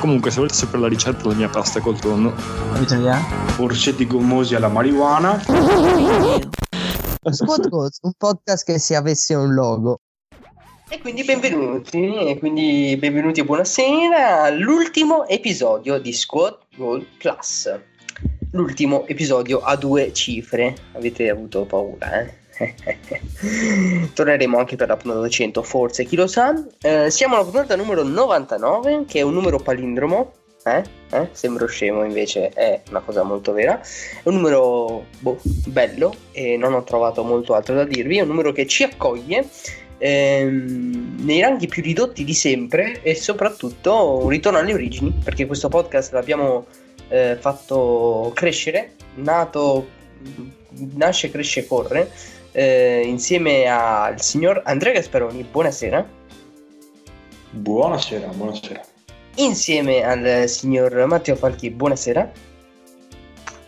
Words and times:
Comunque, 0.00 0.30
se 0.30 0.36
volete 0.36 0.54
sapere 0.54 0.82
la 0.82 0.88
ricetta 0.88 1.22
della 1.22 1.34
mia 1.34 1.48
pasta 1.48 1.80
col 1.80 1.98
tonno? 1.98 2.32
Orsetti 3.58 4.06
gommosi 4.06 4.54
alla 4.54 4.68
marijuana. 4.68 5.42
Squad 7.30 7.68
Goals, 7.68 7.98
un 8.02 8.12
podcast 8.16 8.64
che 8.64 8.78
se 8.78 8.94
avesse 8.94 9.34
un 9.34 9.52
logo. 9.54 9.98
E 10.88 11.00
quindi 11.00 11.24
benvenuti, 11.24 12.14
e 12.14 12.38
quindi 12.38 12.96
benvenuti 12.96 13.40
e 13.40 13.44
buonasera 13.44 14.44
all'ultimo 14.44 15.26
episodio 15.26 15.98
di 15.98 16.12
Squad 16.12 16.58
Goal 16.76 17.04
Plus. 17.18 17.68
L'ultimo 18.52 19.04
episodio 19.06 19.60
a 19.60 19.76
due 19.76 20.12
cifre. 20.12 20.74
Avete 20.92 21.28
avuto 21.28 21.64
paura, 21.64 22.20
eh? 22.20 22.37
Torneremo 24.14 24.58
anche 24.58 24.76
per 24.76 24.88
la 24.88 24.96
puntata 24.96 25.28
100, 25.28 25.62
forse, 25.62 26.04
chi 26.04 26.16
lo 26.16 26.26
sa. 26.26 26.54
Eh, 26.80 27.10
siamo 27.10 27.34
alla 27.34 27.44
puntata 27.44 27.76
numero 27.76 28.02
99, 28.02 29.04
che 29.06 29.20
è 29.20 29.22
un 29.22 29.34
numero 29.34 29.58
palindromo. 29.58 30.32
Eh? 30.64 30.82
Eh? 31.10 31.28
Sembro 31.32 31.66
scemo, 31.66 32.04
invece 32.04 32.48
è 32.48 32.82
una 32.90 33.00
cosa 33.00 33.22
molto 33.22 33.52
vera. 33.52 33.80
È 33.80 34.28
un 34.28 34.34
numero 34.34 35.06
boh, 35.20 35.38
bello 35.66 36.14
e 36.32 36.56
non 36.56 36.74
ho 36.74 36.82
trovato 36.82 37.22
molto 37.22 37.54
altro 37.54 37.74
da 37.74 37.84
dirvi. 37.84 38.18
È 38.18 38.22
un 38.22 38.28
numero 38.28 38.52
che 38.52 38.66
ci 38.66 38.82
accoglie 38.82 39.46
ehm, 39.98 41.16
nei 41.20 41.40
ranghi 41.40 41.68
più 41.68 41.82
ridotti 41.82 42.24
di 42.24 42.34
sempre 42.34 43.00
e 43.02 43.14
soprattutto 43.14 44.18
un 44.22 44.28
ritorno 44.28 44.58
alle 44.58 44.74
origini, 44.74 45.14
perché 45.22 45.46
questo 45.46 45.68
podcast 45.68 46.12
l'abbiamo 46.12 46.66
eh, 47.08 47.36
fatto 47.38 48.30
crescere, 48.34 48.92
nato, 49.16 49.86
nasce, 50.94 51.30
cresce, 51.30 51.66
corre, 51.66 52.10
eh, 52.52 53.02
insieme 53.04 53.66
al 53.66 54.20
signor 54.20 54.62
Andrea 54.64 54.92
Gasparoni. 54.92 55.42
Buonasera. 55.44 56.06
Buonasera, 57.50 58.28
buonasera. 58.28 58.80
Insieme 59.36 60.02
al 60.02 60.48
signor 60.48 61.06
Matteo 61.06 61.36
Falchi. 61.36 61.70
Buonasera. 61.70 62.30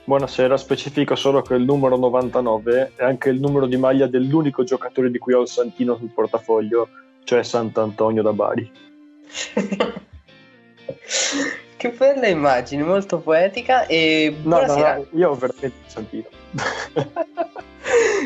buonasera. 0.04 0.56
Specifico 0.56 1.14
solo 1.14 1.42
che 1.42 1.54
il 1.54 1.62
numero 1.64 1.96
99 1.96 2.92
è 2.96 3.04
anche 3.04 3.28
il 3.28 3.40
numero 3.40 3.66
di 3.66 3.76
maglia 3.76 4.06
dell'unico 4.06 4.64
giocatore 4.64 5.10
di 5.10 5.18
cui 5.18 5.32
ho 5.32 5.42
il 5.42 5.48
Santino 5.48 5.96
sul 5.96 6.10
portafoglio, 6.10 6.88
cioè 7.24 7.42
Sant'Antonio 7.42 8.22
da 8.22 8.32
Bari. 8.32 8.70
che 11.76 11.90
bella 11.90 12.26
immagine, 12.26 12.82
molto 12.82 13.20
poetica. 13.20 13.86
E 13.86 14.34
No, 14.42 14.58
no, 14.58 14.64
buonasera 14.66 14.96
no, 14.96 15.06
io 15.12 15.30
ho 15.30 15.34
veramente 15.34 15.66
il 15.66 15.72
Santino. 15.86 16.28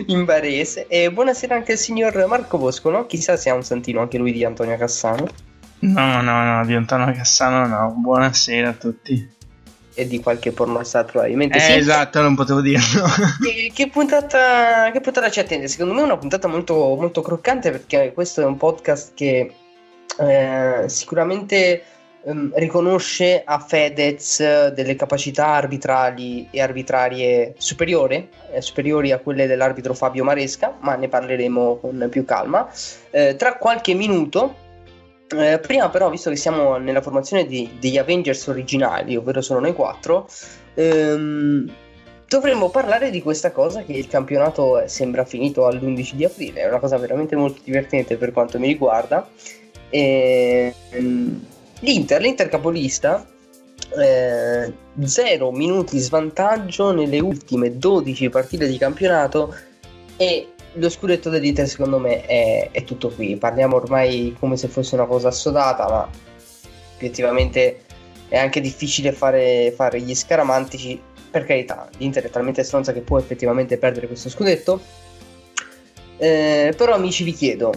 in 0.06 0.24
barese. 0.24 0.86
E 0.88 1.10
buonasera 1.10 1.54
anche 1.54 1.72
al 1.72 1.78
signor 1.78 2.26
Marco 2.26 2.58
Boscono. 2.58 3.06
Chissà 3.06 3.36
se 3.36 3.50
ha 3.50 3.54
un 3.54 3.62
santino 3.62 4.00
anche 4.00 4.18
lui 4.18 4.32
di 4.32 4.44
Antonio 4.44 4.76
Cassano. 4.76 5.26
No, 5.80 6.22
no, 6.22 6.44
no, 6.44 6.64
di 6.64 6.74
Antonio 6.74 7.12
Cassano 7.12 7.66
no. 7.66 7.94
Buonasera 7.96 8.70
a 8.70 8.72
tutti. 8.72 9.32
E 9.96 10.08
di 10.08 10.18
qualche 10.20 10.50
pornostar 10.50 11.04
probabilmente 11.04 11.58
Eh, 11.58 11.60
sì. 11.60 11.72
esatto, 11.74 12.20
non 12.20 12.34
potevo 12.34 12.60
dirlo. 12.60 13.04
Che, 13.40 13.70
che 13.72 13.88
puntata, 13.88 14.90
che 14.90 15.00
puntata 15.00 15.30
ci 15.30 15.38
attende? 15.38 15.68
Secondo 15.68 15.94
me 15.94 16.00
è 16.00 16.04
una 16.04 16.16
puntata 16.16 16.48
molto, 16.48 16.74
molto 16.98 17.22
croccante 17.22 17.70
perché 17.70 18.12
questo 18.12 18.40
è 18.40 18.44
un 18.44 18.56
podcast 18.56 19.12
che 19.14 19.54
eh, 20.18 20.84
sicuramente 20.88 21.84
ehm, 22.24 22.52
riconosce 22.54 23.42
a 23.44 23.58
Fedez 23.58 24.68
delle 24.72 24.96
capacità 24.96 25.48
arbitrali 25.48 26.48
e 26.50 26.60
arbitrarie 26.60 27.54
superiori, 27.58 28.28
eh, 28.52 28.60
superiori 28.60 29.12
a 29.12 29.18
quelle 29.18 29.46
dell'arbitro 29.46 29.94
Fabio 29.94 30.24
Maresca, 30.24 30.76
ma 30.80 30.94
ne 30.94 31.08
parleremo 31.08 31.78
con 31.78 32.08
più 32.10 32.24
calma. 32.24 32.68
Eh, 33.10 33.36
tra 33.36 33.56
qualche 33.56 33.94
minuto 33.94 34.62
eh, 35.28 35.58
prima 35.58 35.88
però, 35.88 36.10
visto 36.10 36.30
che 36.30 36.36
siamo 36.36 36.76
nella 36.76 37.00
formazione 37.00 37.46
di- 37.46 37.76
degli 37.78 37.98
Avengers 37.98 38.46
originali, 38.46 39.16
ovvero 39.16 39.40
sono 39.40 39.60
noi 39.60 39.72
quattro, 39.72 40.28
ehm, 40.74 41.72
dovremmo 42.28 42.68
parlare 42.70 43.10
di 43.10 43.22
questa 43.22 43.50
cosa 43.50 43.82
che 43.82 43.92
il 43.92 44.06
campionato 44.06 44.80
eh, 44.80 44.88
sembra 44.88 45.24
finito 45.24 45.66
all'11 45.66 46.14
di 46.14 46.24
aprile, 46.24 46.62
è 46.62 46.68
una 46.68 46.78
cosa 46.78 46.98
veramente 46.98 47.36
molto 47.36 47.60
divertente 47.64 48.16
per 48.16 48.32
quanto 48.32 48.58
mi 48.58 48.66
riguarda. 48.66 49.28
Ehm, 49.90 51.46
L'Inter, 51.84 52.18
l'Inter 52.18 52.48
capolista, 52.48 53.26
0 53.92 55.52
minuti 55.52 55.98
svantaggio 55.98 56.92
nelle 56.92 57.20
ultime 57.20 57.76
12 57.76 58.30
partite 58.30 58.66
di 58.66 58.78
campionato 58.78 59.54
e 60.16 60.48
lo 60.72 60.88
scudetto 60.88 61.28
dell'Inter 61.28 61.68
secondo 61.68 61.98
me 61.98 62.24
è, 62.24 62.70
è 62.70 62.84
tutto 62.84 63.10
qui. 63.10 63.36
Parliamo 63.36 63.76
ormai 63.76 64.34
come 64.38 64.56
se 64.56 64.68
fosse 64.68 64.94
una 64.94 65.04
cosa 65.04 65.28
assodata, 65.28 65.86
ma 65.86 66.08
obiettivamente 66.96 67.82
è 68.28 68.38
anche 68.38 68.62
difficile 68.62 69.12
fare, 69.12 69.70
fare 69.76 70.00
gli 70.00 70.14
scaramantici. 70.14 70.98
Per 71.30 71.44
carità, 71.44 71.90
l'Inter 71.98 72.24
è 72.24 72.30
talmente 72.30 72.64
stronza 72.64 72.94
che 72.94 73.02
può 73.02 73.18
effettivamente 73.18 73.76
perdere 73.76 74.06
questo 74.06 74.30
scudetto. 74.30 74.80
Eh, 76.16 76.72
però 76.74 76.94
amici 76.94 77.24
vi 77.24 77.32
chiedo, 77.32 77.72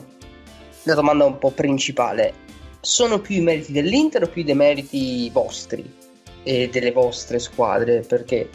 la 0.84 0.94
domanda 0.94 1.26
un 1.26 1.38
po' 1.40 1.52
principale, 1.52 2.46
sono 2.88 3.20
più 3.20 3.36
i 3.36 3.42
meriti 3.42 3.74
dell'Inter 3.74 4.24
o 4.24 4.28
più 4.30 4.44
i 4.44 4.46
demeriti 4.46 5.30
vostri 5.34 5.84
e 6.42 6.70
delle 6.72 6.94
vostre 6.94 7.38
squadre? 7.38 8.00
Perché 8.00 8.50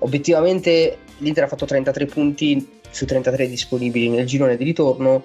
obiettivamente 0.00 0.98
l'Inter 1.18 1.44
ha 1.44 1.48
fatto 1.48 1.64
33 1.64 2.04
punti 2.04 2.68
su 2.90 3.06
33 3.06 3.48
disponibili 3.48 4.10
nel 4.10 4.26
girone 4.26 4.58
di 4.58 4.64
ritorno 4.64 5.24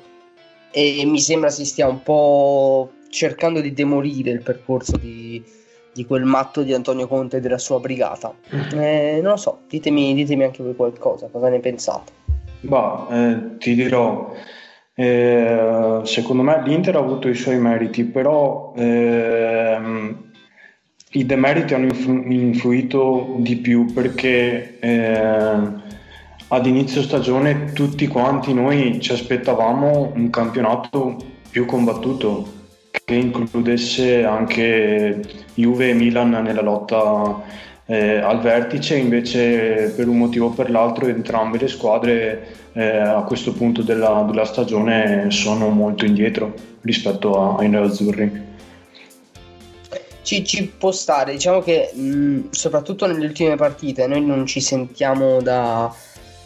e 0.71 1.03
mi 1.05 1.19
sembra 1.19 1.49
si 1.49 1.65
stia 1.65 1.89
un 1.89 2.03
po' 2.03 2.91
cercando 3.09 3.59
di 3.59 3.73
demolire 3.73 4.31
il 4.31 4.41
percorso 4.41 4.95
di, 4.95 5.43
di 5.93 6.05
quel 6.05 6.23
matto 6.23 6.63
di 6.63 6.73
Antonio 6.73 7.07
Conte 7.07 7.37
e 7.37 7.39
della 7.41 7.57
sua 7.57 7.81
brigata. 7.81 8.33
Eh, 8.73 9.19
non 9.21 9.31
lo 9.31 9.37
so, 9.37 9.59
ditemi, 9.67 10.13
ditemi 10.13 10.45
anche 10.45 10.63
voi 10.63 10.75
qualcosa, 10.75 11.27
cosa 11.27 11.49
ne 11.49 11.59
pensate? 11.59 12.13
Bah, 12.61 13.07
eh, 13.11 13.57
ti 13.57 13.75
dirò, 13.75 14.33
eh, 14.95 16.01
secondo 16.03 16.41
me 16.41 16.61
l'Inter 16.63 16.95
ha 16.95 16.99
avuto 16.99 17.27
i 17.27 17.35
suoi 17.35 17.59
meriti, 17.59 18.05
però 18.05 18.73
ehm, 18.75 20.23
i 21.11 21.25
demeriti 21.25 21.73
hanno 21.73 21.85
influ- 21.85 22.31
influito 22.31 23.35
di 23.39 23.57
più 23.57 23.91
perché 23.93 24.79
ehm, 24.79 25.83
ad 26.47 26.65
inizio 26.65 27.01
stagione 27.01 27.73
tutti 27.73 28.07
quanti 28.07 28.53
noi 28.53 28.99
ci 29.01 29.11
aspettavamo 29.11 30.13
un 30.15 30.29
campionato 30.29 31.17
più 31.49 31.65
combattuto 31.65 32.53
che 33.03 33.15
includesse 33.15 34.23
anche 34.23 35.21
Juve 35.53 35.89
e 35.89 35.93
Milan 35.93 36.29
nella 36.29 36.61
lotta 36.61 37.43
eh, 37.87 38.17
al 38.17 38.41
vertice, 38.41 38.95
invece 38.95 39.93
per 39.95 40.07
un 40.07 40.17
motivo 40.17 40.47
o 40.47 40.49
per 40.51 40.69
l'altro 40.71 41.07
entrambe 41.07 41.59
le 41.59 41.67
squadre 41.67 42.47
eh, 42.73 42.97
a 42.97 43.21
questo 43.23 43.53
punto 43.53 43.83
della, 43.83 44.25
della 44.27 44.45
stagione 44.45 45.29
sono 45.29 45.69
molto 45.69 46.05
indietro 46.05 46.53
rispetto 46.81 47.39
a- 47.39 47.55
ai 47.59 47.69
nerazzurri. 47.69 48.53
Ci, 50.23 50.43
ci 50.43 50.65
può 50.65 50.91
stare, 50.91 51.33
diciamo 51.33 51.61
che 51.61 51.91
mh, 51.93 52.49
soprattutto 52.49 53.05
nelle 53.05 53.27
ultime 53.27 53.55
partite 53.55 54.07
noi 54.07 54.25
non 54.25 54.47
ci 54.47 54.59
sentiamo 54.59 55.39
da, 55.39 55.93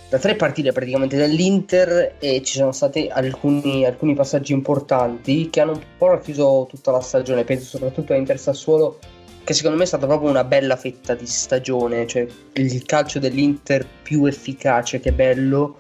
da 0.09 0.17
tre 0.19 0.35
partite 0.35 0.73
praticamente 0.73 1.15
dell'Inter 1.15 2.15
e 2.19 2.41
ci 2.43 2.57
sono 2.57 2.73
stati 2.73 3.07
alcuni, 3.09 3.85
alcuni 3.85 4.15
passaggi 4.15 4.51
importanti 4.51 5.49
che 5.49 5.61
hanno 5.61 5.71
un 5.71 5.81
po' 5.97 6.07
racchiuso 6.07 6.67
tutta 6.69 6.91
la 6.91 6.99
stagione, 6.99 7.45
penso 7.45 7.77
soprattutto 7.77 8.11
a 8.11 8.17
Inter 8.17 8.37
Sassuolo 8.37 8.99
che 9.49 9.55
secondo 9.55 9.77
me 9.77 9.83
è 9.85 9.87
stata 9.87 10.05
proprio 10.05 10.29
una 10.29 10.43
bella 10.43 10.75
fetta 10.75 11.15
di 11.15 11.25
stagione, 11.25 12.05
cioè 12.05 12.27
il 12.53 12.83
calcio 12.85 13.17
dell'Inter 13.17 13.83
più 14.03 14.25
efficace 14.25 14.99
che 14.99 15.11
bello, 15.11 15.79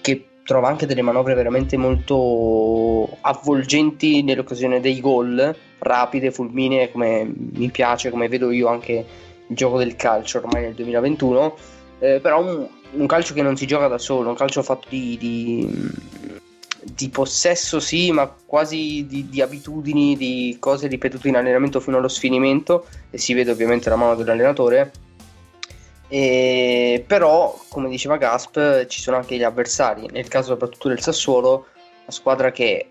che 0.00 0.26
trova 0.42 0.66
anche 0.66 0.84
delle 0.84 1.00
manovre 1.00 1.34
veramente 1.34 1.76
molto 1.76 3.18
avvolgenti 3.20 4.24
nell'occasione 4.24 4.80
dei 4.80 4.98
gol, 4.98 5.56
rapide, 5.78 6.32
fulminee, 6.32 6.90
come 6.90 7.32
mi 7.32 7.70
piace, 7.70 8.10
come 8.10 8.26
vedo 8.26 8.50
io 8.50 8.66
anche 8.66 9.06
il 9.46 9.54
gioco 9.54 9.78
del 9.78 9.94
calcio 9.94 10.38
ormai 10.38 10.62
nel 10.62 10.74
2021, 10.74 11.56
eh, 12.00 12.18
però 12.20 12.42
un, 12.42 12.66
un 12.94 13.06
calcio 13.06 13.32
che 13.32 13.42
non 13.42 13.56
si 13.56 13.68
gioca 13.68 13.86
da 13.86 13.98
solo, 13.98 14.30
un 14.30 14.34
calcio 14.34 14.60
fatto 14.64 14.88
di, 14.88 15.16
di, 15.16 16.42
di 16.84 17.08
possesso 17.08 17.80
sì, 17.80 18.12
ma 18.12 18.32
quasi 18.44 19.06
di, 19.06 19.28
di 19.28 19.40
abitudini, 19.40 20.16
di 20.16 20.56
cose 20.60 20.86
ripetute 20.86 21.28
in 21.28 21.36
allenamento 21.36 21.80
fino 21.80 21.96
allo 21.96 22.08
sfinimento 22.08 22.86
e 23.10 23.18
si 23.18 23.34
vede 23.34 23.50
ovviamente 23.50 23.88
la 23.88 23.96
mano 23.96 24.14
dell'allenatore. 24.14 24.92
E, 26.08 27.04
però, 27.06 27.58
come 27.68 27.88
diceva 27.88 28.16
Gasp, 28.16 28.86
ci 28.86 29.00
sono 29.00 29.16
anche 29.16 29.36
gli 29.36 29.42
avversari. 29.42 30.08
Nel 30.10 30.28
caso 30.28 30.52
soprattutto 30.52 30.88
del 30.88 31.00
Sassuolo, 31.00 31.66
la 32.04 32.12
squadra 32.12 32.52
che 32.52 32.88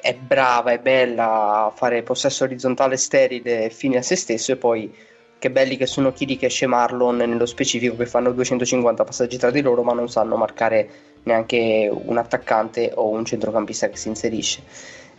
è 0.00 0.14
brava, 0.14 0.72
è 0.72 0.78
bella 0.78 1.66
a 1.66 1.72
fare 1.74 2.02
possesso 2.02 2.44
orizzontale 2.44 2.96
sterile 2.96 3.70
fine 3.70 3.98
a 3.98 4.02
se 4.02 4.16
stesso 4.16 4.52
e 4.52 4.56
poi 4.56 4.94
che 5.38 5.50
belli 5.50 5.76
che 5.76 5.86
sono 5.86 6.12
Kiri 6.12 6.36
e 6.38 6.66
Marlon 6.66 7.16
nello 7.16 7.46
specifico 7.46 7.96
che 7.96 8.06
fanno 8.06 8.32
250 8.32 9.04
passaggi 9.04 9.38
tra 9.38 9.50
di 9.50 9.60
loro 9.60 9.82
ma 9.82 9.92
non 9.92 10.08
sanno 10.08 10.36
marcare 10.36 10.88
neanche 11.28 11.90
un 11.92 12.16
attaccante 12.16 12.90
o 12.94 13.08
un 13.08 13.24
centrocampista 13.24 13.88
che 13.88 13.96
si 13.96 14.08
inserisce. 14.08 14.62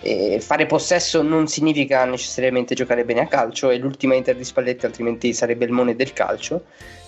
E 0.02 0.40
fare 0.40 0.66
possesso 0.66 1.22
non 1.22 1.48
significa 1.48 2.06
necessariamente 2.06 2.74
giocare 2.74 3.04
bene 3.06 3.22
a 3.22 3.28
calcio, 3.28 3.70
è 3.70 3.78
l'ultima 3.78 4.16
Inter 4.16 4.36
di 4.36 4.44
Spalletti, 4.44 4.86
altrimenti 4.86 5.34
sarebbe 5.34 5.66
il 5.66 5.72
mone 5.72 5.96
del 5.96 6.14
calcio. 6.14 6.64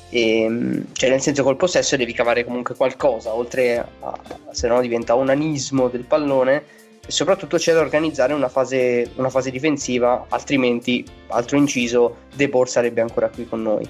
E, 0.09 0.42
ehm, 0.42 0.88
cioè, 0.94 1.09
nel 1.09 1.21
senso, 1.21 1.44
col 1.44 1.56
possesso 1.56 1.95
devi 1.95 2.13
cavare 2.13 2.44
comunque 2.44 2.75
qualcosa, 2.75 3.33
oltre 3.33 3.77
a 4.00 4.19
se 4.51 4.68
no 4.68 4.81
diventa 4.81 5.15
un 5.15 5.30
anismo 5.30 5.88
del 5.88 6.03
pallone. 6.03 6.80
E 7.06 7.09
soprattutto 7.12 7.57
c'è 7.57 7.74
da 7.74 7.80
organizzare 7.80 8.33
una 8.33 8.50
fase, 8.50 9.09
una 9.15 9.30
fase 9.30 9.50
difensiva, 9.50 10.25
altrimenti, 10.30 11.03
altro 11.27 11.57
inciso, 11.57 12.18
De 12.36 12.48
Boer 12.48 12.68
sarebbe 12.68 13.01
ancora 13.01 13.30
qui 13.30 13.48
con 13.48 13.62
noi. 13.63 13.88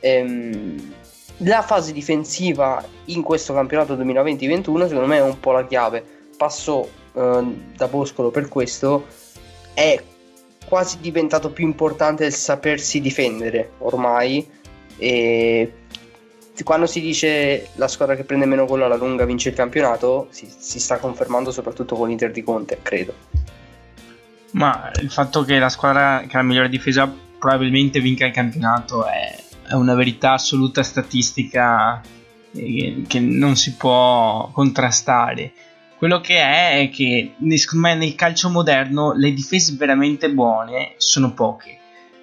Ehm, 0.00 0.92
la 1.38 1.62
fase 1.62 1.92
difensiva 1.92 2.84
in 3.06 3.22
questo 3.22 3.52
campionato 3.52 3.96
2020-21 3.96 4.86
secondo 4.86 5.06
me 5.06 5.16
è 5.18 5.22
un 5.22 5.40
po' 5.40 5.52
la 5.52 5.66
chiave. 5.66 6.04
Passo 6.36 6.88
eh, 7.14 7.56
da 7.76 7.88
Boscolo 7.88 8.30
per 8.30 8.48
questo, 8.48 9.06
è 9.74 10.00
quasi 10.66 10.98
diventato 11.00 11.50
più 11.50 11.64
importante 11.64 12.26
il 12.26 12.32
sapersi 12.32 13.00
difendere 13.00 13.72
ormai. 13.78 14.46
E 14.96 15.72
quando 16.62 16.86
si 16.86 17.00
dice 17.00 17.68
la 17.74 17.88
squadra 17.88 18.14
che 18.14 18.24
prende 18.24 18.46
meno 18.46 18.64
gol 18.64 18.82
alla 18.82 18.96
lunga 18.96 19.24
vince 19.24 19.48
il 19.48 19.54
campionato, 19.56 20.28
si, 20.30 20.48
si 20.56 20.78
sta 20.78 20.98
confermando 20.98 21.50
soprattutto 21.50 21.96
con 21.96 22.08
l'Inter 22.08 22.30
di 22.30 22.42
Conte, 22.42 22.78
credo. 22.80 23.14
Ma 24.52 24.90
il 25.00 25.10
fatto 25.10 25.42
che 25.42 25.58
la 25.58 25.68
squadra 25.68 26.24
che 26.28 26.36
ha 26.36 26.40
la 26.40 26.46
migliore 26.46 26.68
difesa 26.68 27.12
probabilmente 27.38 28.00
vinca 28.00 28.24
il 28.24 28.32
campionato 28.32 29.04
è, 29.04 29.43
è 29.66 29.74
una 29.74 29.94
verità 29.94 30.32
assoluta 30.32 30.82
statistica 30.82 32.00
eh, 32.52 33.02
che 33.06 33.20
non 33.20 33.56
si 33.56 33.74
può 33.74 34.50
contrastare. 34.52 35.52
Quello 35.96 36.20
che 36.20 36.36
è 36.36 36.80
è 36.80 36.90
che 36.90 37.34
secondo 37.56 37.86
me 37.86 37.94
nel 37.94 38.14
calcio 38.14 38.50
moderno 38.50 39.12
le 39.14 39.32
difese 39.32 39.74
veramente 39.76 40.30
buone 40.30 40.94
sono 40.98 41.32
poche. 41.32 41.78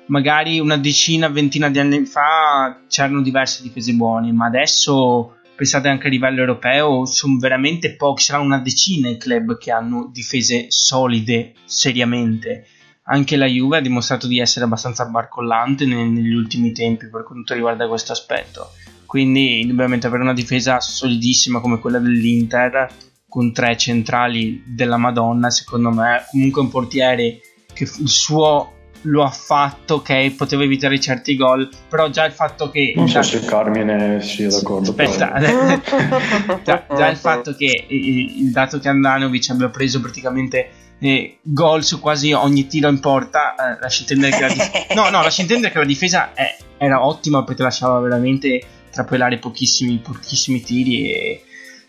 Magari 0.07 0.59
una 0.59 0.77
decina, 0.77 1.29
ventina 1.29 1.69
di 1.69 1.79
anni 1.79 2.05
fa 2.05 2.81
c'erano 2.87 3.21
diverse 3.21 3.63
difese 3.63 3.93
buone, 3.93 4.31
ma 4.31 4.45
adesso 4.45 5.37
pensate 5.55 5.87
anche 5.87 6.07
a 6.07 6.09
livello 6.09 6.41
europeo 6.41 7.05
sono 7.05 7.37
veramente 7.37 7.95
pochi, 7.95 8.23
saranno 8.23 8.45
una 8.45 8.59
decina 8.59 9.09
i 9.09 9.17
club 9.17 9.57
che 9.57 9.71
hanno 9.71 10.09
difese 10.11 10.65
solide 10.69 11.53
seriamente. 11.65 12.65
Anche 13.11 13.35
la 13.35 13.45
Juve 13.45 13.77
ha 13.77 13.81
dimostrato 13.81 14.25
di 14.25 14.39
essere 14.39 14.63
abbastanza 14.63 15.05
barcollante 15.05 15.85
negli 15.85 16.33
ultimi 16.33 16.71
tempi 16.71 17.09
per 17.09 17.23
quanto 17.23 17.53
riguarda 17.53 17.87
questo 17.87 18.13
aspetto. 18.13 18.71
Quindi, 19.05 19.59
indubbiamente, 19.59 20.07
avere 20.07 20.23
una 20.23 20.33
difesa 20.33 20.79
solidissima 20.79 21.59
come 21.59 21.79
quella 21.79 21.99
dell'Inter 21.99 22.87
con 23.27 23.51
tre 23.51 23.75
centrali 23.75 24.63
della 24.65 24.95
Madonna, 24.95 25.49
secondo 25.49 25.89
me, 25.89 26.25
comunque 26.31 26.61
un 26.61 26.69
portiere 26.69 27.39
che 27.73 27.83
il 27.83 28.07
suo 28.07 28.73
lo 29.03 29.23
ha 29.23 29.29
fatto, 29.29 29.95
ok, 29.95 30.35
poteva 30.35 30.63
evitare 30.63 30.99
certi 30.99 31.35
gol, 31.35 31.69
però 31.89 32.09
già 32.09 32.25
il 32.25 32.33
fatto 32.33 32.69
che... 32.69 32.93
Non 32.95 33.09
so 33.09 33.21
se 33.21 33.43
Carmine 33.43 34.21
sia 34.21 34.49
d'accordo. 34.49 34.89
Aspetta, 34.89 35.39
già, 36.63 36.85
già, 36.87 37.09
il 37.09 37.17
fatto 37.17 37.55
che 37.55 37.85
il 37.87 38.51
dato 38.51 38.79
che 38.79 38.89
Andanovic 38.89 39.49
abbia 39.49 39.69
preso 39.69 39.99
praticamente 39.99 40.69
eh, 41.01 41.39
gol 41.41 41.83
su 41.83 41.99
quasi 41.99 42.31
ogni 42.31 42.67
tiro 42.67 42.87
in 42.89 42.99
porta, 42.99 43.55
eh, 43.55 43.79
lascia 43.79 44.01
intendere 44.07 44.35
che 44.35 44.41
la 44.41 44.47
difesa... 44.47 44.93
no, 44.93 45.09
no, 45.09 45.21
che 45.21 45.71
la 45.73 45.85
difesa 45.85 46.33
è, 46.33 46.57
era 46.77 47.05
ottima 47.05 47.43
perché 47.43 47.63
lasciava 47.63 47.99
veramente 47.99 48.61
trapelare 48.91 49.37
pochissimi, 49.37 49.97
pochissimi 49.97 50.61
tiri 50.61 51.11
e 51.11 51.43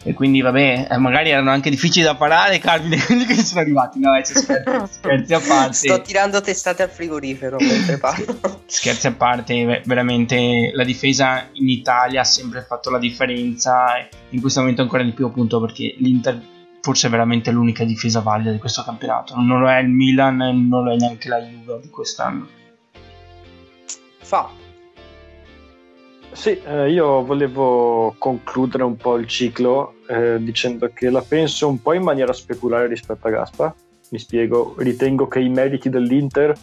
e 0.04 0.14
quindi 0.14 0.40
vabbè, 0.40 0.88
eh, 0.90 0.98
magari 0.98 1.30
erano 1.30 1.50
anche 1.50 1.70
difficili 1.70 2.04
da 2.04 2.16
parare, 2.16 2.58
Carmine, 2.58 2.98
quelli 3.06 3.24
che 3.24 3.34
sono 3.36 3.60
arrivati. 3.60 4.00
No, 4.00 4.16
eh, 4.16 4.24
scherzi, 4.24 4.98
scherzi 4.98 5.34
a 5.34 5.40
parte. 5.40 5.74
Sto 5.74 6.02
tirando 6.02 6.40
testate 6.40 6.82
al 6.82 6.90
frigorifero 6.90 7.56
mentre 7.60 7.98
parlo. 7.98 8.62
scherzi 8.66 9.06
a 9.06 9.12
parte, 9.12 9.82
veramente 9.84 10.72
la 10.74 10.84
difesa 10.84 11.48
in 11.52 11.68
Italia 11.68 12.22
ha 12.22 12.24
sempre 12.24 12.64
fatto 12.66 12.90
la 12.90 12.98
differenza. 12.98 14.08
In 14.30 14.40
questo 14.40 14.60
momento 14.60 14.82
ancora 14.82 15.04
di 15.04 15.12
più, 15.12 15.26
appunto, 15.26 15.60
perché 15.60 15.94
l'Inter 15.98 16.40
forse 16.82 17.06
è 17.06 17.10
veramente 17.10 17.50
l'unica 17.50 17.84
difesa 17.84 18.20
valida 18.20 18.50
di 18.52 18.58
questo 18.58 18.82
campionato. 18.82 19.34
Non 19.40 19.60
lo 19.60 19.70
è 19.70 19.78
il 19.78 19.88
Milan, 19.88 20.36
non 20.68 20.84
lo 20.84 20.92
è 20.92 20.96
neanche 20.96 21.28
la 21.28 21.38
Juve 21.38 21.80
di 21.80 21.88
quest'anno. 21.88 22.46
Fa, 24.18 24.50
sì, 26.32 26.58
eh, 26.64 26.90
io 26.90 27.22
volevo 27.24 28.14
concludere 28.16 28.82
un 28.84 28.96
po' 28.96 29.16
il 29.16 29.26
ciclo 29.26 29.96
eh, 30.08 30.38
dicendo 30.40 30.90
che 30.92 31.10
la 31.10 31.20
penso 31.20 31.68
un 31.68 31.80
po' 31.80 31.92
in 31.92 32.02
maniera 32.02 32.32
speculare 32.32 32.86
rispetto 32.88 33.28
a 33.28 33.30
Gaspa. 33.30 33.74
Mi 34.08 34.18
spiego, 34.18 34.74
ritengo 34.78 35.28
che 35.28 35.40
i 35.40 35.50
meriti 35.50 35.90
dell'Inter 35.90 36.54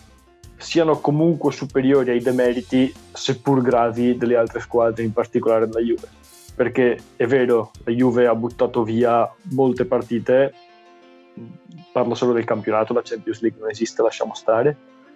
siano 0.57 0.99
comunque 0.99 1.51
superiori 1.51 2.09
ai 2.09 2.19
demeriti, 2.19 2.93
seppur 3.13 3.61
gravi, 3.61 4.17
delle 4.17 4.35
altre 4.35 4.59
squadre, 4.59 5.03
in 5.03 5.13
particolare 5.13 5.67
della 5.67 5.81
Juve. 5.81 6.18
Perché 6.59 6.97
è 7.15 7.25
vero, 7.25 7.71
la 7.85 7.93
Juve 7.93 8.27
ha 8.27 8.35
buttato 8.35 8.83
via 8.83 9.33
molte 9.53 9.85
partite, 9.85 10.53
parlo 11.93 12.15
solo 12.15 12.33
del 12.33 12.43
campionato, 12.43 12.91
la 12.91 12.99
Champions 13.01 13.39
League 13.39 13.61
non 13.61 13.69
esiste, 13.69 14.01
lasciamo 14.01 14.33
stare. 14.33 14.75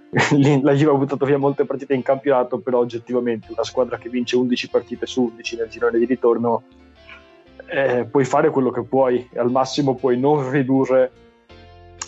La 0.63 0.71
Juve 0.71 0.91
ha 0.91 0.97
buttato 0.97 1.25
via 1.25 1.37
molte 1.37 1.65
partite 1.65 1.95
in 1.95 2.01
campionato, 2.01 2.59
però 2.59 2.79
oggettivamente 2.79 3.51
una 3.51 3.65
squadra 3.65 3.97
che 3.97 4.07
vince 4.07 4.37
11 4.37 4.69
partite 4.69 5.05
su 5.05 5.23
11 5.23 5.57
nel 5.57 5.67
girone 5.67 5.99
di 5.99 6.05
ritorno 6.05 6.63
eh, 7.65 8.07
puoi 8.09 8.23
fare 8.23 8.49
quello 8.49 8.71
che 8.71 8.83
puoi, 8.83 9.27
al 9.35 9.51
massimo 9.51 9.95
puoi 9.95 10.17
non 10.17 10.49
ridurre, 10.49 11.11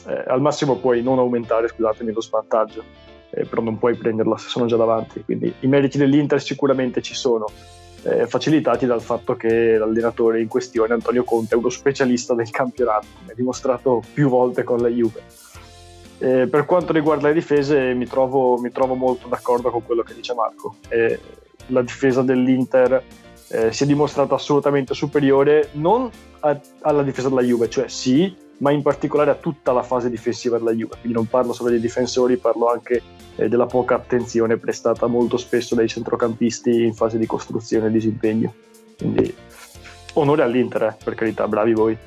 eh, 0.07 0.23
al 0.27 0.39
massimo 0.39 0.77
puoi 0.77 1.03
non 1.03 1.19
aumentare, 1.19 1.67
scusatemi, 1.67 2.13
lo 2.13 2.21
svantaggio, 2.21 2.85
eh, 3.31 3.43
però 3.43 3.61
non 3.61 3.79
puoi 3.79 3.97
prenderla 3.97 4.37
se 4.37 4.47
sono 4.47 4.65
già 4.65 4.77
davanti. 4.77 5.25
Quindi 5.25 5.53
i 5.59 5.67
meriti 5.67 5.97
dell'Inter 5.97 6.41
sicuramente 6.41 7.01
ci 7.01 7.15
sono, 7.15 7.47
eh, 8.05 8.27
facilitati 8.27 8.85
dal 8.85 9.01
fatto 9.01 9.35
che 9.35 9.77
l'allenatore 9.77 10.41
in 10.41 10.47
questione, 10.47 10.93
Antonio 10.93 11.23
Conte, 11.23 11.55
è 11.55 11.57
uno 11.57 11.69
specialista 11.69 12.33
del 12.33 12.49
campionato, 12.49 13.07
come 13.19 13.33
dimostrato 13.35 14.01
più 14.13 14.29
volte 14.29 14.63
con 14.63 14.79
la 14.79 14.87
Juve 14.87 15.23
eh, 16.17 16.47
per 16.47 16.65
quanto 16.65 16.93
riguarda 16.93 17.27
le 17.27 17.33
difese, 17.33 17.93
mi 17.93 18.07
trovo, 18.07 18.57
mi 18.57 18.71
trovo, 18.71 18.95
molto 18.95 19.27
d'accordo 19.27 19.69
con 19.69 19.83
quello 19.83 20.01
che 20.01 20.13
dice 20.13 20.33
Marco. 20.33 20.75
Eh, 20.87 21.19
la 21.67 21.81
difesa 21.81 22.21
dell'Inter 22.21 23.03
eh, 23.49 23.71
si 23.71 23.83
è 23.83 23.85
dimostrata 23.85 24.35
assolutamente 24.35 24.93
superiore 24.93 25.69
non 25.73 26.09
a, 26.39 26.59
alla 26.81 27.03
difesa 27.03 27.29
della 27.29 27.41
Juve, 27.41 27.69
cioè 27.69 27.87
sì, 27.87 28.33
ma 28.57 28.71
in 28.71 28.81
particolare 28.81 29.31
a 29.31 29.35
tutta 29.35 29.71
la 29.71 29.83
fase 29.83 30.09
difensiva 30.09 30.57
della 30.57 30.71
Juve. 30.71 30.97
Quindi 30.99 31.13
non 31.13 31.27
parlo 31.27 31.53
solo 31.53 31.69
dei 31.69 31.79
difensori, 31.79 32.37
parlo 32.37 32.69
anche 32.69 33.01
eh, 33.35 33.47
della 33.47 33.65
poca 33.65 33.95
attenzione 33.95 34.57
prestata 34.57 35.07
molto 35.07 35.37
spesso 35.37 35.75
dai 35.75 35.87
centrocampisti 35.87 36.83
in 36.83 36.93
fase 36.93 37.17
di 37.17 37.25
costruzione 37.25 37.87
e 37.87 37.91
disimpegno. 37.91 38.53
Quindi 38.97 39.35
onore 40.13 40.43
all'Inter, 40.43 40.83
eh, 40.83 40.97
per 41.03 41.15
carità, 41.15 41.47
bravi 41.47 41.73
voi. 41.73 41.97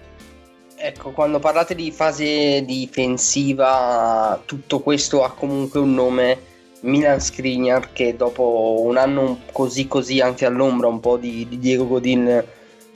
Ecco, 0.80 1.10
quando 1.10 1.40
parlate 1.40 1.74
di 1.74 1.90
fase 1.90 2.64
difensiva, 2.64 4.40
tutto 4.44 4.78
questo 4.78 5.24
ha 5.24 5.32
comunque 5.32 5.80
un 5.80 5.92
nome, 5.92 6.38
Milan 6.80 7.20
Skriniar, 7.20 7.92
che 7.92 8.14
dopo 8.16 8.82
un 8.84 8.96
anno 8.96 9.40
così 9.52 9.86
così 9.88 10.20
anche 10.20 10.46
all'ombra 10.46 10.86
un 10.86 11.00
po' 11.00 11.16
di, 11.16 11.46
di 11.48 11.58
Diego 11.58 11.86
Godin 11.86 12.44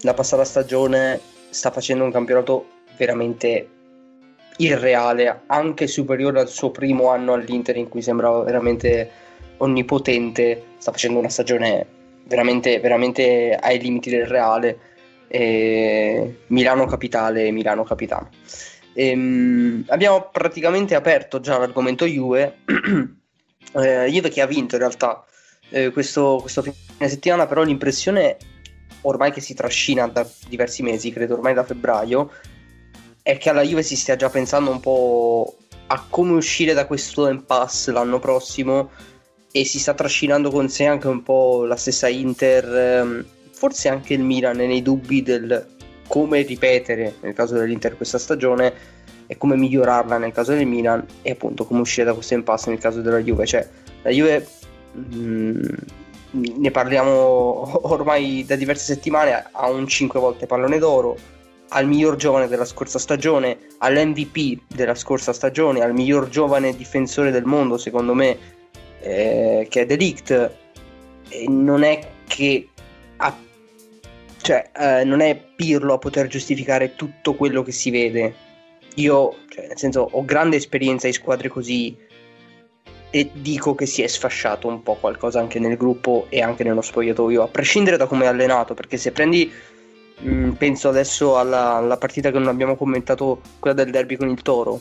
la 0.02 0.14
passata 0.14 0.44
stagione 0.44 1.20
sta 1.50 1.70
facendo 1.70 2.04
un 2.04 2.12
campionato 2.12 2.66
veramente 2.96 3.68
irreale, 4.58 5.42
anche 5.46 5.86
superiore 5.86 6.40
al 6.40 6.48
suo 6.48 6.70
primo 6.70 7.08
anno 7.08 7.32
all'Inter 7.32 7.76
in 7.76 7.88
cui 7.88 8.02
sembrava 8.02 8.42
veramente 8.42 9.10
onnipotente, 9.58 10.64
sta 10.78 10.92
facendo 10.92 11.18
una 11.18 11.28
stagione 11.28 11.86
veramente, 12.24 12.80
veramente 12.80 13.56
ai 13.60 13.80
limiti 13.80 14.10
del 14.10 14.26
reale. 14.26 14.78
E 15.28 16.40
Milano 16.48 16.84
Capitale 16.84 17.50
Milano 17.50 17.84
Capitano. 17.84 18.28
Ehm, 18.92 19.84
abbiamo 19.88 20.28
praticamente 20.30 20.94
aperto 20.94 21.40
già 21.40 21.56
l'argomento 21.56 22.04
Juve, 22.04 22.58
eh, 23.72 24.08
Juve 24.10 24.28
che 24.28 24.40
ha 24.40 24.46
vinto 24.46 24.74
in 24.74 24.80
realtà 24.80 25.24
eh, 25.70 25.90
questo, 25.90 26.38
questo 26.40 26.62
fine 26.62 27.08
settimana, 27.08 27.46
però 27.46 27.62
l'impressione 27.62 28.36
ormai 29.02 29.32
che 29.32 29.40
si 29.40 29.54
trascina 29.54 30.06
da 30.06 30.26
diversi 30.48 30.82
mesi, 30.82 31.12
credo 31.12 31.34
ormai 31.34 31.54
da 31.54 31.64
febbraio, 31.64 32.30
è 33.22 33.38
che 33.38 33.50
alla 33.50 33.62
Juve 33.62 33.82
si 33.82 33.96
stia 33.96 34.16
già 34.16 34.28
pensando 34.30 34.70
un 34.70 34.80
po' 34.80 35.56
a 35.86 36.06
come 36.08 36.32
uscire 36.32 36.72
da 36.72 36.86
questo 36.86 37.28
impasse 37.28 37.92
l'anno 37.92 38.18
prossimo 38.18 38.90
e 39.50 39.64
si 39.64 39.78
sta 39.78 39.94
trascinando 39.94 40.50
con 40.50 40.68
sé 40.68 40.86
anche 40.86 41.08
un 41.08 41.22
po' 41.22 41.64
la 41.64 41.76
stessa 41.76 42.08
Inter, 42.08 42.64
ehm, 42.64 43.24
forse 43.52 43.88
anche 43.88 44.14
il 44.14 44.22
Milan 44.22 44.56
nei 44.56 44.82
dubbi 44.82 45.22
del 45.22 45.66
come 46.08 46.42
ripetere 46.42 47.14
nel 47.20 47.32
caso 47.32 47.54
dell'Inter 47.54 47.96
questa 47.96 48.18
stagione 48.18 48.74
e 49.32 49.38
come 49.38 49.56
migliorarla 49.56 50.18
nel 50.18 50.30
caso 50.30 50.52
del 50.52 50.66
Milan 50.66 51.04
e 51.22 51.30
appunto 51.30 51.64
come 51.64 51.80
uscire 51.80 52.04
da 52.04 52.12
questo 52.12 52.34
impasse 52.34 52.68
nel 52.68 52.78
caso 52.78 53.00
della 53.00 53.18
Juve. 53.18 53.46
Cioè, 53.46 53.66
la 54.02 54.10
Juve 54.10 54.46
mh, 54.92 55.00
mm, 55.16 56.44
ne 56.58 56.70
parliamo 56.70 57.80
ormai 57.88 58.44
da 58.46 58.56
diverse 58.56 58.92
settimane, 58.92 59.48
ha 59.50 59.70
un 59.70 59.88
5 59.88 60.20
volte 60.20 60.46
pallone 60.46 60.78
d'oro, 60.78 61.16
al 61.68 61.86
miglior 61.86 62.16
giovane 62.16 62.46
della 62.46 62.66
scorsa 62.66 62.98
stagione, 62.98 63.56
all'MVP 63.78 64.64
della 64.74 64.94
scorsa 64.94 65.32
stagione, 65.32 65.80
al 65.80 65.94
miglior 65.94 66.28
giovane 66.28 66.76
difensore 66.76 67.30
del 67.30 67.44
mondo, 67.44 67.78
secondo 67.78 68.12
me, 68.12 68.36
eh, 69.00 69.66
che 69.70 69.80
è 69.80 69.86
Delict. 69.86 70.50
E 71.30 71.48
non 71.48 71.82
è 71.82 72.06
che 72.26 72.68
cioè, 74.42 74.70
eh, 74.76 75.04
non 75.04 75.20
è 75.20 75.40
Pirlo 75.54 75.94
a 75.94 75.98
poter 75.98 76.26
giustificare 76.26 76.96
tutto 76.96 77.34
quello 77.34 77.62
che 77.62 77.72
si 77.72 77.90
vede. 77.90 78.50
Io, 78.96 79.37
cioè, 79.49 79.68
nel 79.68 79.78
senso, 79.78 80.08
ho 80.11 80.25
grande 80.25 80.56
esperienza 80.56 81.06
in 81.06 81.12
squadre 81.12 81.49
così 81.49 81.96
e 83.11 83.30
dico 83.32 83.75
che 83.75 83.87
si 83.87 84.02
è 84.02 84.06
sfasciato 84.06 84.68
un 84.68 84.82
po' 84.82 84.94
qualcosa 84.94 85.38
anche 85.38 85.58
nel 85.58 85.76
gruppo 85.76 86.26
e 86.28 86.40
anche 86.40 86.64
nello 86.64 86.80
spogliatoio, 86.80 87.42
a 87.42 87.49
prescindere 87.49 87.96
da 87.96 88.06
come 88.06 88.25
è 88.25 88.28
allenato, 88.28 88.75
perché 88.75 88.96
se 88.96 89.12
prendi 89.12 89.50
Mm, 90.25 90.52
penso 90.52 90.88
adesso 90.88 91.37
alla, 91.37 91.75
alla, 91.75 91.96
partita 91.96 92.30
che 92.30 92.38
non 92.38 92.46
abbiamo 92.46 92.76
commentato, 92.76 93.40
quella 93.58 93.75
del 93.75 93.90
derby 93.90 94.16
con 94.16 94.28
il 94.28 94.42
Toro. 94.42 94.80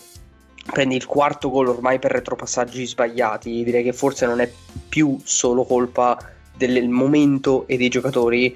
Prendi 0.72 0.96
il 0.96 1.08
quarto 1.08 1.50
gol 1.50 1.70
ormai 1.70 1.98
per 1.98 2.12
retropassaggi 2.12 2.86
sbagliati. 2.86 3.64
Direi 3.64 3.84
che 3.84 3.94
forse 3.94 4.28
non 4.28 4.40
è 4.40 4.52
più 4.88 5.20
solo 5.24 5.64
colpa 5.64 6.18
del 6.56 6.88
momento 6.90 7.66
e 7.68 7.78
dei 7.78 7.90
giocatori. 7.90 8.56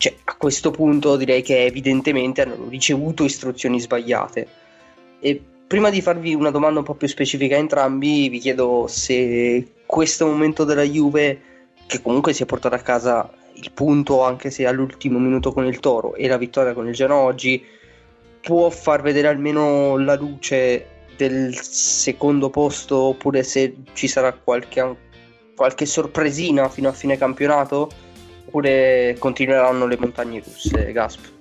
Cioè, 0.00 0.14
a 0.24 0.34
questo 0.36 0.70
punto 0.70 1.16
direi 1.16 1.42
che 1.42 1.66
evidentemente 1.66 2.40
hanno 2.40 2.68
ricevuto 2.70 3.22
istruzioni 3.22 3.78
sbagliate. 3.78 4.48
E 5.20 5.42
prima 5.66 5.90
di 5.90 6.00
farvi 6.00 6.32
una 6.32 6.50
domanda 6.50 6.78
un 6.78 6.86
po' 6.86 6.94
più 6.94 7.06
specifica 7.06 7.56
a 7.56 7.58
entrambi, 7.58 8.30
vi 8.30 8.38
chiedo 8.38 8.86
se 8.88 9.72
questo 9.84 10.24
momento 10.24 10.64
della 10.64 10.84
Juve, 10.84 11.40
che 11.86 12.00
comunque 12.00 12.32
si 12.32 12.42
è 12.42 12.46
portata 12.46 12.76
a 12.76 12.80
casa 12.80 13.30
il 13.52 13.72
punto, 13.72 14.22
anche 14.22 14.48
se 14.48 14.64
all'ultimo 14.64 15.18
minuto 15.18 15.52
con 15.52 15.66
il 15.66 15.80
Toro, 15.80 16.14
e 16.14 16.28
la 16.28 16.38
vittoria 16.38 16.72
con 16.72 16.88
il 16.88 16.94
Genoa 16.94 17.18
oggi, 17.20 17.62
può 18.40 18.70
far 18.70 19.02
vedere 19.02 19.28
almeno 19.28 19.98
la 19.98 20.16
luce 20.16 20.86
del 21.14 21.54
secondo 21.60 22.48
posto, 22.48 22.96
oppure 22.96 23.42
se 23.42 23.74
ci 23.92 24.08
sarà 24.08 24.32
qualche, 24.32 24.96
qualche 25.54 25.84
sorpresina 25.84 26.70
fino 26.70 26.88
a 26.88 26.92
fine 26.92 27.18
campionato, 27.18 27.90
oppure 28.50 29.14
continueranno 29.18 29.86
le 29.86 29.96
montagne 29.98 30.42
russe, 30.44 30.90
Gasp. 30.92 31.38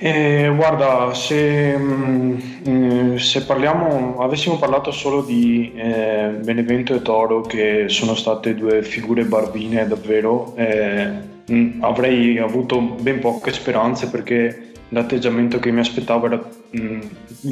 Eh, 0.00 0.52
guarda, 0.54 1.12
se, 1.12 1.76
mh, 1.76 2.42
mm, 2.68 3.16
se, 3.16 3.44
parliamo, 3.44 4.20
avessimo 4.20 4.56
parlato 4.56 4.92
solo 4.92 5.22
di 5.22 5.72
eh, 5.74 6.38
Benevento 6.40 6.94
e 6.94 7.02
Toro, 7.02 7.40
che 7.40 7.88
sono 7.88 8.14
state 8.14 8.54
due 8.54 8.84
figure 8.84 9.24
barbine 9.24 9.88
davvero, 9.88 10.54
eh, 10.54 11.04
mh, 11.46 11.52
mm, 11.52 11.82
avrei 11.82 12.38
avuto 12.38 12.78
ben 12.80 13.18
poche 13.18 13.52
speranze 13.52 14.08
perché 14.08 14.67
l'atteggiamento 14.90 15.58
che 15.58 15.70
mi 15.70 15.80
aspettavo 15.80 16.26
era 16.26 16.36
mh, 16.70 16.80
mm, 16.80 17.00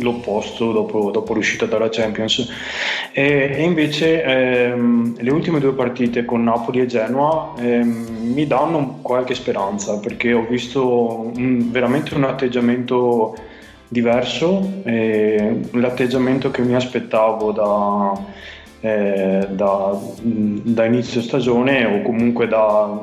l'opposto 0.00 0.72
dopo, 0.72 1.10
dopo, 1.10 1.34
l'uscita 1.34 1.66
dalla 1.66 1.88
Champions. 1.88 2.50
E, 3.12 3.54
e 3.56 3.62
invece 3.62 4.22
ehm, 4.22 5.16
le 5.18 5.30
ultime 5.30 5.60
due 5.60 5.72
partite 5.72 6.24
con 6.24 6.42
Napoli 6.42 6.80
e 6.80 6.86
Genoa 6.86 7.54
ehm, 7.58 8.32
mi 8.34 8.46
danno 8.46 8.98
qualche 9.02 9.34
speranza 9.34 9.98
perché 9.98 10.32
ho 10.32 10.46
visto 10.48 11.30
un, 11.34 11.70
veramente 11.70 12.14
un 12.14 12.24
atteggiamento 12.24 13.34
diverso 13.88 14.82
l'atteggiamento 14.82 16.50
che 16.50 16.62
mi 16.62 16.74
aspettavo 16.74 17.52
da, 17.52 18.20
eh, 18.80 19.46
da, 19.50 19.98
da 20.22 20.84
inizio 20.84 21.22
stagione 21.22 21.84
o 21.84 22.02
comunque 22.02 22.48
da, 22.48 22.98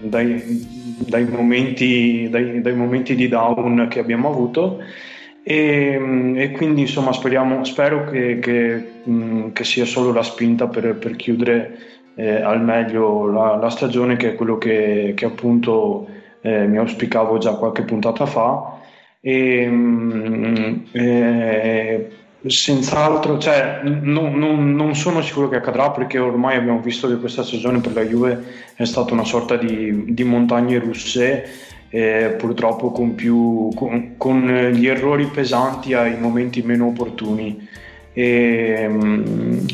dai, 0.00 0.77
dai 0.98 1.24
momenti, 1.24 2.28
dai, 2.30 2.60
dai 2.60 2.74
momenti, 2.74 3.14
di 3.14 3.28
down 3.28 3.86
che 3.88 4.00
abbiamo 4.00 4.28
avuto. 4.28 4.80
E, 5.42 6.34
e 6.36 6.50
quindi 6.50 6.82
insomma 6.82 7.12
speriamo, 7.12 7.64
spero 7.64 8.04
che, 8.04 8.38
che, 8.38 9.02
che, 9.52 9.64
sia 9.64 9.86
solo 9.86 10.12
la 10.12 10.22
spinta 10.22 10.68
per, 10.68 10.96
per 10.96 11.16
chiudere 11.16 11.78
eh, 12.16 12.42
al 12.42 12.62
meglio 12.62 13.26
la, 13.26 13.56
la, 13.56 13.70
stagione 13.70 14.16
che 14.16 14.32
è 14.32 14.34
quello 14.34 14.58
che, 14.58 15.14
che 15.16 15.24
appunto 15.24 16.06
eh, 16.42 16.66
mi 16.66 16.76
auspicavo 16.76 17.38
già 17.38 17.54
qualche 17.54 17.82
puntata 17.82 18.26
fa. 18.26 18.78
E, 19.20 19.70
eh, 20.92 22.10
senz'altro, 22.46 23.38
cioè, 23.38 23.80
non, 23.82 24.34
non, 24.34 24.74
non, 24.74 24.94
sono 24.94 25.20
sicuro 25.22 25.48
che 25.48 25.56
accadrà 25.56 25.90
perché 25.90 26.18
ormai 26.18 26.56
abbiamo 26.56 26.80
visto 26.80 27.08
che 27.08 27.16
questa 27.16 27.42
stagione 27.42 27.80
per 27.80 27.94
la 27.94 28.02
Juve 28.02 28.44
è 28.74 28.84
stata 28.84 29.12
una 29.12 29.24
sorta 29.24 29.56
di, 29.56 30.14
di 30.14 30.24
montagne 30.24 30.78
russe, 30.78 31.44
eh, 31.88 32.36
purtroppo 32.38 32.92
con, 32.92 33.14
più, 33.14 33.70
con, 33.74 34.14
con, 34.16 34.70
gli 34.72 34.86
errori 34.86 35.26
pesanti 35.26 35.94
ai 35.94 36.18
momenti 36.18 36.62
meno 36.62 36.86
opportuni. 36.86 37.66
E, 38.12 38.88
mh, 38.88 39.66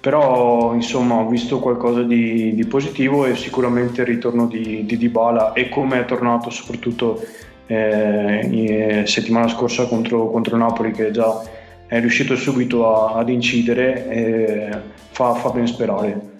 però 0.00 0.72
insomma 0.74 1.16
ho 1.16 1.28
visto 1.28 1.58
qualcosa 1.58 2.02
di, 2.02 2.54
di, 2.54 2.64
positivo 2.66 3.26
e 3.26 3.34
sicuramente 3.34 4.02
il 4.02 4.06
ritorno 4.06 4.46
di, 4.46 4.84
di 4.86 4.96
Dybala 4.96 5.52
e 5.52 5.68
come 5.68 5.98
è 5.98 6.04
tornato 6.04 6.48
soprattutto 6.50 7.20
eh, 7.66 9.02
settimana 9.04 9.48
scorsa 9.48 9.86
contro, 9.86 10.30
contro 10.30 10.56
Napoli 10.56 10.92
che 10.92 11.10
già 11.10 11.42
è 11.86 12.00
riuscito 12.00 12.36
subito 12.36 12.88
a, 12.88 13.18
ad 13.18 13.28
incidere 13.28 14.08
e 14.08 14.80
fa, 15.10 15.34
fa 15.34 15.50
ben 15.50 15.66
sperare. 15.66 16.34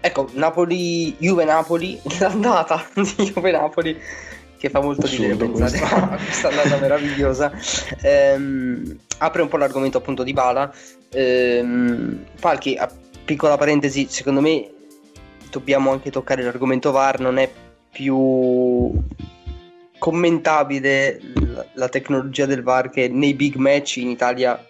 Ecco, 0.00 0.28
Napoli, 0.34 1.16
Juve-Napoli, 1.18 2.00
l'andata 2.20 2.84
di 2.94 3.32
Juve-Napoli 3.32 4.00
che 4.64 4.70
fa 4.70 4.80
molto 4.80 5.06
ridere 5.06 5.36
pensare 5.36 5.78
a 5.78 6.16
questa 6.16 6.48
andata 6.48 6.78
meravigliosa. 6.78 7.52
Ehm, 8.00 8.98
apre 9.18 9.42
un 9.42 9.48
po' 9.48 9.58
l'argomento 9.58 9.98
appunto 9.98 10.22
di 10.22 10.32
Bala. 10.32 10.72
Ehm, 11.10 12.24
Palchi, 12.40 12.78
piccola 13.24 13.56
parentesi, 13.56 14.06
secondo 14.08 14.40
me 14.40 14.70
dobbiamo 15.50 15.90
anche 15.90 16.10
toccare 16.10 16.42
l'argomento 16.42 16.92
VAR, 16.92 17.20
non 17.20 17.38
è 17.38 17.50
più 17.90 18.92
commentabile 20.04 21.18
la, 21.72 21.88
tecnologia 21.88 22.44
del 22.44 22.62
VAR 22.62 22.90
che 22.90 23.08
nei 23.08 23.32
big 23.32 23.54
match 23.54 23.96
in 23.96 24.10
Italia 24.10 24.62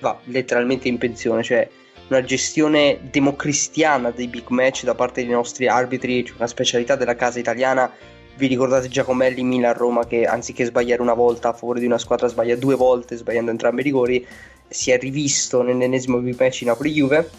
va 0.00 0.18
letteralmente 0.24 0.88
in 0.88 0.98
pensione, 0.98 1.44
cioè 1.44 1.68
una 2.08 2.24
gestione 2.24 2.98
democristiana 3.08 4.10
dei 4.10 4.26
big 4.26 4.48
match 4.48 4.82
da 4.82 4.96
parte 4.96 5.22
dei 5.22 5.30
nostri 5.30 5.68
arbitri, 5.68 6.28
una 6.34 6.48
specialità 6.48 6.96
della 6.96 7.14
casa 7.14 7.38
italiana. 7.38 7.88
Vi 8.34 8.48
ricordate 8.48 8.88
Giacomelli 8.88 9.44
Milan-Roma 9.44 10.08
che 10.08 10.24
anziché 10.24 10.64
sbagliare 10.64 11.02
una 11.02 11.14
volta 11.14 11.50
a 11.50 11.52
favore 11.52 11.78
di 11.78 11.86
una 11.86 11.98
squadra 11.98 12.26
sbaglia 12.26 12.56
due 12.56 12.74
volte 12.74 13.14
sbagliando 13.14 13.52
entrambi 13.52 13.82
i 13.82 13.84
rigori, 13.84 14.26
si 14.66 14.90
è 14.90 14.98
rivisto 14.98 15.62
nell'ennesimo 15.62 16.18
big 16.18 16.34
match 16.36 16.62
Napoli-Juve. 16.62 17.30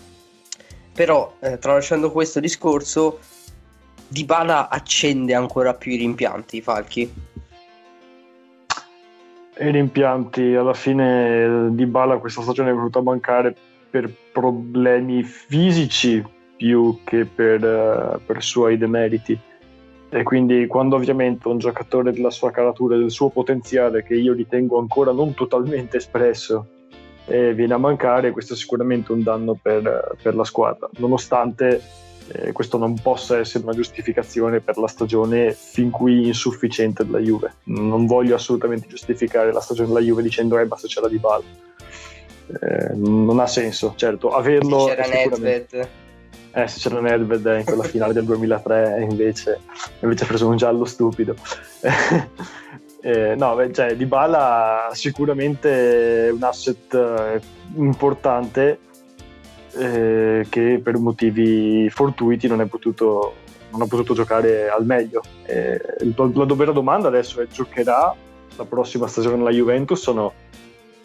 Però 0.93 1.35
eh, 1.41 1.59
tralasciando 1.59 2.13
questo 2.13 2.39
discorso, 2.39 3.19
Dybala 4.07 4.69
accende 4.69 5.33
ancora 5.33 5.74
più 5.74 5.91
i 5.91 5.97
rimpianti, 5.97 6.62
Falchi? 6.62 7.13
I 9.57 9.71
rimpianti, 9.71 10.53
alla 10.53 10.74
fine 10.74 11.69
Dybala 11.71 12.17
questa 12.17 12.41
stagione 12.41 12.71
è 12.71 12.74
venuta 12.74 13.00
a 13.00 13.03
mancare 13.03 13.55
per 13.89 14.12
problemi 14.31 15.24
fisici 15.24 16.24
più 16.57 17.00
che 17.03 17.25
per, 17.25 17.63
uh, 17.63 18.19
per 18.25 18.43
suoi 18.43 18.77
demeriti. 18.77 19.38
E 20.09 20.24
quindi 20.24 20.67
quando 20.67 20.95
ovviamente 20.95 21.47
un 21.47 21.57
giocatore 21.57 22.12
della 22.12 22.29
sua 22.29 22.51
caratura, 22.51 22.95
del 22.95 23.12
suo 23.12 23.29
potenziale, 23.29 24.03
che 24.03 24.15
io 24.15 24.33
ritengo 24.33 24.77
ancora 24.79 25.12
non 25.12 25.33
totalmente 25.33 25.97
espresso, 25.97 26.67
eh, 27.25 27.53
viene 27.53 27.74
a 27.74 27.77
mancare, 27.77 28.31
questo 28.31 28.53
è 28.53 28.55
sicuramente 28.55 29.12
un 29.12 29.24
danno 29.24 29.57
per, 29.59 30.15
per 30.21 30.35
la 30.35 30.43
squadra, 30.43 30.89
nonostante 30.97 31.81
eh, 32.27 32.51
questo 32.51 32.77
non 32.77 32.96
possa 33.00 33.38
essere 33.38 33.63
una 33.63 33.74
giustificazione 33.74 34.60
per 34.60 34.77
la 34.77 34.88
stagione 34.88 35.53
fin 35.53 35.91
qui 35.91 36.27
insufficiente 36.27 37.05
della 37.05 37.20
Juve. 37.20 37.55
Non 37.65 38.08
voglio 38.08 38.36
assolutamente 38.36 38.88
giustificare 38.88 39.53
la 39.53 39.60
stagione 39.60 39.89
della 39.89 40.00
Juve 40.00 40.24
dicendo 40.24 40.58
eh 40.58 40.65
basta 40.65 40.88
c'era 40.88 41.08
di 41.08 41.17
Ball. 41.17 41.44
Eh, 42.48 42.94
non 42.96 43.39
ha 43.39 43.48
senso, 43.48 43.94
certo, 43.96 44.29
averlo... 44.29 44.88
Se 44.88 44.96
c'era 44.96 45.08
Nedved. 45.08 45.89
Eh, 46.51 46.67
se 46.67 46.79
c'era 46.79 47.01
Nedved 47.01 47.46
in 47.58 47.65
quella 47.65 47.84
finale 47.84 48.13
del 48.13 48.24
2003 48.24 49.05
invece, 49.10 49.60
invece 50.00 50.24
ha 50.24 50.27
preso 50.27 50.48
un 50.48 50.58
giallo 50.58 50.86
stupido. 50.86 51.36
Eh, 53.05 53.36
no, 53.36 53.53
beh, 53.53 53.72
cioè, 53.72 53.96
Dybala 53.96 54.89
sicuramente 54.94 56.25
è 56.25 56.32
un 56.32 56.41
asset 56.41 56.91
eh, 56.96 57.39
importante 57.75 58.79
eh, 59.77 60.46
che 60.50 60.79
per 60.84 60.98
motivi 60.98 61.89
fortuiti 61.89 62.48
non, 62.48 62.62
è 62.62 62.65
potuto, 62.65 63.36
non 63.72 63.82
ha 63.82 63.88
potuto 63.88 64.13
giocare 64.13 64.70
al 64.70 64.86
meglio. 64.86 65.22
Eh, 65.46 65.79
la 66.15 66.46
vera 66.55 66.72
domanda 66.72 67.08
adesso 67.08 67.41
è 67.41 67.48
giocherà 67.48 68.15
la 68.58 68.65
prossima 68.65 69.08
stagione 69.08 69.44
la 69.44 69.51
Juventus 69.51 70.05
o 70.08 70.13
no? 70.13 70.34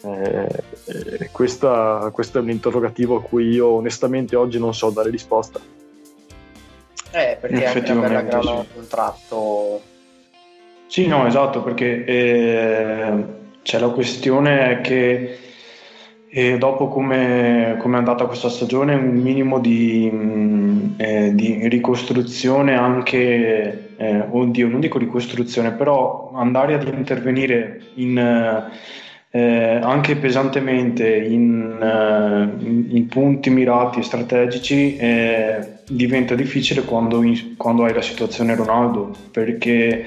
Eh, 0.03 0.63
eh, 0.85 1.29
questa, 1.31 2.09
questo 2.11 2.39
è 2.39 2.41
un 2.41 2.49
interrogativo 2.49 3.17
a 3.17 3.21
cui 3.21 3.49
io 3.49 3.67
onestamente 3.67 4.35
oggi 4.35 4.57
non 4.57 4.73
so 4.73 4.89
dare 4.89 5.09
risposta. 5.09 5.59
Eh, 7.13 7.37
perché 7.39 7.65
anche 7.65 7.91
una 7.91 8.07
bella 8.07 8.21
grana 8.21 8.61
sì. 8.61 8.67
contratto. 8.73 9.81
Sì, 10.87 11.07
no, 11.07 11.27
esatto, 11.27 11.61
perché 11.61 12.03
eh, 12.05 13.23
c'è 13.61 13.79
la 13.79 13.89
questione 13.89 14.81
che 14.81 15.37
eh, 16.33 16.57
dopo 16.57 16.87
come, 16.87 17.77
è 17.77 17.95
andata 17.95 18.25
questa 18.25 18.47
stagione 18.47 18.95
un 18.95 19.15
minimo 19.17 19.59
di, 19.59 20.09
mh, 20.09 20.17
mm, 20.17 20.93
eh, 20.97 21.35
di 21.35 21.67
ricostruzione 21.67 22.75
anche, 22.75 23.95
eh, 23.97 24.25
oddio, 24.29 24.69
non 24.69 24.79
dico 24.79 24.97
ricostruzione, 24.97 25.71
però 25.71 26.31
andare 26.33 26.75
ad 26.75 26.87
intervenire 26.87 27.81
in 27.95 28.69
eh, 29.33 29.79
anche 29.81 30.17
pesantemente 30.17 31.07
in, 31.15 31.77
uh, 31.79 32.65
in, 32.65 32.87
in, 32.89 33.07
punti 33.07 33.49
mirati 33.49 33.99
e 33.99 34.03
strategici 34.03 34.97
eh, 34.97 35.79
diventa 35.87 36.35
difficile 36.35 36.83
quando, 36.83 37.21
quando, 37.55 37.85
hai 37.85 37.93
la 37.93 38.01
situazione 38.01 38.55
Ronaldo 38.55 39.15
perché 39.31 40.05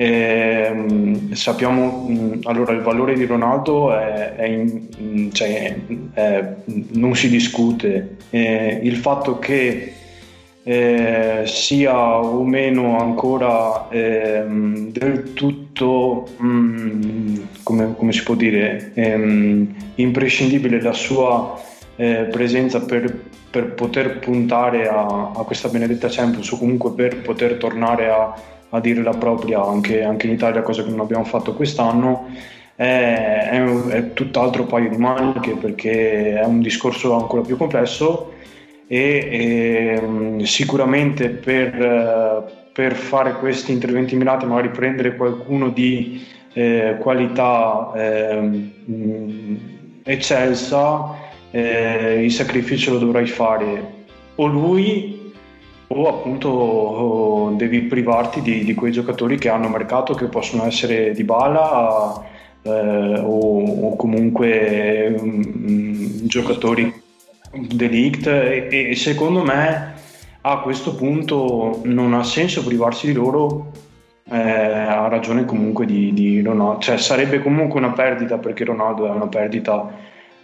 eh, 0.00 1.18
sappiamo 1.32 2.06
mh, 2.06 2.40
allora 2.44 2.72
il 2.72 2.82
valore 2.82 3.14
di 3.14 3.26
Ronaldo 3.26 3.92
è, 3.98 4.36
è 4.36 4.44
in, 4.44 5.30
cioè, 5.32 5.76
è, 6.14 6.54
non 6.92 7.16
si 7.16 7.28
discute. 7.28 8.18
Il 8.30 8.94
fatto 8.94 9.40
che 9.40 9.92
eh, 10.62 11.42
sia 11.46 12.20
o 12.20 12.44
meno 12.44 13.00
ancora 13.00 13.88
ehm, 13.90 14.92
del 14.92 15.32
tutto, 15.32 16.28
mh, 16.36 16.46
mm, 16.46 17.36
come, 17.64 17.94
come, 17.96 18.12
si 18.12 18.22
può 18.22 18.36
dire, 18.36 18.92
ehm, 18.94 19.74
imprescindibile 19.96 20.80
la 20.80 20.92
sua 20.92 21.60
eh, 21.96 22.28
presenza 22.30 22.82
per, 22.82 23.12
per, 23.50 23.72
poter 23.72 24.20
puntare 24.20 24.86
a, 24.88 25.32
a, 25.34 25.42
questa 25.42 25.68
benedetta 25.68 26.06
Champions 26.08 26.52
o 26.52 26.58
comunque 26.58 26.92
per 26.92 27.20
poter 27.22 27.54
tornare 27.54 28.08
a, 28.10 28.34
a 28.70 28.80
dire 28.80 29.02
la 29.02 29.16
propria 29.16 29.62
anche, 29.62 30.02
anche, 30.02 30.26
in 30.26 30.34
Italia, 30.34 30.62
cosa 30.62 30.82
che 30.82 30.90
non 30.90 31.00
abbiamo 31.00 31.24
fatto 31.24 31.54
quest'anno. 31.54 32.26
È, 32.74 33.48
è, 33.50 33.64
è 33.88 34.12
tutt'altro 34.12 34.64
paio 34.64 34.88
di 34.88 34.96
maniche 34.96 35.54
perché 35.54 36.38
è 36.38 36.44
un 36.44 36.60
discorso 36.60 37.12
ancora 37.14 37.42
più 37.42 37.56
complesso 37.56 38.34
e, 38.86 39.28
e 39.30 39.98
ehm, 40.00 40.42
sicuramente 40.42 41.28
per, 41.28 42.70
per, 42.72 42.94
fare 42.94 43.34
questi 43.34 43.72
interventi 43.72 44.16
mirati 44.16 44.46
magari 44.46 44.70
prendere 44.70 45.16
qualcuno 45.16 45.68
di 45.68 46.24
eh, 46.54 46.96
qualità 46.98 47.92
eh, 47.94 48.70
eccelsa 50.04 51.16
eh, 51.50 52.24
il 52.24 52.32
sacrificio 52.32 52.92
lo 52.92 52.98
dovrai 52.98 53.26
fare 53.26 53.96
o 54.36 54.46
lui 54.46 55.17
o 55.88 56.08
appunto 56.08 57.54
devi 57.56 57.82
privarti 57.82 58.42
di, 58.42 58.64
di, 58.64 58.74
quei 58.74 58.92
giocatori 58.92 59.38
che 59.38 59.48
hanno 59.48 59.68
mercato 59.68 60.14
che 60.14 60.26
possono 60.26 60.64
essere 60.64 61.12
di 61.12 61.24
bala 61.24 62.22
eh, 62.62 63.20
o, 63.20 63.88
o, 63.88 63.96
comunque 63.96 65.14
um, 65.18 66.26
giocatori 66.26 66.92
delict 67.72 68.26
e, 68.26 68.90
e 68.90 68.96
secondo 68.96 69.42
me 69.42 69.94
a 70.42 70.60
questo 70.60 70.94
punto 70.94 71.80
non 71.84 72.12
ha 72.12 72.22
senso 72.22 72.62
privarsi 72.64 73.06
di 73.06 73.14
loro 73.14 73.72
eh, 74.30 74.38
ha 74.38 75.08
ragione 75.08 75.46
comunque 75.46 75.86
di, 75.86 76.12
di, 76.12 76.42
Ronaldo. 76.42 76.80
Cioè 76.80 76.98
sarebbe 76.98 77.40
comunque 77.40 77.80
una 77.80 77.92
perdita 77.92 78.36
perché 78.36 78.64
Ronaldo 78.64 79.06
è 79.06 79.10
una 79.10 79.28
perdita 79.28 79.90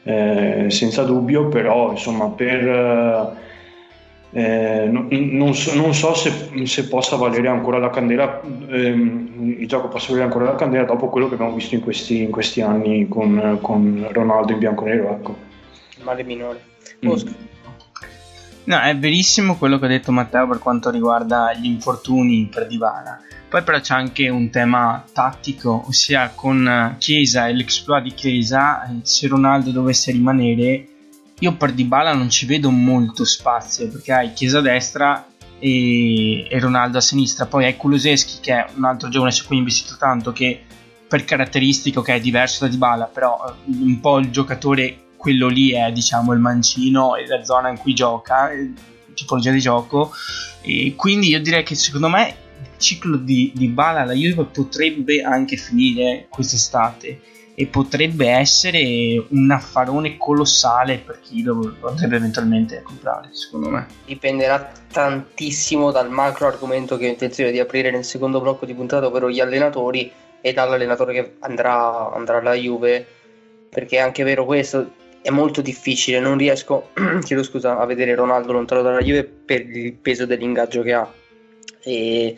eh, 0.04 0.66
senza 0.68 1.02
dubbio 1.02 1.48
però 1.48 1.90
insomma 1.90 2.28
per 2.30 3.42
eh, 4.34 4.88
non, 4.90 5.06
non, 5.10 5.54
so, 5.54 5.74
non, 5.74 5.94
so, 5.94 6.12
se, 6.14 6.66
se, 6.66 6.88
possa 6.88 7.14
valere 7.16 7.46
ancora 7.46 7.78
la 7.78 7.90
candela 7.90 8.40
ehm, 8.42 9.56
il 9.60 9.68
gioco 9.68 9.88
possa 9.88 10.08
valere 10.08 10.24
ancora 10.24 10.44
la 10.46 10.56
candela 10.56 10.84
dopo 10.84 11.08
quello 11.08 11.28
che 11.28 11.34
abbiamo 11.34 11.54
visto 11.54 11.76
in 11.76 11.80
questi, 11.80 12.22
in 12.22 12.30
questi 12.30 12.60
anni 12.60 13.06
con, 13.08 13.58
con 13.62 14.08
Ronaldo 14.10 14.52
in 14.52 14.58
bianco 14.58 14.86
e 14.86 14.88
nero 14.88 15.10
ecco. 15.10 15.36
male 16.02 16.24
minore 16.24 16.72
Mm. 17.04 17.18
No, 18.64 18.80
è 18.80 18.96
verissimo 18.96 19.56
quello 19.56 19.78
che 19.78 19.84
ha 19.84 19.88
detto 19.88 20.10
Matteo 20.10 20.48
per 20.48 20.58
quanto 20.58 20.90
riguarda 20.90 21.52
gli 21.52 21.66
infortuni 21.66 22.48
per 22.50 22.66
Dybala. 22.66 23.20
Poi 23.48 23.62
però 23.62 23.78
c'è 23.78 23.94
anche 23.94 24.28
un 24.28 24.50
tema 24.50 25.04
tattico, 25.12 25.84
ossia 25.86 26.32
con 26.34 26.96
Chiesa 26.98 27.46
e 27.46 27.52
l'exploit 27.52 28.02
di 28.02 28.14
Chiesa, 28.14 28.84
eh, 28.84 29.00
se 29.02 29.28
Ronaldo 29.28 29.70
dovesse 29.70 30.10
rimanere, 30.12 30.86
io 31.44 31.56
per 31.56 31.72
Dybala 31.72 32.14
non 32.14 32.30
ci 32.30 32.46
vedo 32.46 32.70
molto 32.70 33.24
spazio, 33.24 33.88
perché 33.88 34.12
hai 34.12 34.32
Chiesa 34.32 34.58
a 34.58 34.62
destra 34.62 35.26
e, 35.58 36.48
e 36.48 36.58
Ronaldo 36.58 36.98
a 36.98 37.02
sinistra, 37.02 37.46
poi 37.46 37.66
hai 37.66 37.76
Kuluseschi 37.76 38.40
che 38.40 38.52
è 38.54 38.66
un 38.74 38.84
altro 38.84 39.08
giovane 39.10 39.30
su 39.30 39.46
cui 39.46 39.56
ho 39.56 39.58
investito 39.58 39.96
tanto, 39.98 40.32
che 40.32 40.62
per 41.06 41.24
caratteristiche 41.24 41.98
ok 41.98 42.08
è 42.08 42.20
diverso 42.20 42.64
da 42.64 42.70
Dybala, 42.70 43.04
però 43.04 43.44
eh, 43.46 43.52
un 43.66 44.00
po' 44.00 44.18
il 44.18 44.30
giocatore 44.30 45.02
quello 45.16 45.48
lì 45.48 45.72
è 45.72 45.92
diciamo 45.92 46.32
il 46.32 46.40
mancino 46.40 47.14
e 47.16 47.26
la 47.26 47.44
zona 47.44 47.68
in 47.68 47.78
cui 47.78 47.94
gioca, 47.94 48.50
tipologia 49.14 49.50
di 49.50 49.60
gioco. 49.60 50.12
E 50.62 50.94
quindi 50.96 51.28
io 51.28 51.40
direi 51.40 51.62
che 51.62 51.74
secondo 51.74 52.08
me 52.08 52.36
il 52.60 52.68
ciclo 52.78 53.18
di, 53.18 53.52
di 53.54 53.68
Bala 53.68 54.00
alla 54.00 54.14
Juve 54.14 54.44
potrebbe 54.44 55.22
anche 55.22 55.56
finire 55.56 56.26
quest'estate 56.30 57.20
e 57.56 57.66
potrebbe 57.66 58.28
essere 58.28 59.24
un 59.28 59.50
affarone 59.50 60.16
colossale 60.16 60.98
per 60.98 61.20
chi 61.20 61.42
lo, 61.42 61.76
andrebbe 61.82 62.16
eventualmente 62.16 62.82
comprare, 62.82 63.28
secondo 63.30 63.68
me. 63.68 63.86
Dipenderà 64.04 64.72
tantissimo 64.90 65.92
dal 65.92 66.10
macro 66.10 66.48
argomento 66.48 66.96
che 66.96 67.06
ho 67.06 67.10
intenzione 67.10 67.52
di 67.52 67.60
aprire 67.60 67.92
nel 67.92 68.04
secondo 68.04 68.40
blocco 68.40 68.66
di 68.66 68.74
puntata, 68.74 69.06
ovvero 69.06 69.30
gli 69.30 69.40
allenatori 69.40 70.10
e 70.40 70.52
dall'allenatore 70.52 71.12
che 71.12 71.34
andrà, 71.40 72.12
andrà 72.12 72.38
alla 72.38 72.54
Juve, 72.54 73.06
perché 73.70 73.96
è 73.96 74.00
anche 74.00 74.24
vero 74.24 74.44
questo, 74.44 74.90
è 75.22 75.30
molto 75.30 75.62
difficile, 75.62 76.18
non 76.18 76.36
riesco 76.36 76.90
chiedo 77.22 77.44
scusa, 77.44 77.78
a 77.78 77.86
vedere 77.86 78.16
Ronaldo 78.16 78.52
lontano 78.52 78.82
dalla 78.82 79.00
Juve 79.00 79.24
per 79.24 79.60
il 79.60 79.92
peso 79.92 80.26
dell'ingaggio 80.26 80.82
che 80.82 80.92
ha. 80.92 81.12
E 81.80 82.36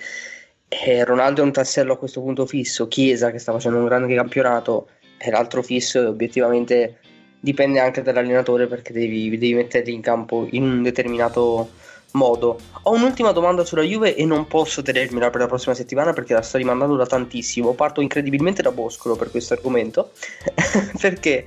Ronaldo 1.05 1.41
è 1.41 1.45
un 1.45 1.53
tassello 1.53 1.95
a 1.95 1.99
questo 1.99 2.21
punto 2.21 2.45
fisso, 2.45 2.87
Chiesa 2.87 3.31
che 3.31 3.39
sta 3.39 3.53
facendo 3.53 3.79
un 3.79 3.87
grande 3.87 4.15
campionato 4.15 4.89
è 5.17 5.31
l'altro 5.31 5.63
fisso 5.63 6.01
e 6.01 6.07
obiettivamente 6.07 6.99
dipende 7.41 7.79
anche 7.79 8.03
dall'allenatore 8.03 8.67
perché 8.67 8.93
devi, 8.93 9.31
devi 9.31 9.55
metterli 9.55 9.93
in 9.93 10.01
campo 10.01 10.47
in 10.51 10.63
un 10.63 10.83
determinato 10.83 11.71
modo. 12.13 12.59
Ho 12.83 12.93
un'ultima 12.93 13.33
domanda 13.33 13.65
sulla 13.65 13.83
Juve 13.83 14.15
e 14.17 14.25
non 14.25 14.47
posso 14.47 14.83
tenermela 14.83 15.31
per 15.31 15.43
la 15.43 15.47
prossima 15.47 15.75
settimana 15.75 16.13
perché 16.13 16.35
la 16.35 16.43
sto 16.43 16.59
rimandando 16.59 16.97
da 16.97 17.07
tantissimo. 17.07 17.75
Parto 17.75 18.01
incredibilmente 18.01 18.63
da 18.63 18.73
Boscolo 18.73 19.17
per 19.17 19.31
questo 19.31 19.55
argomento 19.55 20.13
perché 21.01 21.47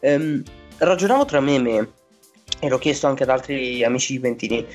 um, 0.00 0.42
ragionavo 0.78 1.24
tra 1.24 1.40
me 1.40 1.54
e 1.54 1.58
me, 1.58 1.88
e 2.60 2.68
l'ho 2.68 2.78
chiesto 2.78 3.06
anche 3.06 3.22
ad 3.22 3.30
altri 3.30 3.82
amici 3.82 4.14
juventini, 4.14 4.66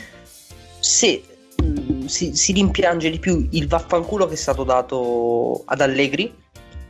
se 0.79 1.23
mh, 1.58 1.65
mm, 1.65 2.05
si, 2.05 2.36
si, 2.36 2.51
rimpiange 2.53 3.10
di 3.10 3.19
più 3.19 3.47
il 3.51 3.67
vaffanculo 3.67 4.27
che 4.27 4.34
è 4.34 4.38
stato 4.38 4.63
dato 4.63 5.63
ad 5.65 5.81
Allegri 5.81 6.34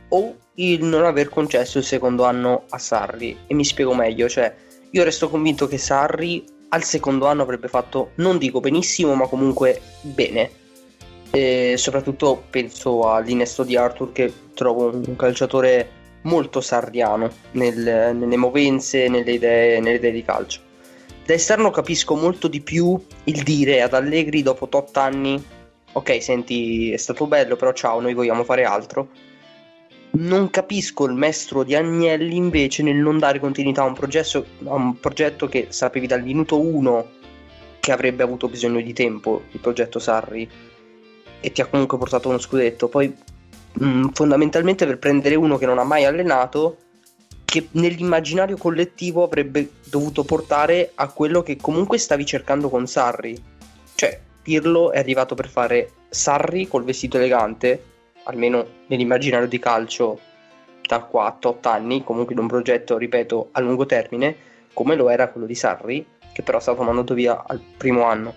o 0.08 0.36
il 0.56 0.84
non 0.84 1.04
aver 1.04 1.28
concesso 1.28 1.78
il 1.78 1.84
secondo 1.84 2.24
anno 2.24 2.64
a 2.68 2.78
Sarri. 2.78 3.36
E 3.46 3.54
mi 3.54 3.64
spiego 3.64 3.94
meglio, 3.94 4.28
cioè 4.28 4.54
io 4.90 5.04
resto 5.04 5.28
convinto 5.28 5.66
che 5.66 5.78
Sarri 5.78 6.44
al 6.68 6.82
secondo 6.82 7.26
anno 7.26 7.42
avrebbe 7.42 7.68
fatto, 7.68 8.10
non 8.16 8.38
dico 8.38 8.60
benissimo, 8.60 9.14
ma 9.14 9.26
comunque 9.26 9.80
bene. 10.02 10.50
E 11.30 11.74
soprattutto 11.76 12.44
penso 12.48 13.10
all'innesto 13.10 13.62
di 13.62 13.76
Arthur 13.76 14.12
che 14.12 14.32
trovo 14.54 14.90
un 14.94 15.16
calciatore 15.16 15.90
molto 16.22 16.60
sarriano 16.60 17.30
nel, 17.52 18.14
nelle 18.16 18.36
movenze, 18.36 19.08
nelle 19.08 19.32
idee, 19.32 19.80
nelle 19.80 19.96
idee 19.96 20.12
di 20.12 20.24
calcio. 20.24 20.60
Da 21.24 21.34
esterno 21.34 21.70
capisco 21.70 22.14
molto 22.14 22.48
di 22.48 22.60
più 22.60 22.98
il 23.24 23.42
dire 23.42 23.82
ad 23.82 23.94
Allegri 23.94 24.42
dopo 24.42 24.68
8 24.70 25.00
anni 25.00 25.44
ok 25.96 26.22
senti 26.22 26.92
è 26.92 26.96
stato 26.98 27.26
bello 27.26 27.56
però 27.56 27.72
ciao 27.72 28.00
noi 28.00 28.14
vogliamo 28.14 28.44
fare 28.44 28.64
altro 28.64 29.08
non 30.18 30.50
capisco 30.50 31.06
il 31.06 31.14
mestro 31.14 31.62
di 31.62 31.74
Agnelli 31.74 32.36
invece 32.36 32.82
nel 32.82 32.96
non 32.96 33.18
dare 33.18 33.38
continuità 33.38 33.82
a 33.82 33.86
un, 33.86 33.94
progetto, 33.94 34.44
a 34.64 34.74
un 34.74 34.98
progetto 34.98 35.48
che 35.48 35.66
sapevi 35.70 36.06
dal 36.06 36.22
minuto 36.22 36.60
1 36.60 37.10
che 37.80 37.92
avrebbe 37.92 38.22
avuto 38.22 38.48
bisogno 38.48 38.80
di 38.80 38.92
tempo 38.92 39.42
il 39.50 39.60
progetto 39.60 39.98
Sarri 39.98 40.48
e 41.40 41.52
ti 41.52 41.60
ha 41.60 41.66
comunque 41.66 41.98
portato 41.98 42.28
uno 42.28 42.38
scudetto 42.38 42.88
poi 42.88 43.14
mh, 43.72 43.86
mm, 43.86 44.08
fondamentalmente 44.12 44.86
per 44.86 44.98
prendere 44.98 45.34
uno 45.34 45.58
che 45.58 45.66
non 45.66 45.78
ha 45.78 45.84
mai 45.84 46.04
allenato, 46.04 46.78
che 47.44 47.68
nell'immaginario 47.72 48.56
collettivo 48.56 49.22
avrebbe 49.22 49.70
dovuto 49.84 50.24
portare 50.24 50.92
a 50.94 51.08
quello 51.08 51.42
che 51.42 51.56
comunque 51.56 51.98
stavi 51.98 52.26
cercando 52.26 52.68
con 52.68 52.86
Sarri. 52.86 53.40
Cioè, 53.94 54.20
Pirlo 54.42 54.92
è 54.92 54.98
arrivato 54.98 55.34
per 55.34 55.48
fare 55.48 55.90
Sarri 56.08 56.66
col 56.66 56.84
vestito 56.84 57.16
elegante, 57.18 57.95
almeno 58.26 58.64
nell'immaginario 58.86 59.48
di 59.48 59.58
calcio 59.58 60.20
da 60.86 61.08
4-8 61.12 61.68
anni, 61.68 62.04
comunque 62.04 62.34
in 62.34 62.40
un 62.40 62.46
progetto, 62.46 62.96
ripeto, 62.96 63.48
a 63.52 63.60
lungo 63.60 63.86
termine, 63.86 64.36
come 64.72 64.94
lo 64.94 65.08
era 65.08 65.28
quello 65.28 65.46
di 65.46 65.54
Sarri, 65.54 66.06
che 66.32 66.42
però 66.42 66.58
è 66.58 66.60
stato 66.60 66.82
mandato 66.82 67.14
via 67.14 67.42
al 67.46 67.60
primo 67.76 68.04
anno. 68.04 68.34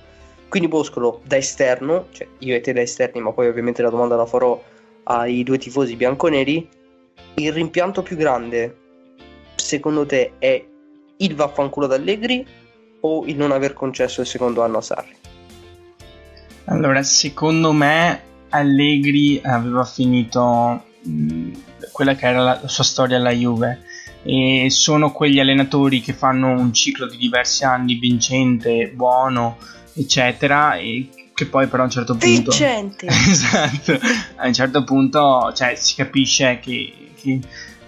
Quindi 0.48 0.68
Boscolo 0.68 1.22
da 1.24 1.38
esterno, 1.38 2.08
cioè 2.12 2.28
io 2.40 2.56
e 2.56 2.62
te 2.62 2.74
da 2.74 2.82
esterni, 2.82 3.22
ma 3.22 3.32
poi 3.32 3.48
ovviamente 3.48 3.82
la 3.82 3.90
domanda 3.90 4.16
la 4.16 4.26
farò 4.26 4.60
ai 5.04 5.44
due 5.44 5.58
tifosi 5.58 5.96
bianconeri, 5.96 6.68
il 7.36 7.54
rimpianto 7.54 8.02
più 8.02 8.16
grande 8.16 8.76
secondo 9.56 10.06
te 10.06 10.34
è 10.40 10.66
il 11.18 11.36
vaffanculo 11.36 11.86
d'Allegri 11.86 12.46
o 13.02 13.26
il 13.26 13.38
non 13.38 13.52
aver 13.52 13.74
concesso 13.74 14.22
il 14.22 14.28
secondo 14.28 14.64
anno 14.64 14.78
a 14.78 14.82
Sarri? 14.82 15.16
Allora, 16.66 17.04
secondo 17.04 17.72
me 17.72 18.22
Allegri 18.50 19.42
aveva 19.44 19.84
finito 19.86 20.84
mh, 21.02 21.52
quella 21.92 22.16
che 22.16 22.28
era 22.28 22.42
la, 22.42 22.60
la 22.62 22.68
sua 22.68 22.84
storia 22.84 23.18
alla 23.18 23.32
Juve 23.32 23.84
e 24.24 24.68
sono 24.70 25.12
quegli 25.12 25.40
allenatori 25.40 26.02
che 26.02 26.14
fanno 26.14 26.50
un 26.50 26.74
ciclo 26.74 27.08
di 27.08 27.18
diversi 27.18 27.64
anni 27.64 27.96
vincente, 27.96 28.92
buono, 28.94 29.58
eccetera, 29.94 30.76
e 30.76 31.10
che 31.34 31.46
poi 31.46 31.68
però 31.68 31.84
a 31.84 31.86
un 31.86 31.92
certo 31.92 32.16
punto 32.16 32.52
Vincente! 32.52 33.08
esatto, 33.08 33.98
a 34.36 34.48
un 34.48 34.54
certo 34.54 34.84
punto 34.84 35.54
cioè, 35.56 35.76
si 35.76 35.96
capisce 35.96 36.60
che, 36.60 36.94
che 37.16 37.40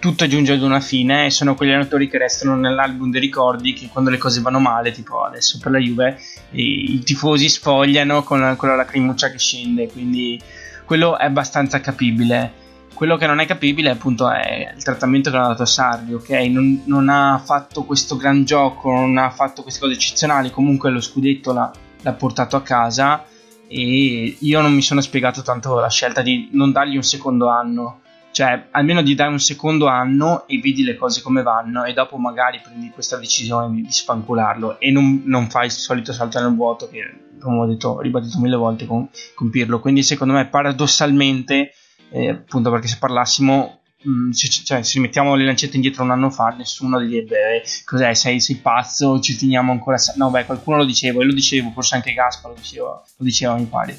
tutto 0.02 0.26
giunge 0.26 0.54
ad 0.54 0.62
una 0.62 0.80
fine 0.80 1.26
e 1.26 1.30
sono 1.30 1.54
quegli 1.54 1.70
allenatori 1.70 2.08
che 2.08 2.18
restano 2.18 2.56
nell'album 2.56 3.12
dei 3.12 3.20
ricordi 3.20 3.72
che 3.72 3.86
quando 3.86 4.10
le 4.10 4.18
cose 4.18 4.40
vanno 4.40 4.58
male, 4.58 4.90
tipo 4.90 5.22
adesso 5.22 5.60
per 5.62 5.70
la 5.70 5.78
Juve, 5.78 6.18
i, 6.50 6.94
i 6.94 6.98
tifosi 7.04 7.48
sfogliano 7.48 8.24
con 8.24 8.40
la, 8.40 8.56
con 8.56 8.68
la 8.68 8.74
lacrimuccia 8.74 9.30
che 9.30 9.38
scende, 9.38 9.86
quindi 9.86 10.42
quello 10.84 11.16
è 11.16 11.26
abbastanza 11.26 11.80
capibile. 11.80 12.52
Quello 12.92 13.16
che 13.16 13.28
non 13.28 13.38
è 13.38 13.46
capibile 13.46 13.90
appunto 13.90 14.28
è 14.28 14.72
il 14.76 14.82
trattamento 14.82 15.30
che 15.30 15.36
hanno 15.36 15.48
dato 15.48 15.62
a 15.62 15.66
Sarri, 15.66 16.14
ok? 16.14 16.30
Non, 16.50 16.82
non, 16.86 17.08
ha 17.08 17.40
fatto 17.42 17.84
questo 17.84 18.16
gran 18.16 18.42
gioco, 18.42 18.90
non 18.90 19.16
ha 19.18 19.30
fatto 19.30 19.62
queste 19.62 19.78
cose 19.78 19.94
eccezionali, 19.94 20.50
comunque 20.50 20.90
lo 20.90 21.00
scudetto 21.00 21.52
l'ha, 21.52 21.70
l'ha 22.00 22.12
portato 22.12 22.56
a 22.56 22.62
casa 22.62 23.24
e 23.68 24.36
io 24.36 24.60
non 24.60 24.74
mi 24.74 24.82
sono 24.82 25.00
spiegato 25.00 25.42
tanto 25.42 25.78
la 25.78 25.88
scelta 25.88 26.22
di 26.22 26.48
non 26.54 26.72
dargli 26.72 26.96
un 26.96 27.04
secondo 27.04 27.48
anno 27.48 28.00
cioè 28.32 28.68
almeno 28.70 29.02
di 29.02 29.14
dare 29.14 29.30
un 29.30 29.38
secondo 29.38 29.86
anno 29.86 30.46
e 30.48 30.58
vedi 30.58 30.82
le 30.82 30.96
cose 30.96 31.22
come 31.22 31.42
vanno 31.42 31.84
e 31.84 31.92
dopo 31.92 32.16
magari 32.16 32.60
prendi 32.62 32.90
questa 32.90 33.18
decisione 33.18 33.74
di, 33.74 33.82
di 33.82 34.76
e 34.78 34.90
non, 34.90 35.22
non, 35.26 35.48
fai 35.48 35.66
il 35.66 35.70
solito 35.70 36.12
salto 36.12 36.40
nel 36.40 36.54
vuoto 36.54 36.88
che 36.88 37.30
come 37.42 37.58
ho 37.58 37.66
detto, 37.66 38.00
ribadito 38.00 38.38
mille 38.38 38.56
volte 38.56 38.86
con, 38.86 39.08
con 39.34 39.50
Pirlo. 39.50 39.80
Quindi 39.80 40.02
secondo 40.02 40.32
me 40.32 40.46
paradossalmente 40.46 41.72
eh, 42.10 42.28
appunto 42.28 42.70
perché 42.70 42.86
se 42.86 42.96
parlassimo 42.98 43.80
mm, 44.08 44.30
se, 44.30 44.48
cioè, 44.48 44.82
se 44.82 45.00
mettiamo 45.00 45.34
le 45.34 45.44
lancette 45.44 45.76
indietro 45.76 46.04
un 46.04 46.12
anno 46.12 46.30
fa 46.30 46.54
nessuno 46.56 47.00
direbbe 47.00 47.56
eh, 47.56 47.62
cos'è 47.84 48.14
sei, 48.14 48.40
sei 48.40 48.56
pazzo 48.56 49.18
ci 49.20 49.36
teniamo 49.36 49.72
ancora 49.72 49.96
no 50.16 50.30
beh 50.30 50.44
qualcuno 50.44 50.78
lo 50.78 50.84
diceva 50.84 51.22
e 51.22 51.24
lo 51.24 51.32
dicevo 51.32 51.70
forse 51.70 51.94
anche 51.94 52.12
Gaspar 52.12 52.50
lo 52.50 52.56
diceva, 52.56 53.02
lo 53.16 53.24
diceva 53.24 53.56
mi 53.56 53.64
pare 53.64 53.98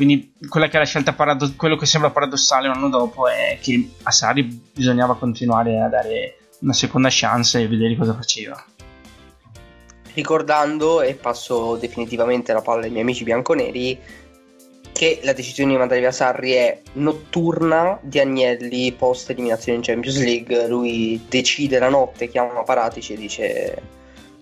quindi 0.00 0.32
quella 0.48 0.68
che 0.68 0.76
è 0.76 0.78
la 0.78 0.86
scelta 0.86 1.12
paradossale, 1.12 1.58
quello 1.58 1.76
che 1.76 1.84
sembra 1.84 2.08
paradossale 2.08 2.68
un 2.68 2.74
anno 2.74 2.88
dopo 2.88 3.28
è 3.28 3.58
che 3.60 3.90
a 4.04 4.10
Sari 4.10 4.44
bisognava 4.72 5.14
continuare 5.14 5.78
a 5.78 5.88
dare 5.88 6.38
una 6.60 6.72
seconda 6.72 7.08
chance 7.10 7.60
e 7.60 7.68
vedere 7.68 7.96
cosa 7.96 8.14
faceva. 8.14 8.64
Ricordando, 10.14 11.02
e 11.02 11.16
passo 11.16 11.76
definitivamente 11.76 12.54
la 12.54 12.62
palla 12.62 12.84
ai 12.84 12.90
miei 12.90 13.02
amici 13.02 13.24
bianconeri, 13.24 14.00
che 14.90 15.20
la 15.22 15.34
decisione 15.34 15.72
di 15.72 15.76
mandare 15.76 16.00
via 16.00 16.12
Sarri 16.12 16.52
è 16.52 16.80
notturna 16.94 17.98
di 18.00 18.20
Agnelli 18.20 18.92
post 18.92 19.28
eliminazione 19.28 19.76
in 19.76 19.84
Champions 19.84 20.18
League. 20.18 20.66
Lui 20.66 21.26
decide 21.28 21.78
la 21.78 21.90
notte, 21.90 22.30
chiama 22.30 22.62
Paratici 22.62 23.12
e 23.12 23.16
dice 23.18 23.82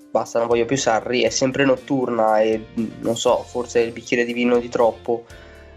basta, 0.08 0.38
non 0.38 0.46
voglio 0.46 0.66
più 0.66 0.76
Sarri. 0.76 1.22
È 1.22 1.30
sempre 1.30 1.64
notturna 1.64 2.38
e 2.38 2.64
non 3.00 3.16
so, 3.16 3.42
forse 3.42 3.80
il 3.80 3.90
bicchiere 3.90 4.24
di 4.24 4.32
vino 4.32 4.60
di 4.60 4.68
troppo 4.68 5.24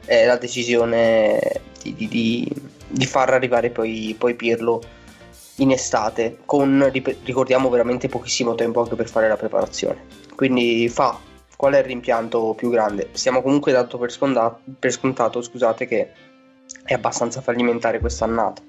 è 0.06 0.26
la 0.26 0.38
decisione 0.38 1.40
di, 1.82 1.94
di, 1.94 2.08
di, 2.08 2.52
di 2.88 3.06
far 3.06 3.34
arrivare 3.34 3.70
poi, 3.70 4.16
poi, 4.18 4.36
Pirlo 4.36 4.82
in 5.58 5.72
estate, 5.72 6.40
con 6.46 6.90
ricordiamo 7.24 7.70
veramente 7.70 8.08
pochissimo 8.08 8.56
tempo 8.56 8.82
anche 8.82 8.96
per 8.96 9.10
fare 9.10 9.28
la 9.28 9.38
preparazione. 9.38 10.06
Quindi 10.36 10.90
fa 10.90 11.20
qual 11.56 11.74
è 11.74 11.80
il 11.80 11.84
rimpianto 11.84 12.56
più 12.56 12.70
grande? 12.72 13.10
Stiamo 13.12 13.42
comunque 13.44 13.72
dato 13.72 14.00
per, 14.00 14.12
scondato, 14.12 14.62
per 14.80 14.92
scontato 14.92 15.42
scusate, 15.42 15.86
che 15.86 16.12
è 16.84 16.94
abbastanza 16.94 17.42
fallimentare 17.42 18.00
quest'annata. 18.00 18.62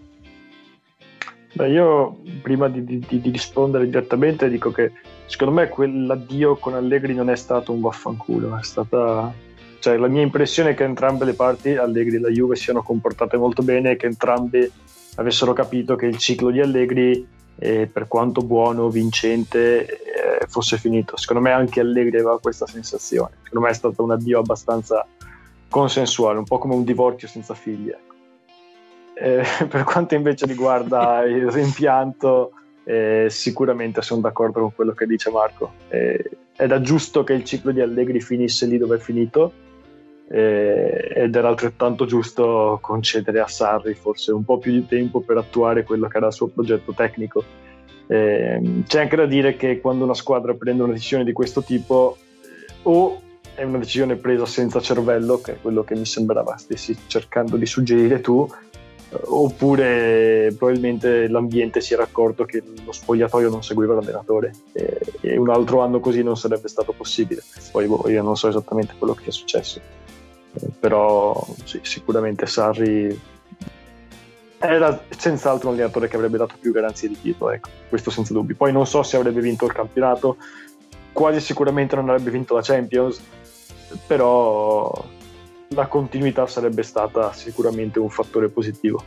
Beh, 1.55 1.69
io 1.69 2.21
prima 2.43 2.69
di, 2.69 2.85
di, 2.85 3.05
di, 3.09 3.31
rispondere 3.31 3.87
direttamente 3.87 4.49
dico 4.49 4.71
che 4.71 4.93
secondo 5.27 5.55
me 5.55 5.69
quell'addio 5.69 6.57
con 6.57 6.75
Allegri 6.75 7.15
non 7.15 7.29
è 7.29 7.37
stato 7.37 7.73
un 7.73 7.81
vaffanculo, 7.81 8.57
è 8.59 8.63
stata 8.63 9.33
cioè, 9.83 9.97
la 9.97 10.07
mia 10.07 10.23
impressione 10.23 10.71
è 10.71 10.75
che 10.75 10.85
entrambe 10.85 11.25
le 11.25 11.35
parti, 11.35 11.75
Allegri 11.75 12.15
e 12.15 12.21
la 12.21 12.29
Juve, 12.29 12.55
siano 12.55 12.85
comportate 12.85 13.37
molto 13.37 13.65
bene 13.65 13.91
e 13.91 13.97
che 13.97 14.07
entrambe 14.07 14.71
avessero 15.17 15.53
capito 15.53 15.97
che 15.97 16.07
il 16.07 16.19
ciclo 16.19 16.51
di 16.51 16.61
Allegri, 16.61 17.27
eh, 17.59 17.89
per 17.93 18.07
quanto 18.07 18.43
buono, 18.43 18.89
vincente, 18.91 19.85
eh, 19.85 20.47
fosse 20.47 20.79
finito. 20.79 21.17
Secondo 21.17 21.43
me 21.43 21.51
anche 21.51 21.81
Allegri 21.81 22.17
aveva 22.17 22.39
questa 22.39 22.65
sensazione. 22.65 23.39
Secondo 23.43 23.67
me 23.67 23.73
è 23.73 23.75
stato 23.75 24.05
un 24.05 24.13
addio 24.13 24.39
abbastanza 24.39 25.05
consensuale, 25.69 26.39
un 26.39 26.45
po' 26.45 26.59
come 26.59 26.75
un 26.75 26.85
divorzio 26.85 27.27
senza 27.27 27.55
figli. 27.55 27.89
Ecco. 27.89 28.15
Eh, 29.15 29.45
per 29.67 29.83
quanto 29.83 30.15
invece 30.15 30.47
riguarda 30.47 31.25
il 31.25 31.51
rimpianto, 31.51 32.53
eh, 32.85 33.27
sicuramente 33.29 34.01
sono 34.01 34.21
d'accordo 34.21 34.61
con 34.61 34.73
quello 34.77 34.93
che 34.93 35.07
dice 35.07 35.29
Marco. 35.29 35.73
Eh, 35.89 36.31
era 36.55 36.81
giusto 36.81 37.25
che 37.25 37.33
il 37.33 37.43
ciclo 37.43 37.73
di 37.73 37.81
Allegri 37.81 38.21
finisse 38.21 38.67
lì 38.67 38.79
dove 38.79 38.95
è 38.95 39.01
finito 39.01 39.71
ed 40.29 41.35
era 41.35 41.49
altrettanto 41.49 42.07
giusto 42.07 42.79
concedere 42.81 43.41
a 43.41 43.47
Sarri 43.47 43.95
forse 43.95 44.33
un 44.33 44.45
po' 44.45 44.59
più 44.59 44.73
di 44.73 44.87
tempo 44.87 45.21
per 45.21 45.37
attuare 45.37 45.85
quello 45.85 46.09
che 46.09 46.17
era 46.17 46.29
il 46.29 46.33
suo 46.33 46.49
progetto 46.49 46.93
tecnico. 46.95 47.45
Eh, 48.07 48.83
c'è 48.87 49.01
anche 49.01 49.17
da 49.17 49.27
dire 49.27 49.57
che 49.57 49.81
quando 49.81 50.05
una 50.05 50.15
squadra 50.15 50.55
prende 50.55 50.83
una 50.83 50.93
decisione 50.93 51.25
di 51.25 51.33
questo 51.33 51.63
tipo 51.63 52.17
eh, 52.43 52.73
o 52.85 53.21
è 53.55 53.63
una 53.63 53.79
decisione 53.79 54.17
presa 54.17 54.47
senza 54.47 54.81
cervello, 54.81 55.41
che 55.41 55.53
è 55.53 55.61
quello 55.61 55.85
che 55.85 55.95
mi 55.95 56.07
sembrava 56.07 56.57
stessi 56.57 56.97
cercando 57.07 57.57
di 57.57 57.67
suggerire 57.67 58.23
tu, 58.23 58.49
eh, 59.11 59.21
oppure 59.25 60.55
probabilmente 60.57 61.29
l'ambiente 61.29 61.83
si 61.83 61.93
era 61.93 62.05
accorto 62.05 62.45
che 62.45 62.63
lo 62.85 62.93
spogliatoio 62.93 63.51
non 63.51 63.63
seguiva 63.63 63.95
l'allenatore 63.95 64.53
e, 64.73 64.99
e 65.21 65.37
un 65.37 65.51
altro 65.51 65.81
anno 65.81 66.01
così 66.01 66.23
non 66.23 66.39
sarebbe 66.39 66.69
stato 66.69 66.93
possibile. 66.93 67.43
Poi 67.71 67.87
boh, 67.87 68.09
io 68.09 68.23
non 68.23 68.37
so 68.37 68.49
esattamente 68.49 68.95
quello 68.97 69.13
che 69.13 69.27
è 69.27 69.31
successo 69.31 70.02
però 70.79 71.47
sì, 71.65 71.81
sicuramente 71.83 72.47
Sarri 72.47 73.21
era 74.59 75.03
senz'altro 75.09 75.69
un 75.69 75.75
allenatore 75.75 76.09
che 76.09 76.17
avrebbe 76.17 76.39
dato 76.39 76.55
più 76.61 76.73
garanzie 76.73 77.09
di 77.09 77.21
titolo, 77.21 77.51
ecco, 77.51 77.69
questo 77.89 78.11
senza 78.11 78.33
dubbio. 78.33 78.55
Poi 78.55 78.73
non 78.73 78.87
so 78.87 79.03
se 79.03 79.17
avrebbe 79.17 79.41
vinto 79.41 79.65
il 79.67 79.73
campionato, 79.73 80.37
quasi 81.13 81.41
sicuramente 81.41 81.97
non 81.97 82.09
avrebbe 82.09 82.31
vinto 82.31 82.55
la 82.55 82.63
Champions, 82.63 83.21
però 84.07 85.05
la 85.69 85.87
continuità 85.87 86.47
sarebbe 86.47 86.83
stata 86.83 87.33
sicuramente 87.33 87.99
un 87.99 88.11
fattore 88.11 88.49
positivo. 88.49 89.03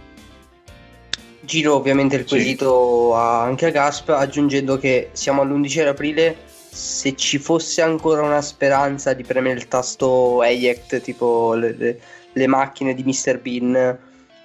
Giro 1.39 1.75
ovviamente 1.75 2.15
il 2.15 2.25
quesito 2.25 3.11
sì. 3.11 3.17
anche 3.17 3.67
a 3.67 3.69
Gasp, 3.69 4.09
aggiungendo 4.09 4.77
che 4.77 5.09
siamo 5.13 5.41
all'11 5.41 5.87
aprile 5.87 6.37
se 6.75 7.15
ci 7.15 7.37
fosse 7.37 7.81
ancora 7.81 8.21
una 8.21 8.41
speranza 8.41 9.13
di 9.13 9.23
premere 9.23 9.57
il 9.57 9.69
tasto 9.69 10.43
eject 10.43 10.99
tipo 10.99 11.53
le, 11.53 11.73
le, 11.77 11.99
le, 12.33 12.47
macchine 12.47 12.93
di 12.93 13.01
Mr. 13.01 13.39
Bean 13.39 13.97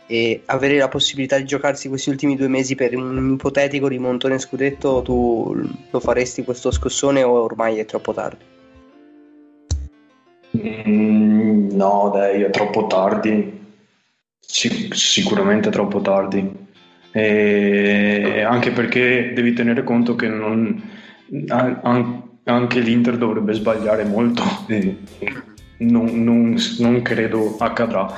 e 0.07 0.43
avere 0.45 0.79
la 0.79 0.87
possibilità 0.87 1.39
di 1.39 1.45
giocarsi 1.45 1.89
questi 1.89 2.09
ultimi 2.09 2.37
due 2.37 2.47
mesi 2.47 2.77
per 2.77 2.95
un 2.95 3.33
ipotetico 3.33 3.89
rimontone 3.89 4.39
scudetto 4.39 5.03
tu 5.03 5.61
lo 5.91 5.99
faresti 5.99 6.45
questo 6.45 6.71
scossone 6.71 7.25
o 7.25 7.33
ormai 7.33 7.79
è 7.79 7.85
troppo 7.85 8.13
tardi? 8.13 8.45
Mm, 10.57 11.71
no 11.73 12.11
dai 12.15 12.43
è 12.43 12.51
troppo 12.51 12.87
tardi 12.87 13.59
Sic- 14.39 14.95
sicuramente 14.95 15.71
troppo 15.71 16.01
tardi 16.01 16.69
e 17.11 18.41
anche 18.47 18.71
perché 18.71 19.33
devi 19.35 19.53
tenere 19.53 19.83
conto 19.83 20.15
che 20.15 20.29
non 20.29 20.99
anche 22.45 22.81
l'Inter 22.81 23.17
dovrebbe 23.17 23.53
sbagliare 23.53 24.05
molto. 24.05 24.43
E 24.67 24.97
non, 25.79 26.25
non, 26.25 26.57
non 26.79 27.03
credo 27.03 27.57
accadrà. 27.59 28.13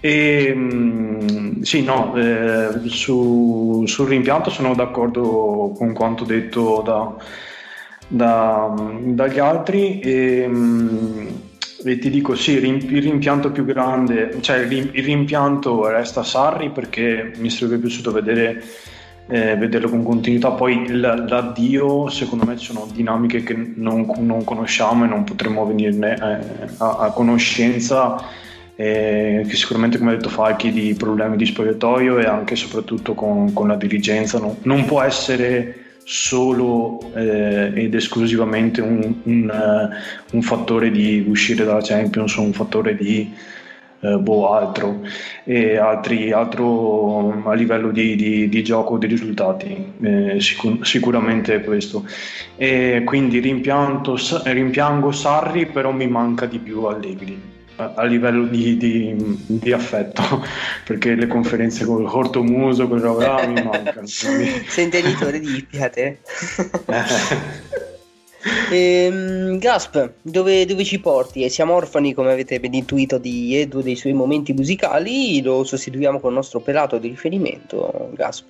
E, 0.00 0.54
mh, 0.54 1.60
sì, 1.60 1.82
no, 1.82 2.16
eh, 2.16 2.88
su, 2.88 3.84
sul 3.86 4.08
rimpianto 4.08 4.48
sono 4.48 4.74
d'accordo 4.74 5.74
con 5.76 5.92
quanto 5.92 6.24
detto 6.24 6.82
da, 6.84 7.14
da, 8.08 8.74
dagli 9.04 9.38
altri. 9.38 10.00
E, 10.00 10.48
mh, 10.48 11.26
e, 11.84 11.98
ti 11.98 12.10
dico 12.10 12.34
sì, 12.34 12.52
il 12.52 13.02
rimpianto 13.02 13.50
più 13.50 13.64
grande, 13.64 14.36
cioè 14.40 14.58
il 14.58 14.90
rimpianto 15.02 15.86
resta 15.86 16.22
Sarri 16.22 16.70
perché 16.70 17.32
mi 17.36 17.50
sarebbe 17.50 17.78
piaciuto 17.78 18.12
vedere 18.12 18.62
eh, 19.30 19.56
vederlo 19.56 19.88
con 19.88 20.02
continuità. 20.02 20.50
Poi 20.50 20.88
l'addio, 20.88 22.08
secondo 22.08 22.44
me, 22.44 22.56
sono 22.56 22.88
dinamiche 22.92 23.42
che 23.42 23.54
non, 23.54 24.10
non 24.18 24.44
conosciamo 24.44 25.04
e 25.04 25.08
non 25.08 25.24
potremo 25.24 25.64
venirne 25.64 26.14
eh, 26.14 26.66
a, 26.78 26.96
a, 26.98 27.10
conoscenza. 27.10 28.22
Eh, 28.74 29.44
che 29.46 29.56
sicuramente, 29.56 29.98
come 29.98 30.12
ha 30.12 30.14
detto 30.14 30.30
Falchi, 30.30 30.70
di 30.72 30.94
problemi 30.94 31.36
di 31.36 31.46
spogliatoio 31.46 32.18
e 32.18 32.24
anche 32.24 32.54
e 32.54 32.56
soprattutto 32.56 33.14
con, 33.14 33.52
con 33.52 33.68
la 33.68 33.76
dirigenza. 33.76 34.38
No? 34.38 34.56
Non 34.62 34.84
può 34.84 35.00
essere 35.02 35.88
solo 36.02 36.98
eh, 37.14 37.70
ed 37.74 37.94
esclusivamente 37.94 38.80
un, 38.80 39.14
un, 39.22 39.52
uh, 39.52 40.34
un, 40.36 40.42
fattore 40.42 40.90
di 40.90 41.24
uscire 41.28 41.64
dalla 41.64 41.82
Champions 41.82 42.34
un 42.36 42.52
fattore 42.52 42.96
di 42.96 43.32
eh, 44.00 44.16
boh, 44.16 44.52
altro, 44.52 45.00
e 45.44 45.76
altri, 45.76 46.32
altro 46.32 47.42
a 47.44 47.54
livello 47.54 47.90
di, 47.90 48.16
di, 48.16 48.48
di 48.48 48.62
gioco, 48.62 48.98
di 48.98 49.06
risultati, 49.06 49.92
eh, 50.00 50.40
sicur- 50.40 50.84
sicuramente 50.84 51.60
questo. 51.62 52.04
E 52.56 53.02
quindi 53.04 53.40
rimpianto, 53.40 54.16
rimpiango 54.44 55.12
Sarri, 55.12 55.66
però 55.66 55.92
mi 55.92 56.06
manca 56.06 56.46
di 56.46 56.58
più 56.58 56.84
Allegri 56.84 57.58
a 57.94 58.04
livello 58.04 58.44
di, 58.44 58.76
di, 58.76 59.14
di, 59.46 59.72
affetto 59.72 60.22
perché 60.84 61.14
le 61.14 61.26
conferenze 61.26 61.86
con 61.86 62.04
Cortomuso 62.04 62.86
con 62.86 63.00
roba 63.00 63.46
mi 63.46 63.54
mancano 63.64 64.06
sei 64.06 64.84
intenditore 64.84 65.40
di 65.40 65.56
Ippiate 65.56 66.20
Ehm, 68.70 69.58
Gasp, 69.58 70.12
dove, 70.22 70.64
dove, 70.64 70.84
ci 70.84 70.98
porti? 71.00 71.44
E 71.44 71.48
siamo 71.48 71.74
orfani, 71.74 72.14
come 72.14 72.32
avete 72.32 72.58
ben 72.60 72.74
intuito, 72.74 73.18
di 73.18 73.56
Edo 73.56 73.82
dei 73.82 73.96
suoi 73.96 74.12
momenti 74.12 74.52
musicali. 74.52 75.42
Lo 75.42 75.64
sostituiamo 75.64 76.20
con 76.20 76.30
il 76.30 76.36
nostro 76.36 76.60
pelato 76.60 76.98
di 76.98 77.08
riferimento, 77.08 78.10
Gasp. 78.14 78.46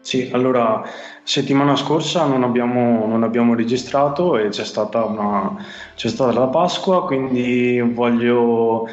Sì, 0.00 0.28
allora 0.32 0.82
settimana 1.22 1.76
scorsa 1.76 2.26
non 2.26 2.42
abbiamo, 2.42 3.06
non 3.06 3.22
abbiamo 3.22 3.54
registrato 3.54 4.36
e 4.36 4.48
c'è 4.48 4.64
stata, 4.64 5.02
una, 5.04 5.56
c'è 5.94 6.08
stata 6.08 6.38
la 6.38 6.48
Pasqua, 6.48 7.06
quindi 7.06 7.80
voglio 7.80 8.86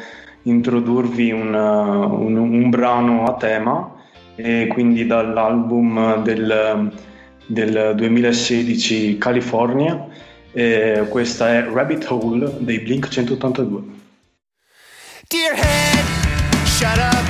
introdurvi 0.44 1.30
un, 1.30 1.52
un, 1.52 2.36
un 2.36 2.70
brano 2.70 3.24
a 3.24 3.34
tema, 3.34 3.92
e 4.36 4.68
quindi 4.68 5.06
dall'album 5.06 6.22
del 6.22 6.90
del 7.46 7.94
2016 7.96 9.18
California. 9.18 10.06
Eh, 10.52 11.06
questa 11.08 11.48
è 11.48 11.64
Rabbit 11.64 12.06
Hole 12.08 12.52
dei 12.58 12.80
Blink 12.80 13.08
182. 13.08 13.82
Dear 15.28 15.54
head, 15.54 16.04
shut 16.66 16.98
up. 16.98 17.24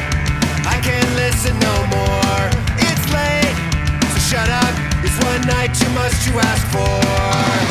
I 0.64 0.78
can't 0.80 1.14
listen 1.14 1.56
no 1.58 1.86
more. 1.86 2.48
It's 2.78 3.12
late, 3.12 3.54
so 4.12 4.18
shut 4.18 4.48
up. 4.48 4.74
It's 5.04 5.18
one 5.24 5.40
night 5.46 5.72
too 5.78 5.90
much 5.90 6.24
to 6.26 6.38
ask 6.40 6.66
for. 6.68 7.61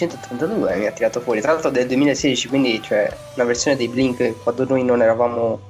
Blink 0.00 0.18
132 0.20 0.76
mi 0.76 0.86
ha 0.86 0.92
tirato 0.92 1.20
fuori, 1.20 1.40
tra 1.40 1.52
l'altro 1.52 1.70
del 1.70 1.86
2016, 1.86 2.48
quindi 2.48 2.80
cioè 2.82 3.14
una 3.34 3.44
versione 3.44 3.76
dei 3.76 3.88
Blink 3.88 4.42
quando 4.42 4.64
noi 4.66 4.84
non 4.84 5.02
eravamo 5.02 5.60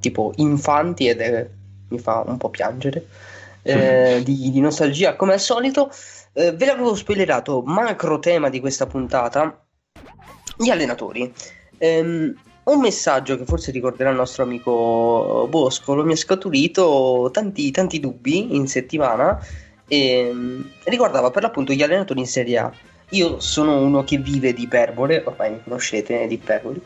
tipo 0.00 0.32
infanti 0.36 1.08
ed 1.08 1.20
è, 1.20 1.48
mi 1.88 1.98
fa 1.98 2.22
un 2.26 2.36
po' 2.36 2.50
piangere. 2.50 3.06
Eh, 3.62 4.18
mm. 4.18 4.22
di, 4.24 4.50
di, 4.50 4.60
nostalgia 4.60 5.14
come 5.14 5.34
al 5.34 5.40
solito 5.40 5.88
eh, 6.32 6.50
ve 6.50 6.66
l'avevo 6.66 6.96
spoilerato 6.96 7.62
macro 7.64 8.18
tema 8.18 8.48
di 8.48 8.58
questa 8.58 8.86
puntata 8.86 9.64
gli 10.56 10.68
allenatori 10.68 11.32
ehm, 11.78 12.34
un 12.64 12.80
messaggio 12.80 13.36
che 13.36 13.44
forse 13.44 13.70
ricorderà 13.70 14.10
il 14.10 14.16
nostro 14.16 14.42
amico 14.42 15.46
Boscolo 15.48 16.02
mi 16.02 16.10
ha 16.10 16.16
scaturito 16.16 17.30
tanti, 17.32 17.70
tanti 17.70 18.00
dubbi 18.00 18.56
in 18.56 18.66
settimana 18.66 19.38
e 19.86 20.26
ehm, 20.26 20.70
riguardava 20.86 21.30
per 21.30 21.42
l'appunto 21.42 21.72
gli 21.72 21.84
allenatori 21.84 22.18
in 22.18 22.26
Serie 22.26 22.58
A 22.58 22.72
io 23.12 23.40
sono 23.40 23.78
uno 23.78 24.04
che 24.04 24.18
vive 24.18 24.52
di 24.52 24.62
iperbole, 24.62 25.22
ormai 25.24 25.52
mi 25.52 25.62
conoscete 25.62 26.26
di 26.26 26.34
iperboli, 26.34 26.80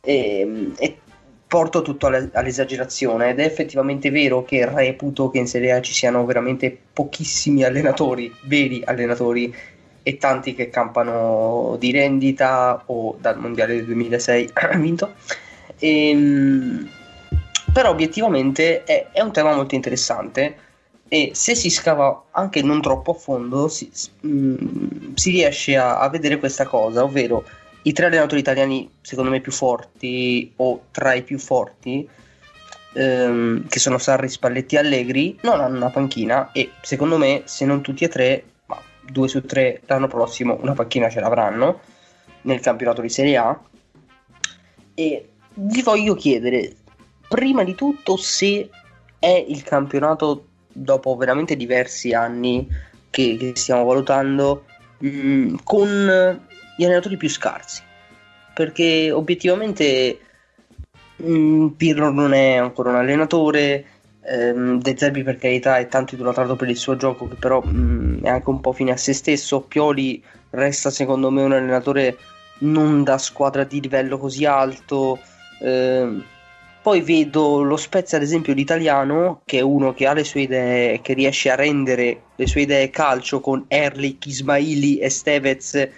e, 0.00 0.72
e 0.76 0.98
porto 1.46 1.82
tutto 1.82 2.06
all'esagerazione 2.06 3.30
ed 3.30 3.40
è 3.40 3.44
effettivamente 3.44 4.10
vero 4.10 4.44
che 4.44 4.68
reputo 4.68 5.30
che 5.30 5.38
in 5.38 5.46
Serie 5.46 5.72
A 5.72 5.80
ci 5.80 5.94
siano 5.94 6.24
veramente 6.26 6.76
pochissimi 6.92 7.64
allenatori, 7.64 8.32
veri 8.42 8.82
allenatori 8.84 9.54
e 10.02 10.18
tanti 10.18 10.54
che 10.54 10.68
campano 10.68 11.76
di 11.78 11.90
rendita 11.90 12.82
o 12.86 13.16
dal 13.18 13.38
mondiale 13.38 13.76
del 13.76 13.86
2006 13.86 14.50
vinto. 14.76 15.14
E, 15.78 16.08
ehm, 16.10 16.88
però 17.72 17.90
obiettivamente 17.90 18.84
è, 18.84 19.08
è, 19.12 19.20
un 19.20 19.32
tema 19.32 19.54
molto 19.54 19.74
interessante 19.74 20.56
e 21.08 21.30
se 21.34 21.54
si 21.54 21.70
scava 21.70 22.26
anche 22.32 22.62
non 22.62 22.80
troppo 22.82 23.12
a 23.12 23.14
fondo 23.14 23.68
si, 23.68 23.90
mh, 24.20 24.28
mm, 24.28 25.14
si 25.14 25.30
riesce 25.30 25.76
a, 25.76 25.98
a, 25.98 26.08
vedere 26.08 26.38
questa 26.38 26.66
cosa, 26.66 27.02
ovvero 27.02 27.44
i 27.82 27.92
tre 27.92 28.06
allenatori 28.06 28.40
italiani 28.40 28.90
secondo 29.00 29.30
me 29.30 29.40
più 29.40 29.52
forti 29.52 30.52
o 30.56 30.84
tra 30.90 31.14
i 31.14 31.22
più 31.22 31.38
forti 31.38 32.08
ehm, 32.92 33.66
che 33.68 33.78
sono 33.78 33.98
Sarri, 33.98 34.28
Spalletti 34.28 34.74
e 34.74 34.78
Allegri 34.78 35.38
non 35.42 35.60
hanno 35.60 35.76
una 35.76 35.90
panchina. 35.90 36.50
E 36.52 36.72
secondo 36.82 37.16
me 37.16 37.42
se 37.44 37.64
non 37.64 37.80
tutti 37.80 38.04
e 38.04 38.08
tre, 38.08 38.44
ma 38.66 38.80
due 39.02 39.28
su 39.28 39.42
tre 39.42 39.82
l'anno 39.86 40.08
prossimo 40.08 40.58
una 40.60 40.74
panchina 40.74 41.08
ce 41.08 41.20
l'avranno 41.20 41.80
nel 42.42 42.60
campionato 42.60 43.00
di 43.00 43.08
Serie 43.08 43.36
A. 43.36 43.60
E 44.94 45.28
vi 45.54 45.82
voglio 45.82 46.14
chiedere 46.14 46.74
prima 47.28 47.62
di 47.62 47.74
tutto 47.74 48.16
se 48.16 48.68
è 49.18 49.44
il 49.48 49.62
campionato 49.62 50.44
dopo 50.82 51.16
veramente 51.16 51.56
diversi 51.56 52.12
anni 52.12 52.68
che, 53.10 53.36
che 53.38 53.52
stiamo 53.54 53.84
valutando 53.84 54.64
mh, 54.98 55.08
mm, 55.08 55.54
con 55.64 56.40
gli 56.76 56.84
allenatori 56.84 57.16
più 57.16 57.28
scarsi. 57.28 57.82
Perché 58.54 59.10
obiettivamente 59.10 60.18
mh, 61.16 61.30
mm, 61.30 61.66
Pirlo 61.68 62.10
non 62.10 62.32
è 62.32 62.56
ancora 62.56 62.90
un 62.90 62.96
allenatore 62.96 63.84
ehm, 64.22 64.80
De 64.80 64.96
Zerbi 64.96 65.22
per 65.22 65.38
carità 65.38 65.78
è 65.78 65.88
tanto 65.88 66.14
idolatrato 66.14 66.56
per 66.56 66.68
il 66.68 66.76
suo 66.76 66.96
gioco 66.96 67.28
che 67.28 67.34
però 67.36 67.60
mh, 67.62 67.70
mm, 67.70 68.24
è 68.24 68.28
anche 68.28 68.50
un 68.50 68.60
po' 68.60 68.72
fine 68.72 68.92
a 68.92 68.96
se 68.96 69.12
stesso. 69.12 69.60
Pioli 69.62 70.22
resta 70.50 70.90
secondo 70.90 71.30
me 71.30 71.42
un 71.42 71.52
allenatore 71.52 72.16
non 72.60 73.04
da 73.04 73.18
squadra 73.18 73.64
di 73.64 73.80
livello 73.80 74.18
così 74.18 74.44
alto 74.44 75.18
ehm, 75.60 76.24
poi 76.88 77.02
vedo 77.02 77.60
lo 77.60 77.76
Spezia, 77.76 78.16
ad 78.16 78.22
esempio, 78.22 78.54
l'italiano, 78.54 79.42
che 79.44 79.58
è 79.58 79.60
uno 79.60 79.92
che 79.92 80.06
ha 80.06 80.14
le 80.14 80.24
sue 80.24 80.40
idee, 80.40 81.02
che 81.02 81.12
riesce 81.12 81.50
a 81.50 81.54
rendere 81.54 82.22
le 82.34 82.46
sue 82.46 82.62
idee 82.62 82.88
calcio 82.88 83.40
con 83.40 83.66
Erlich, 83.68 84.24
Ismaili 84.24 84.96
e 84.96 85.10
Stevez. 85.10 85.88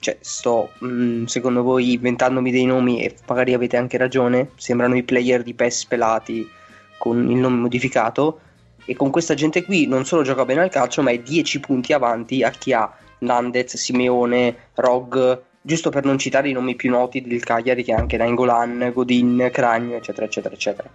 Cioè, 0.00 0.16
sto 0.18 0.70
mh, 0.80 0.86
mm, 0.88 1.24
secondo 1.26 1.62
voi 1.62 1.92
inventandomi 1.92 2.50
dei 2.50 2.64
nomi 2.64 3.04
e 3.04 3.14
magari 3.28 3.54
avete 3.54 3.76
anche 3.76 3.98
ragione. 3.98 4.50
Sembrano 4.56 4.96
i 4.96 5.04
player 5.04 5.44
di 5.44 5.54
PES 5.54 5.86
pelati 5.86 6.50
con 6.98 7.30
il 7.30 7.36
nome 7.36 7.58
modificato. 7.58 8.40
E 8.84 8.96
con 8.96 9.10
questa 9.10 9.34
gente 9.34 9.62
qui 9.64 9.86
non 9.86 10.04
solo 10.06 10.24
gioca 10.24 10.44
bene 10.44 10.62
al 10.62 10.70
calcio, 10.70 11.02
ma 11.02 11.12
è 11.12 11.20
10 11.20 11.60
punti 11.60 11.92
avanti 11.92 12.42
a 12.42 12.50
chi 12.50 12.72
ha 12.72 12.92
Nandez, 13.18 13.76
Simeone, 13.76 14.70
Rog, 14.74 15.40
giusto 15.66 15.90
per 15.90 16.04
non 16.04 16.16
citare 16.16 16.48
i 16.48 16.52
nomi 16.52 16.76
più 16.76 16.90
noti 16.90 17.20
del 17.20 17.42
Cagliari 17.42 17.82
che 17.82 17.92
è 17.92 17.96
anche 17.96 18.16
Nangolan, 18.16 18.92
Godin, 18.94 19.50
Cragno, 19.52 19.96
eccetera, 19.96 20.24
eccetera, 20.24 20.54
eccetera. 20.54 20.88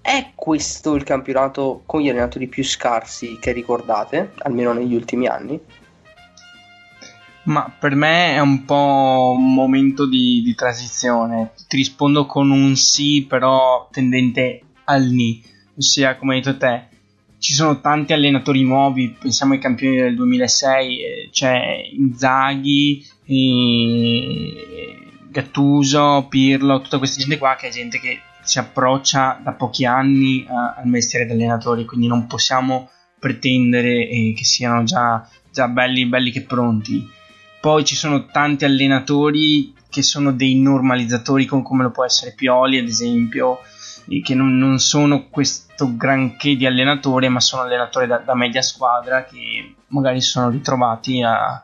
È 0.00 0.30
questo 0.36 0.94
il 0.94 1.02
campionato 1.02 1.82
con 1.84 2.00
gli 2.00 2.08
allenatori 2.08 2.46
più 2.46 2.62
scarsi 2.62 3.38
che 3.40 3.50
ricordate, 3.50 4.34
almeno 4.38 4.72
negli 4.72 4.94
ultimi 4.94 5.26
anni? 5.26 5.58
Ma 7.42 7.74
per 7.76 7.96
me 7.96 8.34
è 8.34 8.38
un 8.38 8.64
po' 8.64 9.34
un 9.36 9.52
momento 9.52 10.06
di, 10.06 10.42
di 10.44 10.54
transizione. 10.54 11.50
Ti 11.66 11.76
rispondo 11.76 12.24
con 12.24 12.50
un 12.50 12.76
sì, 12.76 13.26
però 13.28 13.88
tendente 13.90 14.60
al 14.84 15.06
ni, 15.06 15.42
ossia 15.76 16.16
come 16.16 16.36
hai 16.36 16.40
detto 16.40 16.56
te 16.56 16.95
ci 17.38 17.54
sono 17.54 17.80
tanti 17.80 18.12
allenatori 18.12 18.64
nuovi, 18.64 19.14
pensiamo 19.18 19.52
ai 19.52 19.58
campioni 19.58 19.96
del 19.96 20.14
2006, 20.14 21.00
eh, 21.00 21.28
c'è 21.30 21.82
Inzaghi, 21.92 23.04
Gattuso, 25.30 26.26
Pirlo, 26.28 26.80
tutta 26.80 26.98
questa 26.98 27.20
gente 27.20 27.38
qua 27.38 27.56
che 27.56 27.68
è 27.68 27.70
gente 27.70 28.00
che 28.00 28.20
si 28.42 28.58
approccia 28.58 29.40
da 29.42 29.52
pochi 29.52 29.84
anni 29.84 30.46
a, 30.48 30.76
al 30.78 30.86
mestiere 30.86 31.26
di 31.26 31.32
allenatori, 31.32 31.84
quindi 31.84 32.06
non 32.06 32.26
possiamo 32.26 32.90
pretendere 33.18 34.08
eh, 34.08 34.34
che 34.36 34.44
siano 34.44 34.84
già, 34.84 35.28
già 35.50 35.68
belli, 35.68 36.06
belli 36.06 36.30
che 36.30 36.42
pronti. 36.42 37.06
Poi 37.60 37.84
ci 37.84 37.96
sono 37.96 38.26
tanti 38.26 38.64
allenatori 38.64 39.74
che 39.90 40.02
sono 40.02 40.32
dei 40.32 40.54
normalizzatori 40.54 41.46
come 41.46 41.82
lo 41.82 41.90
può 41.90 42.04
essere 42.04 42.34
Pioli 42.34 42.78
ad 42.78 42.86
esempio, 42.86 43.60
che 44.22 44.34
non, 44.34 44.56
non, 44.56 44.78
sono 44.78 45.28
questo 45.28 45.96
granché 45.96 46.56
di 46.56 46.66
allenatore, 46.66 47.28
ma 47.28 47.40
sono 47.40 47.62
allenatori 47.62 48.06
da, 48.06 48.18
da 48.18 48.34
media 48.34 48.62
squadra 48.62 49.24
che 49.24 49.74
magari 49.88 50.20
si 50.20 50.30
sono 50.30 50.48
ritrovati 50.50 51.22
a, 51.22 51.62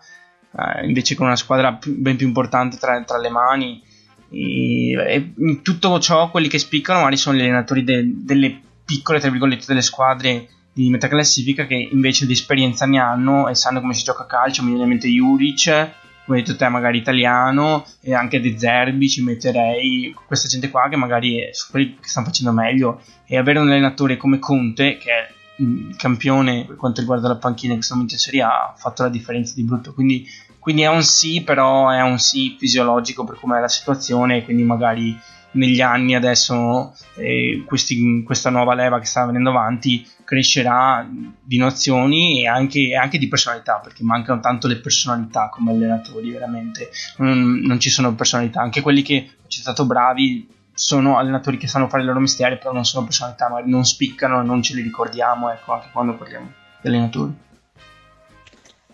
a, 0.53 0.85
invece 0.85 1.15
con 1.15 1.27
una 1.27 1.37
squadra 1.37 1.75
più, 1.75 1.97
ben 1.97 2.17
più 2.17 2.27
importante 2.27 2.77
tra, 2.77 3.01
tra 3.03 3.19
le 3.19 3.29
mani. 3.29 3.83
E, 4.31 4.93
e, 4.93 5.33
in 5.39 5.63
tutto 5.63 5.99
ciò, 6.01 6.31
quelli 6.31 6.49
che 6.49 6.59
spiccano 6.59 6.99
magari 6.99 7.17
sono 7.17 7.37
gli 7.37 7.41
allenatori 7.41 7.85
de, 7.85 8.03
delle 8.25 8.61
piccole, 8.85 9.21
tra 9.21 9.31
virgolette, 9.31 9.67
delle 9.67 9.83
squadre 9.83 10.49
di 10.73 10.89
metà 10.89 11.07
classifica 11.07 11.67
che 11.67 11.89
invece 11.93 12.27
di 12.27 12.33
esperienza 12.33 12.87
ne 12.87 12.99
hanno 12.99 13.49
e 13.49 13.55
sanno 13.55 13.81
come 13.81 13.95
si 13.95 14.05
gioca 14.05 14.23
a 14.23 14.27
calcio. 14.27 14.63
Mi 14.63 14.99
Juric 14.99 16.01
come 16.25 16.39
hai 16.39 16.45
detto 16.45 16.57
te, 16.57 16.69
magari 16.69 16.99
italiano 16.99 17.85
e 18.01 18.15
anche 18.15 18.41
De 18.41 18.59
Zerbi 18.59 19.09
ci 19.09 19.23
metterei 19.23 20.15
questa 20.27 20.49
gente 20.49 20.71
qua 20.71 20.89
che 20.89 20.97
magari 20.97 21.49
su 21.53 21.71
quelli 21.71 21.97
che 22.01 22.09
stanno 22.09 22.27
facendo 22.27 22.53
meglio. 22.53 23.01
E 23.27 23.37
avere 23.37 23.59
un 23.59 23.69
allenatore 23.69 24.17
come 24.17 24.39
Conte 24.39 24.99
che 24.99 25.11
è 25.11 25.33
il 25.57 25.95
campione 25.97 26.65
per 26.67 26.77
quanto 26.77 27.01
riguarda 27.01 27.29
la 27.29 27.37
panchina 27.37 27.71
in 27.71 27.79
questo 27.79 27.95
momento 27.95 28.15
in 28.15 28.21
Serie 28.21 28.43
A 28.43 28.49
ha 28.49 28.75
fatto 28.77 29.03
la 29.03 29.09
differenza 29.09 29.55
di 29.55 29.65
brutto. 29.65 29.93
Quindi, 29.93 30.27
quindi 30.59 30.83
è 30.83 30.89
un 30.89 31.03
sì 31.03 31.43
però 31.43 31.91
è 31.91 32.01
un 32.03 32.19
sì 32.19 32.57
fisiologico 32.59 33.25
per 33.25 33.39
com'è 33.39 33.61
la 33.61 33.69
situazione 33.69 34.45
quindi 34.45 34.63
magari 34.63 35.19
negli 35.53 35.81
anni 35.81 36.15
adesso 36.15 36.95
eh, 37.17 37.63
questi, 37.67 38.23
questa 38.25 38.51
nuova 38.51 38.75
leva 38.75 38.99
che 38.99 39.07
sta 39.07 39.27
venendo 39.27 39.51
avanti 39.51 40.07
crescerà 40.33 41.07
di 41.43 41.59
nozioni 41.59 42.43
e 42.43 42.49
anche, 42.49 42.95
anche, 42.95 43.19
di 43.19 43.29
personalità 43.29 43.81
perché 43.83 44.03
mancano 44.03 44.41
tanto 44.41 44.67
le 44.67 44.79
personalità 44.79 45.51
come 45.51 45.73
allenatori 45.73 46.31
veramente. 46.31 46.89
Non, 47.19 47.61
non 47.61 47.79
ci 47.79 47.91
sono 47.91 48.15
personalità. 48.15 48.63
Anche 48.63 48.81
quelli 48.81 49.03
che 49.03 49.29
ho 49.37 49.47
citato 49.49 49.85
bravi 49.85 50.49
sono 50.73 51.19
allenatori 51.19 51.59
che 51.59 51.67
sanno 51.67 51.87
fare 51.87 52.01
il 52.01 52.09
loro 52.09 52.21
mestiere 52.21 52.57
però 52.57 52.73
non 52.73 52.87
sono 52.87 53.05
personalità 53.05 53.47
magari 53.51 53.69
non 53.71 53.85
spiccano 53.85 54.41
non 54.41 54.63
ce 54.63 54.75
li 54.75 54.81
ricordiamo 54.81 55.53
ecco 55.53 55.75
anche 55.75 55.89
quando 55.93 56.15
parliamo 56.15 56.51
di 56.81 56.89
allenatori. 56.89 57.35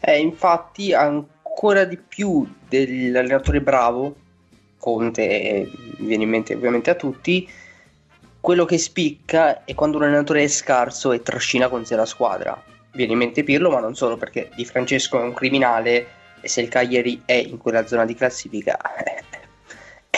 Eh, 0.01 0.19
infatti 0.19 0.93
ancora 0.93 1.85
di 1.85 1.99
più 1.99 2.53
dell'allenatore 2.69 3.61
bravo 3.61 4.17
Conte 4.77 5.71
viene 5.99 6.25
in 6.25 6.31
mente 6.31 6.55
ovviamente 6.55 6.91
a 6.91 6.95
tutti, 6.97 7.49
quello 8.41 8.65
che 8.65 8.79
spicca 8.79 9.65
è 9.65 9.75
quando 9.75 9.97
un 9.97 10.05
allenatore 10.05 10.43
è 10.43 10.49
scarso 10.49 11.13
e 11.13 11.23
trascina 11.23 11.69
con 11.69 11.85
sé 11.85 11.97
la 11.97 12.07
squadra. 12.07 12.61
Viene 12.93 13.13
in 13.13 13.19
mente 13.19 13.45
Pirlo, 13.45 13.71
ma 13.71 13.81
non 13.81 13.95
solo 13.95 14.17
perché 14.17 14.51
Di 14.55 14.65
Francesco 14.65 15.19
è 15.19 15.23
un 15.23 15.35
criminale 15.35 16.07
e 16.41 16.49
se 16.49 16.61
il 16.61 16.69
Cagliari 16.69 17.23
è 17.25 17.35
in 17.35 17.59
quella 17.59 17.87
zona 17.87 18.05
di 18.05 18.15
classifica 18.15 18.79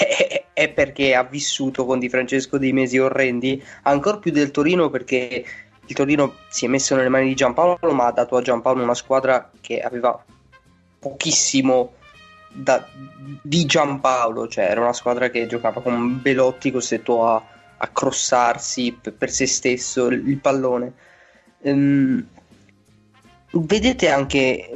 è, 0.53 0.69
perché 0.69 1.15
ha 1.15 1.25
vissuto 1.25 1.85
con 1.85 1.99
Di 1.99 2.09
Francesco 2.09 2.59
dei 2.59 2.73
mesi 2.73 2.99
orrendi, 2.99 3.63
ancora 3.83 4.19
più 4.19 4.31
del 4.31 4.51
Torino 4.51 4.91
perché 4.91 5.45
il 5.85 5.95
Torino 5.95 6.35
si 6.49 6.67
è 6.67 6.69
messo 6.69 6.95
nelle 6.95 7.09
mani 7.09 7.27
di 7.27 7.35
Giampaolo, 7.35 7.93
ma 7.93 8.07
ha 8.07 8.13
dato 8.13 8.37
a 8.37 8.43
Giampaolo 8.43 8.83
una 8.83 8.95
squadra 8.95 9.51
che 9.61 9.81
aveva 9.81 10.23
pochissimo 11.01 11.95
da, 12.49 12.87
di 13.43 13.65
Giampaolo, 13.65 14.47
cioè 14.47 14.65
era 14.65 14.81
una 14.81 14.93
squadra 14.93 15.31
che 15.31 15.47
giocava 15.47 15.81
con 15.81 16.21
Belotti 16.21 16.71
costretto 16.71 17.27
a 17.27 17.43
crossarsi 17.89 18.99
per, 19.01 19.31
se 19.31 19.47
stesso 19.47 20.07
il, 20.07 20.29
il 20.29 20.39
pallone. 20.39 20.93
Um, 21.63 22.27
vedete 23.53 24.09
anche 24.09 24.71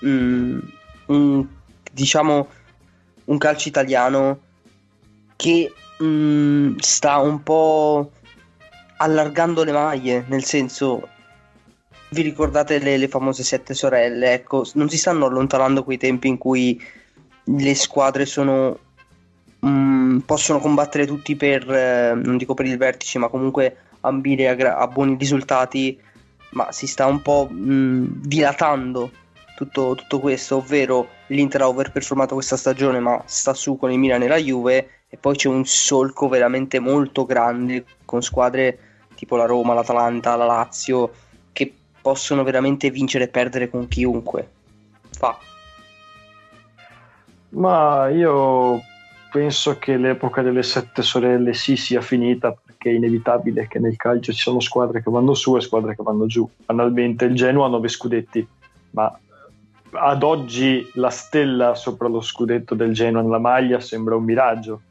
um, 0.00 0.60
un, 1.06 1.46
diciamo 1.92 2.48
un 3.24 3.38
calcio 3.38 3.68
italiano 3.68 4.40
che 5.36 5.72
um, 5.98 6.76
sta 6.78 7.18
un 7.18 7.42
po' 7.42 8.12
allargando 8.96 9.64
le 9.64 9.72
maglie, 9.72 10.24
nel 10.28 10.44
senso 10.44 11.08
vi 12.10 12.22
ricordate 12.22 12.78
le, 12.78 12.96
le, 12.96 13.08
famose 13.08 13.42
sette 13.42 13.74
sorelle? 13.74 14.32
Ecco, 14.32 14.64
non 14.74 14.88
si 14.88 14.96
stanno 14.96 15.26
allontanando 15.26 15.82
quei 15.82 15.98
tempi 15.98 16.28
in 16.28 16.38
cui 16.38 16.80
le 17.44 17.74
squadre 17.74 18.24
sono 18.24 18.78
mh, 19.64 20.18
possono 20.26 20.58
combattere 20.58 21.06
tutti 21.06 21.36
per 21.36 21.68
eh, 21.70 22.14
non 22.14 22.36
dico 22.36 22.54
per 22.54 22.66
il 22.66 22.76
vertice 22.76 23.18
ma 23.18 23.28
comunque 23.28 23.76
ambire 24.00 24.48
a, 24.48 24.54
gra- 24.54 24.76
a 24.76 24.86
buoni 24.86 25.16
risultati 25.18 25.98
ma 26.50 26.70
si 26.70 26.86
sta 26.86 27.06
un 27.06 27.22
po' 27.22 27.48
mh, 27.50 28.20
dilatando 28.26 29.10
tutto, 29.56 29.94
tutto, 29.94 30.20
questo 30.20 30.56
ovvero 30.56 31.08
l'Inter 31.28 31.62
ha 31.62 31.68
overperformato 31.68 32.34
questa 32.34 32.56
stagione 32.56 32.98
ma 33.00 33.22
sta 33.24 33.54
su 33.54 33.76
con 33.76 33.90
il 33.90 33.98
Milan 33.98 34.22
e 34.22 34.28
la 34.28 34.36
Juve 34.36 34.88
e 35.08 35.16
poi 35.16 35.36
c'è 35.36 35.48
un 35.48 35.64
solco 35.64 36.28
veramente 36.28 36.80
molto 36.80 37.24
grande 37.24 37.84
con 38.04 38.20
squadre 38.20 38.78
tipo 39.14 39.36
la 39.36 39.46
Roma, 39.46 39.74
l'Atalanta, 39.74 40.34
la 40.34 40.44
Lazio 40.44 41.12
che 41.52 41.72
possono 42.02 42.42
veramente 42.42 42.90
vincere 42.90 43.24
e 43.24 43.28
perdere 43.28 43.70
con 43.70 43.86
chiunque. 43.86 44.50
Fa. 45.10 45.38
Ma 47.50 48.08
io 48.08 48.82
penso 49.34 49.78
che 49.78 49.96
l'epoca 49.96 50.42
delle 50.42 50.62
sette 50.62 51.02
sorelle 51.02 51.54
sì 51.54 51.74
sia 51.74 52.00
finita 52.00 52.52
perché 52.52 52.90
è 52.90 52.94
inevitabile 52.94 53.66
che 53.66 53.80
nel 53.80 53.96
calcio 53.96 54.32
ci 54.32 54.38
sono 54.38 54.60
squadre 54.60 55.02
che 55.02 55.10
vanno 55.10 55.34
su 55.34 55.56
e 55.56 55.60
squadre 55.60 55.96
che 55.96 56.04
vanno 56.04 56.26
giù. 56.26 56.48
Banalmente 56.64 57.24
il 57.24 57.34
Genoa 57.34 57.66
ha 57.66 57.68
nove 57.68 57.88
scudetti, 57.88 58.46
ma 58.90 59.12
ad 59.90 60.22
oggi 60.22 60.88
la 60.94 61.10
stella 61.10 61.74
sopra 61.74 62.06
lo 62.06 62.20
scudetto 62.20 62.76
del 62.76 62.92
Genoa 62.92 63.22
nella 63.22 63.40
maglia 63.40 63.80
sembra 63.80 64.14
un 64.14 64.22
miraggio. 64.22 64.82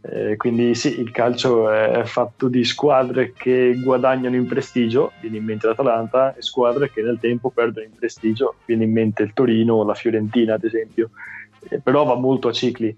Eh, 0.00 0.34
quindi 0.36 0.74
sì, 0.74 0.98
il 0.98 1.12
calcio 1.12 1.70
è 1.70 2.02
fatto 2.06 2.48
di 2.48 2.64
squadre 2.64 3.32
che 3.32 3.78
guadagnano 3.80 4.34
in 4.34 4.48
prestigio, 4.48 5.12
viene 5.20 5.36
in 5.36 5.44
mente 5.44 5.68
l'Atalanta, 5.68 6.34
e 6.34 6.42
squadre 6.42 6.90
che 6.90 7.02
nel 7.02 7.20
tempo 7.20 7.50
perdono 7.50 7.86
in 7.86 7.94
prestigio, 7.94 8.56
viene 8.64 8.82
in 8.82 8.90
mente 8.90 9.22
il 9.22 9.32
Torino 9.32 9.74
o 9.74 9.84
la 9.84 9.94
Fiorentina 9.94 10.54
ad 10.54 10.64
esempio, 10.64 11.10
eh, 11.68 11.78
però 11.78 12.04
va 12.04 12.16
molto 12.16 12.48
a 12.48 12.52
cicli. 12.52 12.96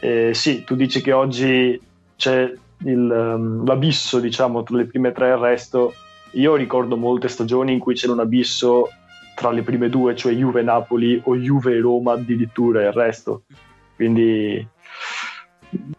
Eh, 0.00 0.32
sì, 0.34 0.64
tu 0.64 0.74
dici 0.76 1.00
che 1.00 1.12
oggi 1.12 1.80
c'è 2.16 2.52
il, 2.84 2.98
um, 3.10 3.64
l'abisso 3.66 4.20
diciamo, 4.20 4.62
tra 4.62 4.76
le 4.76 4.86
prime 4.86 5.12
tre 5.12 5.28
e 5.28 5.32
il 5.32 5.38
resto, 5.38 5.94
io 6.32 6.54
ricordo 6.54 6.96
molte 6.96 7.28
stagioni 7.28 7.72
in 7.72 7.78
cui 7.78 7.94
c'era 7.94 8.12
un 8.12 8.20
abisso 8.20 8.88
tra 9.34 9.50
le 9.50 9.62
prime 9.62 9.88
due, 9.88 10.16
cioè 10.16 10.32
Juve-Napoli 10.32 11.22
o 11.24 11.36
Juve-Roma 11.36 12.12
addirittura 12.12 12.82
e 12.82 12.86
il 12.86 12.92
resto. 12.92 13.42
Quindi 13.94 14.66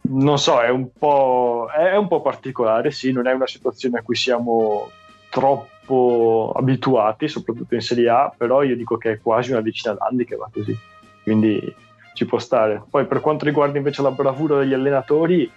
non 0.01 0.39
so, 0.39 0.59
è 0.59 0.69
un, 0.69 0.89
è 0.89 1.95
un 1.95 2.07
po' 2.07 2.21
particolare, 2.21 2.91
sì, 2.91 3.11
non 3.11 3.27
è 3.27 3.33
una 3.33 3.47
situazione 3.47 3.99
a 3.99 4.01
cui 4.01 4.15
siamo 4.15 4.89
troppo 5.29 6.53
abituati, 6.55 7.27
soprattutto 7.27 7.75
in 7.75 7.81
Serie 7.81 8.09
A, 8.09 8.33
però 8.35 8.63
io 8.63 8.75
dico 8.75 8.97
che 8.97 9.11
è 9.11 9.19
quasi 9.21 9.51
una 9.51 9.61
decina 9.61 9.93
d'anni 9.93 10.25
che 10.25 10.35
va 10.35 10.49
così, 10.51 10.77
quindi 11.23 11.73
ci 12.19 12.25
può 12.25 12.37
stare. 12.37 12.83
Poi 12.89 13.05
per 13.05 13.21
quanto 13.21 13.45
riguarda 13.45 13.77
invece 13.77 14.01
la 14.01 14.11
bravura 14.11 14.59
degli 14.59 14.73
allenatori, 14.73 15.49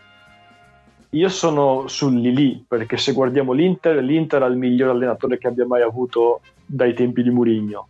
io 1.10 1.28
sono 1.28 1.88
sul 1.88 2.20
lì 2.20 2.64
perché 2.66 2.96
se 2.96 3.12
guardiamo 3.12 3.50
l'Inter, 3.50 3.96
l'Inter 3.96 4.44
ha 4.44 4.46
il 4.46 4.56
miglior 4.56 4.90
allenatore 4.90 5.38
che 5.38 5.48
abbia 5.48 5.66
mai 5.66 5.82
avuto 5.82 6.40
dai 6.64 6.94
tempi 6.94 7.24
di 7.24 7.30
Murigno. 7.30 7.88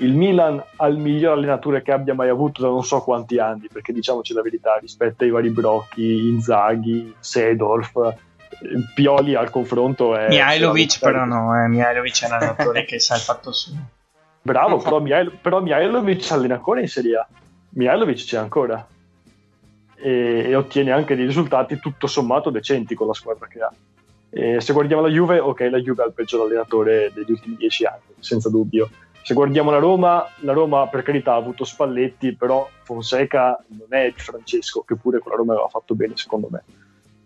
Il 0.00 0.14
Milan 0.14 0.62
ha 0.76 0.86
il 0.86 0.98
miglior 0.98 1.32
allenatore 1.32 1.80
che 1.80 1.92
abbia 1.92 2.12
mai 2.12 2.28
avuto 2.28 2.60
da 2.60 2.68
non 2.68 2.84
so 2.84 3.00
quanti 3.00 3.38
anni, 3.38 3.68
perché 3.72 3.94
diciamoci 3.94 4.34
la 4.34 4.42
verità, 4.42 4.76
rispetto 4.76 5.24
ai 5.24 5.30
vari 5.30 5.48
Brocchi, 5.48 6.28
Inzaghi, 6.28 7.14
Sedorf, 7.18 8.16
Pioli 8.94 9.34
al 9.34 9.48
confronto 9.48 10.14
è... 10.14 10.28
Mihailovic 10.28 10.98
però 11.00 11.24
no, 11.24 11.54
eh. 11.62 11.68
Mihailovic 11.68 12.22
è 12.22 12.26
un 12.26 12.32
allenatore 12.32 12.84
che 12.84 12.98
sa 12.98 13.14
il 13.14 13.20
fatto 13.20 13.52
suo. 13.52 13.74
Bravo, 14.42 14.76
però, 14.78 15.00
Mihail, 15.00 15.38
però 15.40 15.60
Mihailovic 15.60 16.30
allena 16.32 16.54
ancora 16.54 16.80
in 16.80 16.88
Serie 16.88 17.16
A. 17.16 17.26
Mihailovic 17.70 18.24
c'è 18.24 18.36
ancora 18.36 18.86
e, 19.94 20.44
e, 20.46 20.54
ottiene 20.54 20.90
anche 20.90 21.14
dei 21.14 21.26
risultati 21.26 21.78
tutto 21.78 22.06
sommato 22.06 22.50
decenti 22.50 22.94
con 22.94 23.06
la 23.06 23.14
squadra 23.14 23.46
che 23.46 23.60
ha. 23.60 23.72
E 24.30 24.60
se 24.60 24.72
guardiamo 24.72 25.02
la 25.02 25.08
Juve, 25.08 25.38
ok, 25.38 25.68
la 25.70 25.78
Juve 25.78 26.02
ha 26.02 26.06
il 26.06 26.12
peggior 26.12 26.46
allenatore 26.46 27.10
degli 27.12 27.30
ultimi 27.30 27.56
dieci 27.56 27.84
anni, 27.84 28.14
senza 28.18 28.48
dubbio. 28.48 28.88
Se 29.22 29.34
guardiamo 29.34 29.70
la 29.70 29.78
Roma, 29.78 30.26
la 30.40 30.52
Roma 30.52 30.86
per 30.88 31.02
carità 31.02 31.34
ha 31.34 31.36
avuto 31.36 31.64
Spalletti, 31.64 32.34
però 32.34 32.68
Fonseca 32.82 33.62
non 33.68 33.88
è 33.90 34.06
di 34.06 34.20
Francesco, 34.20 34.82
che 34.82 34.96
pure 34.96 35.18
con 35.18 35.32
la 35.32 35.38
Roma 35.38 35.52
aveva 35.52 35.68
fatto 35.68 35.94
bene 35.94 36.16
secondo 36.16 36.48
me. 36.50 36.62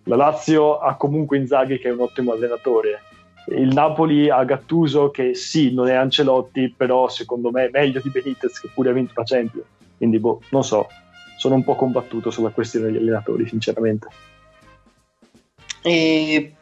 La 0.04 0.16
Lazio 0.16 0.78
ha 0.78 0.96
comunque 0.96 1.38
Inzaghi 1.38 1.78
che 1.78 1.88
è 1.88 1.92
un 1.92 2.00
ottimo 2.00 2.32
allenatore. 2.32 3.02
Il 3.48 3.72
Napoli 3.72 4.28
ha 4.28 4.42
Gattuso 4.44 5.10
che 5.10 5.34
sì, 5.34 5.72
non 5.72 5.88
è 5.88 5.94
Ancelotti, 5.94 6.74
però 6.76 7.08
secondo 7.08 7.50
me 7.50 7.66
è 7.66 7.70
meglio 7.70 8.00
di 8.02 8.10
Benitez 8.10 8.60
che 8.60 8.68
pure 8.72 8.90
ha 8.90 8.92
vinto 8.92 9.12
la 9.16 9.24
Champions. 9.24 9.66
Quindi 9.96 10.18
boh, 10.18 10.40
non 10.50 10.64
so, 10.64 10.88
sono 11.36 11.54
un 11.54 11.64
po' 11.64 11.76
combattuto 11.76 12.30
sulla 12.30 12.50
questione 12.50 12.86
degli 12.86 12.96
allenatori, 12.96 13.46
sinceramente. 13.48 14.08
E 15.82 16.54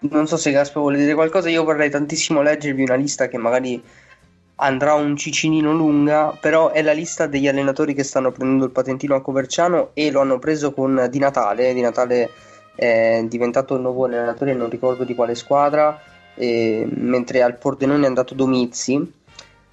non 0.00 0.26
so 0.26 0.36
se 0.36 0.52
Gaspo 0.52 0.80
vuole 0.80 0.98
dire 0.98 1.14
qualcosa, 1.14 1.48
io 1.48 1.64
vorrei 1.64 1.90
tantissimo 1.90 2.42
leggervi 2.42 2.82
una 2.82 2.94
lista 2.94 3.28
che 3.28 3.36
magari 3.36 3.82
andrà 4.60 4.94
un 4.94 5.16
cicinino 5.16 5.72
lunga, 5.72 6.36
però 6.40 6.70
è 6.70 6.82
la 6.82 6.92
lista 6.92 7.26
degli 7.26 7.48
allenatori 7.48 7.94
che 7.94 8.02
stanno 8.04 8.32
prendendo 8.32 8.64
il 8.64 8.70
patentino 8.70 9.14
a 9.14 9.20
Coverciano 9.20 9.90
e 9.94 10.10
lo 10.10 10.20
hanno 10.20 10.38
preso 10.38 10.72
con 10.72 11.08
Di 11.10 11.18
Natale. 11.18 11.74
Di 11.74 11.80
Natale 11.80 12.30
è 12.74 13.24
diventato 13.26 13.74
il 13.74 13.82
nuovo 13.82 14.04
allenatore, 14.04 14.54
non 14.54 14.70
ricordo 14.70 15.04
di 15.04 15.14
quale 15.14 15.34
squadra, 15.34 16.00
mentre 16.36 17.42
al 17.42 17.56
Pordenone 17.56 18.04
è 18.04 18.06
andato 18.08 18.34
Domizzi 18.34 19.12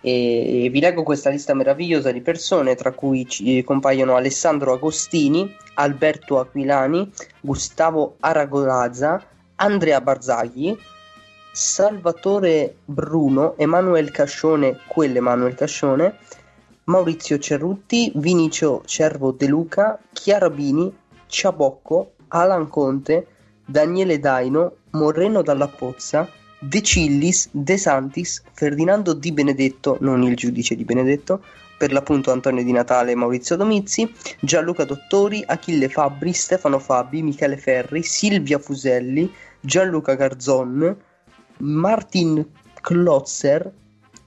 e 0.01 0.69
vi 0.71 0.79
leggo 0.79 1.03
questa 1.03 1.29
lista 1.29 1.53
meravigliosa 1.53 2.11
di 2.11 2.21
persone 2.21 2.75
tra 2.75 2.91
cui 2.91 3.27
ci 3.27 3.63
compaiono 3.63 4.15
Alessandro 4.15 4.73
Agostini, 4.73 5.55
Alberto 5.75 6.39
Aquilani, 6.39 7.11
Gustavo 7.41 8.15
Aragolazza, 8.19 9.23
Andrea 9.55 10.01
Barzagli, 10.01 10.77
Salvatore 11.51 12.75
Bruno, 12.85 13.55
Emanuele 13.57 14.11
Cascione, 14.11 14.79
quell'Emanuel 14.87 15.55
Cascione, 15.55 16.17
Maurizio 16.85 17.39
Cerrutti, 17.39 18.11
Vinicio 18.15 18.83
Cervo 18.85 19.31
De 19.31 19.47
Luca, 19.47 19.97
Chiara 20.11 20.49
Bini, 20.49 20.93
Ciabocco, 21.25 22.11
Alan 22.27 22.67
Conte, 22.67 23.27
Daniele 23.65 24.19
Daino, 24.19 24.75
Moreno 24.91 25.41
Dalla 25.41 25.67
Pozza, 25.67 26.29
De 26.59 26.81
Cillis, 26.81 27.49
De 27.51 27.77
Santis, 27.77 28.41
Ferdinando 28.53 29.13
Di 29.13 29.31
Benedetto, 29.31 29.97
non 30.01 30.23
il 30.23 30.35
giudice 30.35 30.75
Di 30.75 30.85
Benedetto, 30.85 31.43
per 31.77 31.91
l'appunto 31.91 32.31
Antonio 32.31 32.63
Di 32.63 32.71
Natale 32.71 33.11
e 33.11 33.15
Maurizio 33.15 33.55
Domizzi, 33.55 34.11
Gianluca 34.39 34.85
Dottori, 34.85 35.43
Achille 35.45 35.89
Fabbri, 35.89 36.33
Stefano 36.33 36.79
Fabi, 36.79 37.21
Michele 37.21 37.57
Ferri, 37.57 38.03
Silvia 38.03 38.59
Fuselli, 38.59 39.31
Gianluca 39.59 40.15
Garzon, 40.15 40.95
Martin 41.57 42.45
Klotzer, 42.81 43.71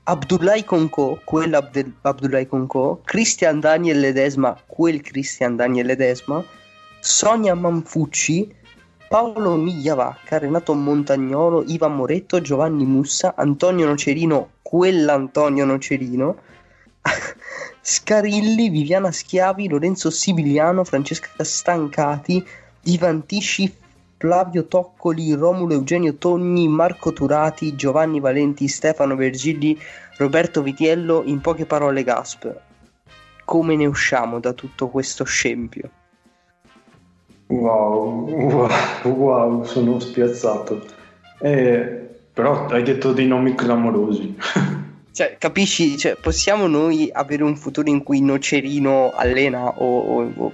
Abdullahi 0.05 0.64
Conco, 0.64 1.20
quel 1.24 1.55
Abdullahi 2.03 2.47
Conco, 2.47 3.01
Christian 3.05 3.61
Daniel 3.61 4.01
Ledesma, 4.01 4.57
quel 4.66 5.01
Christian 5.03 5.57
Daniel 5.57 5.87
Ledesma, 5.87 6.43
Sonia 7.01 7.55
Manfucci, 7.55 8.55
Paolo 9.09 9.56
Migliavacca, 9.56 10.36
Renato 10.36 10.74
Montagnolo, 10.74 11.64
Ivan 11.66 11.96
Moretto, 11.96 12.42
Giovanni 12.42 12.84
Mussa, 12.84 13.32
Antonio 13.36 13.86
Nocerino, 13.86 14.50
quell'Antonio 14.61 15.64
Nocerino, 15.64 16.36
Scarilli, 17.80 18.68
Viviana 18.68 19.11
Schiavi, 19.11 19.66
Lorenzo 19.66 20.11
Sibiliano, 20.11 20.84
Francesca 20.84 21.42
Stancati, 21.42 22.46
Ivan 22.82 23.24
Tisci, 23.24 23.74
Flavio 24.18 24.66
Toccoli, 24.66 25.32
Romulo 25.32 25.72
Eugenio 25.72 26.16
Togni, 26.16 26.68
Marco 26.68 27.14
Turati, 27.14 27.76
Giovanni 27.76 28.20
Valenti, 28.20 28.68
Stefano 28.68 29.16
Vergilli, 29.16 29.80
Roberto 30.18 30.61
Vitiello, 30.61 31.22
in 31.24 31.40
poche 31.40 31.64
parole 31.64 32.04
Gasp. 32.04 32.54
Come 33.42 33.74
ne 33.74 33.86
usciamo 33.86 34.38
da 34.38 34.52
tutto 34.52 34.88
questo 34.88 35.24
scempio? 35.24 35.97
Wow, 37.49 38.28
wow, 38.28 38.70
wow, 39.05 39.64
sono 39.64 39.99
spiazzato. 40.01 40.84
Eh, 41.40 42.09
però 42.32 42.66
hai 42.66 42.82
detto 42.82 43.12
dei 43.12 43.26
nomi 43.26 43.55
clamorosi. 43.55 44.36
Cioè, 45.18 45.34
capisci? 45.36 45.99
Cioè, 45.99 46.14
possiamo 46.14 46.68
noi 46.68 47.11
avere 47.12 47.42
un 47.42 47.57
futuro 47.57 47.88
in 47.90 48.05
cui 48.05 48.20
Nocerino 48.20 49.11
allena 49.12 49.66
o, 49.66 49.99
o, 49.99 50.32
o 50.36 50.53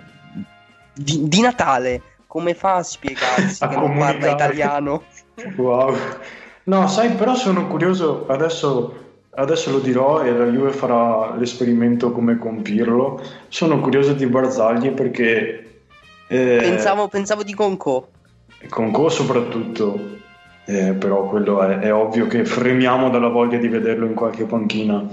di, 0.94 1.28
di, 1.28 1.40
Natale? 1.42 2.00
Come 2.26 2.54
fa 2.54 2.76
a 2.76 2.82
spiegarsi 2.82 3.62
a 3.62 3.68
che 3.68 3.76
non 3.76 3.98
parla 3.98 4.30
italiano? 4.30 5.02
Wow. 5.56 5.94
No, 6.62 6.88
sai, 6.88 7.10
però 7.10 7.34
sono 7.34 7.66
curioso, 7.66 8.24
adesso, 8.28 8.94
adesso 9.34 9.70
lo 9.70 9.80
dirò 9.80 10.22
e 10.22 10.32
la 10.32 10.46
Juve 10.46 10.70
farà 10.70 11.34
l'esperimento 11.36 12.12
come 12.12 12.38
compirlo. 12.38 13.20
Sono 13.48 13.80
curioso 13.80 14.14
di 14.14 14.24
Barzagli 14.24 14.92
perché 14.92 15.73
eh, 16.34 16.58
pensavo, 16.60 17.06
pensavo, 17.08 17.44
di 17.44 17.54
Conco. 17.54 18.08
Conco 18.68 19.08
soprattutto, 19.08 20.18
eh, 20.64 20.92
però 20.94 21.28
quello 21.28 21.62
è, 21.62 21.78
è, 21.78 21.94
ovvio 21.94 22.26
che 22.26 22.44
fremiamo 22.44 23.08
dalla 23.08 23.28
voglia 23.28 23.58
di 23.58 23.68
vederlo 23.68 24.06
in 24.06 24.14
qualche 24.14 24.44
panchina, 24.44 25.06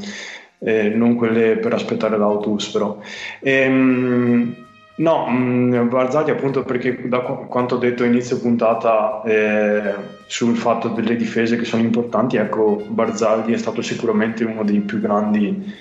eh, 0.60 0.90
non 0.90 1.16
quelle 1.16 1.58
per 1.58 1.74
aspettare 1.74 2.18
l'autobus 2.18 2.70
però. 2.70 2.98
Ehm, 3.40 4.56
no, 4.96 5.28
mh, 5.28 5.76
mm, 5.76 5.90
Barzagli 5.90 6.32
appunto 6.32 6.64
perché 6.64 7.08
da 7.08 7.20
quanto 7.20 7.76
ho 7.76 7.78
detto 7.78 8.04
inizio 8.04 8.40
puntata 8.40 9.22
eh, 9.24 9.94
sul 10.26 10.56
fatto 10.56 10.88
delle 10.88 11.16
difese 11.16 11.56
che 11.56 11.66
sono 11.66 11.84
importanti, 11.84 12.38
ecco 12.38 12.84
Barzagli 12.88 13.54
è 13.54 13.58
stato 13.58 13.84
sicuramente 13.84 14.44
uno 14.44 14.64
dei 14.64 14.80
più 14.80 15.00
grandi 15.00 15.72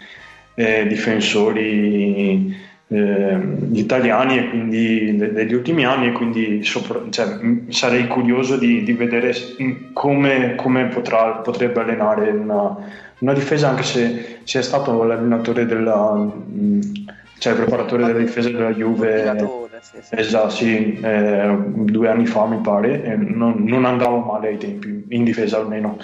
eh, 0.54 0.86
difensori 0.86 2.68
eh, 2.92 3.38
gli 3.68 3.78
italiani 3.78 4.38
e 4.38 4.48
quindi 4.48 5.16
de- 5.16 5.32
degli 5.32 5.54
ultimi 5.54 5.84
anni 5.84 6.08
e 6.08 6.12
quindi 6.12 6.64
sopra, 6.64 7.00
cioè, 7.10 7.38
sarei 7.68 8.08
curioso 8.08 8.56
di, 8.56 8.82
di 8.82 8.92
vedere 8.92 9.32
come, 9.92 10.56
come 10.56 10.86
potrà, 10.86 11.36
potrebbe 11.36 11.80
allenare 11.80 12.30
una, 12.30 12.76
una, 13.18 13.32
difesa 13.32 13.68
anche 13.68 13.84
se, 13.84 14.38
se 14.42 14.58
è 14.58 14.62
stato 14.62 15.04
l'allenatore 15.04 15.66
della 15.66 16.28
cioè 17.38 17.52
il 17.52 17.58
preparatore 17.60 18.04
della 18.04 18.18
difesa 18.18 18.50
della 18.50 18.72
Juve 18.72 19.68
sì, 19.80 19.96
sì. 20.02 20.14
Esatto, 20.14 20.50
sì, 20.50 21.00
eh, 21.00 21.56
due 21.64 22.08
anni 22.08 22.26
fa 22.26 22.44
mi 22.44 22.58
pare, 22.58 23.16
non, 23.16 23.64
non 23.64 23.86
andavo 23.86 24.18
male 24.18 24.48
ai 24.48 24.58
tempi, 24.58 25.06
in 25.08 25.24
difesa 25.24 25.56
almeno. 25.56 25.96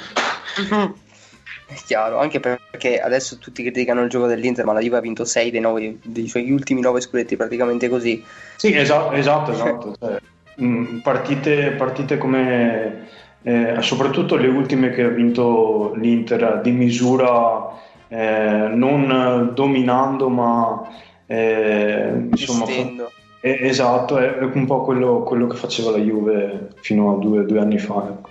È 1.77 1.85
chiaro, 1.85 2.19
anche 2.19 2.41
perché 2.41 2.99
adesso 3.01 3.37
tutti 3.37 3.63
criticano 3.63 4.03
il 4.03 4.09
gioco 4.09 4.27
dell'Inter, 4.27 4.65
ma 4.65 4.73
la 4.73 4.81
Juve 4.81 4.97
ha 4.97 5.01
vinto 5.01 5.27
6 5.27 5.51
dei, 5.51 6.01
dei 6.03 6.27
suoi 6.27 6.51
ultimi 6.51 6.81
9 6.81 7.03
scudetti, 7.03 7.37
praticamente 7.37 7.91
così. 7.91 8.25
Sì, 8.57 8.75
esatto, 8.75 9.13
esatto, 9.13 9.51
esatto. 9.53 9.95
Cioè, 10.01 10.19
mh, 10.65 11.01
partite, 11.03 11.73
partite 11.73 12.17
come 12.17 13.09
eh, 13.43 13.77
soprattutto 13.81 14.37
le 14.37 14.49
ultime 14.49 14.91
che 14.91 15.03
ha 15.03 15.09
vinto 15.09 15.93
l'Inter 15.97 16.63
di 16.63 16.71
misura, 16.71 17.69
eh, 18.09 18.69
non 18.73 19.51
dominando, 19.55 20.31
ma 20.31 20.83
eh, 21.27 22.27
insomma, 22.31 22.65
Gestendo. 22.65 23.13
eh, 23.41 23.59
esatto, 23.69 24.17
è, 24.17 24.37
è 24.37 24.45
un 24.45 24.65
po' 24.65 24.81
quello, 24.81 25.23
quello 25.25 25.47
che 25.47 25.57
faceva 25.57 25.91
la 25.91 25.99
Juve 25.99 26.69
fino 26.81 27.15
a 27.15 27.19
due, 27.19 27.45
due 27.45 27.61
anni 27.61 27.79
fa. 27.79 28.03
ecco. 28.09 28.31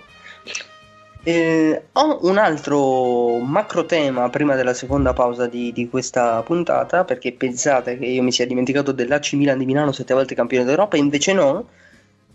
Eh, 1.28 1.82
ho 1.90 2.18
un 2.28 2.38
altro 2.38 3.38
macro 3.38 3.84
tema 3.84 4.30
prima 4.30 4.54
della 4.54 4.74
seconda 4.74 5.12
pausa 5.12 5.48
di, 5.48 5.72
di 5.72 5.88
questa 5.88 6.40
puntata, 6.42 7.02
perché 7.04 7.32
pensate 7.32 7.98
che 7.98 8.06
io 8.06 8.22
mi 8.22 8.30
sia 8.30 8.46
dimenticato 8.46 8.92
dell'AC 8.92 9.32
Milan 9.32 9.58
di 9.58 9.64
Milano 9.64 9.90
sette 9.90 10.14
volte 10.14 10.36
campione 10.36 10.64
d'Europa, 10.64 10.96
invece 10.96 11.32
no, 11.32 11.68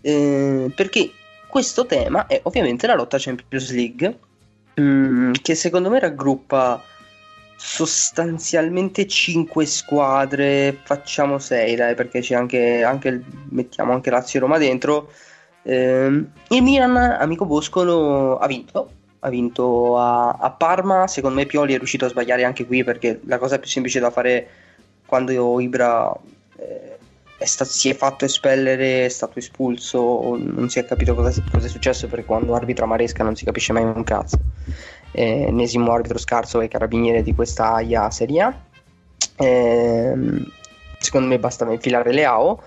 eh, 0.02 0.70
perché 0.76 1.10
questo 1.48 1.86
tema 1.86 2.26
è 2.26 2.40
ovviamente 2.42 2.86
la 2.86 2.94
lotta 2.94 3.16
Champions 3.18 3.72
League, 3.72 4.18
mm, 4.78 5.32
che 5.40 5.54
secondo 5.54 5.88
me 5.88 5.98
raggruppa 5.98 6.82
sostanzialmente 7.56 9.06
5 9.06 9.64
squadre, 9.64 10.78
facciamo 10.82 11.38
6 11.38 11.76
dai, 11.76 11.94
perché 11.94 12.20
c'è 12.20 12.34
anche, 12.34 12.82
anche 12.82 13.22
mettiamo 13.48 13.94
anche 13.94 14.10
Lazio 14.10 14.40
Roma 14.40 14.58
dentro. 14.58 15.10
Ehm, 15.64 16.32
il 16.48 16.62
Milan, 16.62 16.96
amico 16.96 17.44
Boscolo, 17.44 18.38
ha 18.38 18.46
vinto. 18.46 18.90
Ha 19.20 19.28
vinto 19.28 19.98
a, 19.98 20.30
a 20.30 20.50
Parma. 20.50 21.06
Secondo 21.06 21.36
me 21.36 21.46
Pioli 21.46 21.74
è 21.74 21.78
riuscito 21.78 22.06
a 22.06 22.08
sbagliare 22.08 22.44
anche 22.44 22.66
qui 22.66 22.82
perché 22.82 23.20
la 23.26 23.38
cosa 23.38 23.58
più 23.58 23.68
semplice 23.68 24.00
da 24.00 24.10
fare 24.10 24.48
quando 25.06 25.60
Ibra 25.60 26.12
eh, 26.56 26.96
è 27.42 27.44
sta- 27.44 27.64
si 27.64 27.88
è 27.88 27.94
fatto 27.94 28.24
espellere, 28.24 29.04
è 29.04 29.08
stato 29.08 29.38
espulso, 29.38 30.36
non 30.36 30.68
si 30.68 30.78
è 30.78 30.84
capito 30.84 31.14
cosa, 31.14 31.32
cosa 31.50 31.66
è 31.66 31.68
successo 31.68 32.06
perché 32.08 32.24
quando 32.24 32.54
arbitra 32.54 32.86
Maresca 32.86 33.22
non 33.22 33.36
si 33.36 33.44
capisce 33.44 33.72
mai 33.72 33.84
un 33.84 34.04
cazzo. 34.04 34.38
Eh, 35.12 35.44
ennesimo 35.48 35.92
arbitro 35.92 36.18
scarso 36.18 36.60
e 36.60 36.68
carabiniere 36.68 37.22
di 37.22 37.34
questa 37.34 37.74
AIA 37.74 38.10
Serie 38.10 38.40
A. 38.40 38.54
Ehm, 39.36 40.46
secondo 40.98 41.28
me 41.28 41.38
basta 41.38 41.70
infilare 41.70 42.12
Leao. 42.12 42.62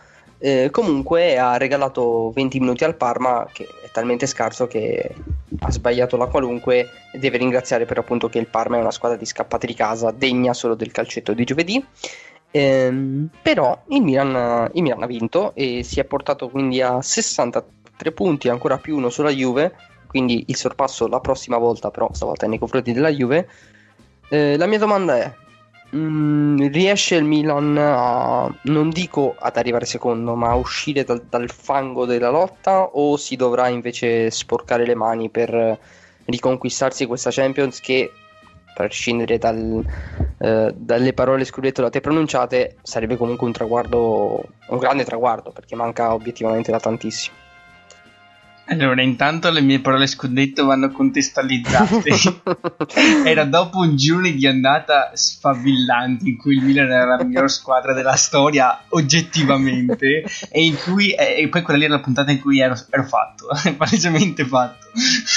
Eh, 0.46 0.70
comunque 0.70 1.40
ha 1.40 1.58
regalato 1.58 2.30
20 2.30 2.60
minuti 2.60 2.84
al 2.84 2.96
Parma, 2.96 3.48
che 3.52 3.68
è 3.84 3.90
talmente 3.92 4.28
scarso 4.28 4.68
che 4.68 5.16
ha 5.58 5.72
sbagliato 5.72 6.18
la 6.18 6.28
qualunque 6.28 6.88
e 7.12 7.18
deve 7.18 7.40
ringraziare 7.40 7.86
per 7.86 7.98
appunto 7.98 8.30
che 8.30 8.38
il 8.38 8.46
Parma 8.46 8.78
è 8.78 8.80
una 8.80 8.92
squadra 8.92 9.18
di 9.18 9.26
scappati 9.26 9.66
di 9.66 9.74
casa 9.74 10.12
degna 10.12 10.54
solo 10.54 10.76
del 10.76 10.92
calcetto 10.92 11.34
di 11.34 11.46
giovedì. 11.46 11.84
Ehm, 12.52 13.28
però 13.42 13.86
il 13.88 14.04
Milan, 14.04 14.70
il 14.74 14.84
Milan 14.84 15.02
ha 15.02 15.08
vinto 15.08 15.52
e 15.56 15.82
si 15.82 16.00
è 16.00 16.04
portato 16.04 16.48
quindi 16.50 16.80
a 16.80 17.02
63 17.02 18.12
punti, 18.12 18.48
ancora 18.48 18.78
più 18.78 18.98
uno 18.98 19.10
sulla 19.10 19.32
Juve, 19.32 19.74
quindi 20.06 20.44
il 20.46 20.56
sorpasso 20.56 21.08
la 21.08 21.22
prossima 21.22 21.58
volta, 21.58 21.90
però 21.90 22.08
stavolta 22.14 22.46
è 22.46 22.50
nei 22.50 22.60
confronti 22.60 22.92
della 22.92 23.10
Juve. 23.10 23.50
Eh, 24.30 24.58
la 24.58 24.68
mia 24.68 24.78
domanda 24.78 25.18
è: 25.18 25.34
mm, 25.96 26.68
riesce 26.68 27.16
il 27.16 27.24
Milan 27.24 27.78
a, 27.78 28.54
non 28.64 28.90
dico 28.90 29.36
ad 29.38 29.58
arrivare 29.58 29.86
secondo, 29.86 30.36
ma 30.36 30.50
a 30.50 30.56
uscire 30.56 31.04
dal, 31.04 31.26
dal 31.30 31.50
fango 31.50 32.06
della 32.06 32.30
lotta 32.30 32.84
o 32.84 33.18
si 33.18 33.36
dovrà 33.36 33.68
invece 33.68 34.30
sporcare 34.32 34.86
le 34.86 34.96
mani 34.96 35.30
per 35.30 35.80
riconquistarsi 36.26 37.06
questa 37.06 37.30
Champions 37.32 37.80
che, 37.80 38.12
a 38.66 38.74
prescindere 38.74 39.38
dal, 39.38 39.86
eh, 40.40 40.74
dalle 40.76 41.14
parole 41.14 41.46
scudetto 41.46 41.82
da 41.82 41.90
te 41.90 42.02
pronunciate, 42.02 42.78
sarebbe 42.82 43.18
comunque 43.18 43.48
un 43.48 43.54
traguardo, 43.54 44.44
un 44.68 44.78
grande 44.78 45.06
traguardo, 45.06 45.52
perché 45.52 45.76
manca 45.76 46.14
obiettivamente 46.14 46.72
da 46.72 46.80
tantissimo. 46.80 47.45
Allora, 48.68 49.04
intanto 49.04 49.52
le 49.52 49.62
mie 49.62 49.80
parole 49.80 50.08
scudetto 50.08 50.66
vanno 50.66 50.90
contestualizzate. 50.90 52.42
Era 53.24 53.44
dopo 53.44 53.80
un 53.80 53.96
girone 53.96 54.34
di 54.34 54.48
andata 54.48 55.12
sfavillante 55.14 56.28
in 56.28 56.38
cui 56.38 56.56
il 56.56 56.64
Milan 56.64 56.92
era 56.92 57.16
la 57.16 57.24
miglior 57.24 57.50
squadra 57.50 57.94
della 57.94 58.16
storia 58.16 58.84
oggettivamente 58.90 60.24
e 60.50 60.66
in 60.66 60.76
cui 60.78 61.12
e 61.12 61.48
poi 61.48 61.62
quella 61.62 61.80
lì 61.80 61.86
era 61.86 61.96
la 61.96 62.02
puntata 62.02 62.32
in 62.32 62.42
cui 62.42 62.60
ero, 62.60 62.76
ero 62.90 63.04
fatto, 63.04 63.48
palesemente 63.78 64.46
fatto. 64.46 64.88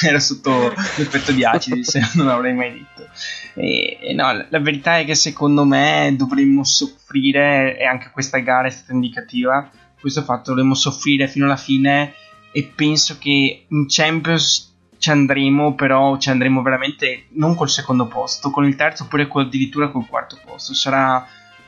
Ero 0.03 0.19
sotto 0.19 0.73
l'effetto 0.97 1.33
di 1.33 1.45
acidi, 1.45 1.85
se 1.85 2.01
non 2.15 2.27
l'avrei 2.27 2.55
mai 2.55 2.73
detto. 2.73 3.09
E, 3.55 3.99
e 4.01 4.15
no, 4.15 4.33
la, 4.33 4.47
la 4.49 4.61
verità 4.61 4.99
è 4.99 5.05
che 5.05 5.15
secondo 5.15 5.65
me 5.65 6.15
dovremmo 6.17 6.65
soffrire 6.65 7.77
e 7.77 7.85
anche 7.85 8.11
questa 8.11 8.39
gara 8.39 8.69
è 8.69 8.71
stata 8.71 8.93
indicativa. 8.93 9.69
Questo 10.01 10.23
fatto 10.23 10.51
dovremmo 10.51 10.75
soffrire 10.75 11.29
fino 11.29 11.45
alla 11.45 11.57
fine 11.57 12.15
e 12.53 12.73
penso 12.75 13.17
che 13.19 13.67
in 13.69 13.85
Champions 13.89 14.75
ci 14.99 15.11
andremo, 15.11 15.75
però 15.75 16.19
ci 16.19 16.31
andremo 16.31 16.61
veramente 16.63 17.27
non 17.31 17.55
col 17.55 17.71
secondo 17.71 18.07
posto, 18.07 18.51
con 18.51 18.67
il 18.67 18.77
terzo 18.77 19.05
oppure 19.05 19.29
addirittura 19.31 19.91
col 19.91 20.07
quarto 20.07 20.39
posto. 20.45 20.75
Sarà 20.75 21.25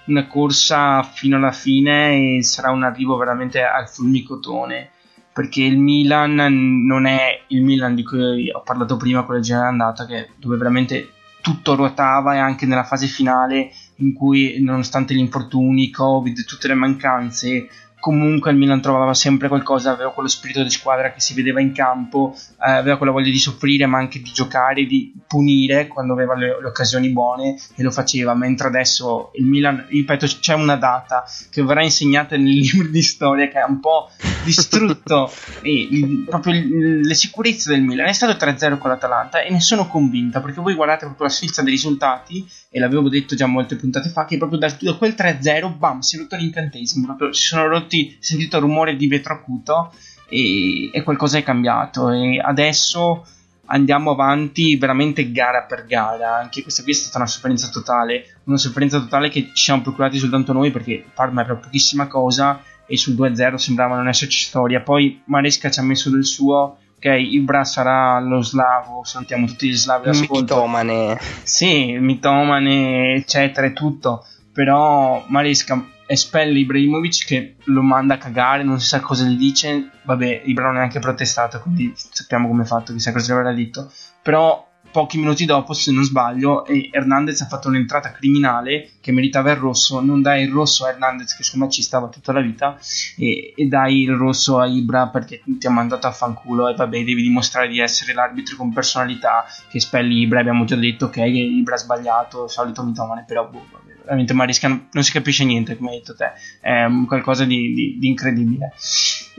una 0.06 0.26
corsa 0.26 1.02
fino 1.02 1.36
alla 1.36 1.52
fine 1.52 2.36
e 2.38 2.42
sarà 2.42 2.70
un 2.70 2.82
arrivo 2.82 3.16
veramente 3.16 3.62
al 3.62 3.88
fulmicotone. 3.88 4.90
Perché 5.32 5.62
il 5.62 5.78
Milan 5.78 6.84
non 6.86 7.06
è 7.06 7.44
il 7.48 7.62
Milan 7.62 7.94
di 7.94 8.02
cui 8.02 8.50
ho 8.50 8.62
parlato 8.62 8.96
prima 8.96 9.22
con 9.22 9.36
la 9.36 9.40
girone 9.40 9.68
andata, 9.68 10.04
che 10.04 10.30
dove 10.36 10.56
veramente 10.56 11.12
tutto 11.40 11.76
ruotava 11.76 12.34
e 12.34 12.38
anche 12.38 12.66
nella 12.66 12.84
fase 12.84 13.06
finale 13.06 13.70
in 13.96 14.12
cui 14.12 14.60
nonostante 14.60 15.14
gli 15.14 15.18
infortuni, 15.18 15.90
Covid, 15.90 16.44
tutte 16.44 16.68
le 16.68 16.74
mancanze, 16.74 17.68
comunque 18.00 18.50
il 18.50 18.56
Milan 18.56 18.80
trovava 18.80 19.14
sempre 19.14 19.46
qualcosa, 19.48 19.92
aveva 19.92 20.10
quello 20.12 20.28
spirito 20.28 20.62
di 20.62 20.70
squadra 20.70 21.12
che 21.12 21.20
si 21.20 21.34
vedeva 21.34 21.60
in 21.60 21.72
campo, 21.72 22.34
eh, 22.36 22.70
aveva 22.70 22.96
quella 22.96 23.12
voglia 23.12 23.30
di 23.30 23.38
soffrire 23.38 23.86
ma 23.86 23.98
anche 23.98 24.20
di 24.20 24.32
giocare, 24.32 24.84
di 24.86 25.12
punire 25.26 25.86
quando 25.86 26.14
aveva 26.14 26.34
le, 26.34 26.58
le 26.60 26.66
occasioni 26.66 27.10
buone 27.10 27.56
e 27.76 27.82
lo 27.82 27.90
faceva, 27.90 28.34
mentre 28.34 28.66
adesso 28.68 29.30
il 29.36 29.44
Milan, 29.46 29.86
ripeto, 29.88 30.26
c'è 30.26 30.54
una 30.54 30.76
data 30.76 31.24
che 31.50 31.62
verrà 31.62 31.82
insegnata 31.84 32.36
nei 32.36 32.54
libri 32.72 32.90
di 32.90 33.02
storia 33.02 33.48
che 33.48 33.58
ha 33.58 33.66
un 33.66 33.78
po' 33.80 34.08
distrutto 34.44 35.30
e 35.62 35.88
il- 35.90 36.24
proprio 36.28 36.54
il- 36.54 37.00
le 37.00 37.14
sicurezze 37.14 37.70
del 37.70 37.82
Milan. 37.82 38.06
È 38.06 38.12
stato 38.12 38.32
3-0 38.32 38.78
con 38.78 38.90
l'Atalanta 38.90 39.42
e 39.42 39.50
ne 39.50 39.60
sono 39.60 39.86
convinta 39.86 40.40
perché 40.40 40.60
voi 40.60 40.74
guardate 40.74 41.04
proprio 41.04 41.26
la 41.26 41.32
sfilza 41.32 41.62
dei 41.62 41.72
risultati 41.72 42.46
e 42.70 42.78
l'avevo 42.78 43.08
detto 43.08 43.34
già 43.34 43.46
molte 43.46 43.76
puntate 43.76 44.08
fa 44.10 44.24
che 44.24 44.36
proprio 44.38 44.58
da, 44.58 44.74
da 44.80 44.94
quel 44.94 45.14
3-0 45.16 45.76
bam 45.76 46.00
si 46.00 46.16
è 46.16 46.18
rotto 46.20 46.36
l'incantesimo, 46.36 47.04
proprio 47.06 47.32
si 47.32 47.46
sono 47.46 47.66
rotti, 47.66 47.89
è 47.98 48.16
sentito 48.18 48.56
il 48.56 48.62
rumore 48.62 48.96
di 48.96 49.06
vetro 49.06 49.34
acuto 49.34 49.92
e, 50.28 50.90
e 50.92 51.02
qualcosa 51.02 51.38
è 51.38 51.42
cambiato 51.42 52.10
e 52.10 52.38
adesso 52.38 53.24
andiamo 53.72 54.10
avanti 54.10 54.76
veramente 54.76 55.30
gara 55.32 55.62
per 55.62 55.86
gara. 55.86 56.36
Anche 56.36 56.62
questa 56.62 56.82
qui 56.82 56.92
è 56.92 56.94
stata 56.94 57.18
una 57.18 57.26
sofferenza 57.26 57.68
totale. 57.68 58.40
Una 58.44 58.56
sofferenza 58.56 58.98
totale 58.98 59.28
che 59.28 59.50
ci 59.52 59.64
siamo 59.64 59.82
procurati 59.82 60.18
soltanto 60.18 60.52
noi 60.52 60.70
perché 60.70 61.04
Parma 61.14 61.42
era 61.42 61.56
pochissima 61.56 62.06
cosa 62.06 62.62
e 62.86 62.96
sul 62.96 63.14
2-0 63.14 63.54
sembrava 63.54 63.96
non 63.96 64.08
esserci 64.08 64.44
storia. 64.44 64.80
Poi 64.80 65.22
Maresca 65.26 65.70
ci 65.70 65.80
ha 65.80 65.82
messo 65.84 66.10
del 66.10 66.24
suo. 66.24 66.78
Ok, 66.96 67.06
Ibra 67.06 67.64
sarà 67.64 68.20
lo 68.20 68.42
slavo. 68.42 69.04
Salutiamo 69.04 69.46
tutti 69.46 69.68
gli 69.68 69.76
slavi 69.76 70.06
d'ascolto. 70.06 70.54
Mitomane. 70.56 71.18
Sì, 71.42 71.96
mitomane, 71.98 73.14
eccetera, 73.14 73.66
e 73.66 73.72
tutto. 73.72 74.26
Però 74.52 75.24
Maresca 75.28 75.82
espelle 76.10 76.58
Ibrahimovic 76.58 77.24
che 77.24 77.56
lo 77.66 77.82
manda 77.82 78.14
a 78.14 78.18
cagare, 78.18 78.64
non 78.64 78.80
si 78.80 78.86
sa 78.88 78.98
cosa 78.98 79.24
gli 79.24 79.36
dice. 79.36 79.90
Vabbè, 80.02 80.42
Ibra 80.44 80.64
non 80.64 80.74
ha 80.74 80.78
neanche 80.78 80.98
protestato, 80.98 81.60
quindi 81.60 81.92
sappiamo 81.94 82.48
come 82.48 82.64
è 82.64 82.66
fatto, 82.66 82.92
chissà 82.92 83.12
cosa 83.12 83.32
gli 83.32 83.36
avrà 83.36 83.52
detto. 83.52 83.92
Però 84.20 84.66
pochi 84.90 85.18
minuti 85.18 85.44
dopo, 85.44 85.72
se 85.72 85.92
non 85.92 86.02
sbaglio, 86.02 86.66
Hernandez 86.66 87.40
ha 87.42 87.46
fatto 87.46 87.68
un'entrata 87.68 88.10
criminale 88.10 88.90
che 89.00 89.12
meritava 89.12 89.52
il 89.52 89.58
rosso. 89.58 90.00
Non 90.00 90.20
dai 90.20 90.42
il 90.42 90.50
rosso 90.50 90.84
a 90.84 90.88
Hernandez, 90.88 91.36
che 91.36 91.44
secondo 91.44 91.66
me 91.66 91.70
ci 91.70 91.82
stava 91.82 92.08
tutta 92.08 92.32
la 92.32 92.40
vita, 92.40 92.76
e, 93.16 93.54
e 93.56 93.66
dai 93.66 94.02
il 94.02 94.16
rosso 94.16 94.58
a 94.58 94.66
Ibra 94.66 95.06
perché 95.06 95.42
ti 95.44 95.66
ha 95.68 95.70
mandato 95.70 96.08
a 96.08 96.10
fanculo. 96.10 96.68
E 96.68 96.74
vabbè, 96.74 97.04
devi 97.04 97.22
dimostrare 97.22 97.68
di 97.68 97.78
essere 97.78 98.14
l'arbitro 98.14 98.56
con 98.56 98.72
personalità 98.72 99.44
che 99.70 99.78
spelli 99.78 100.22
Ibra. 100.22 100.40
Abbiamo 100.40 100.64
già 100.64 100.74
detto 100.74 101.08
che 101.08 101.24
Ibra 101.24 101.76
ha 101.76 101.78
sbagliato, 101.78 102.48
solito 102.48 102.82
mitomane, 102.82 103.22
però 103.24 103.48
boh, 103.48 103.64
veramente 104.02 104.32
Marisca 104.32 104.68
non, 104.68 105.02
si 105.02 105.12
capisce 105.12 105.44
niente, 105.44 105.76
come 105.76 105.90
hai 105.90 105.98
detto 105.98 106.14
te, 106.14 106.32
è 106.60 106.86
qualcosa 107.06 107.44
di, 107.44 107.72
di- 107.72 107.96
di 107.98 108.08
incredibile. 108.08 108.72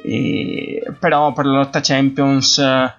E- 0.04 0.94
però 1.00 1.34
per 1.34 1.46
la 1.46 1.58
lotta 1.58 1.80
Champions 1.82 2.58
eh, 2.58 2.94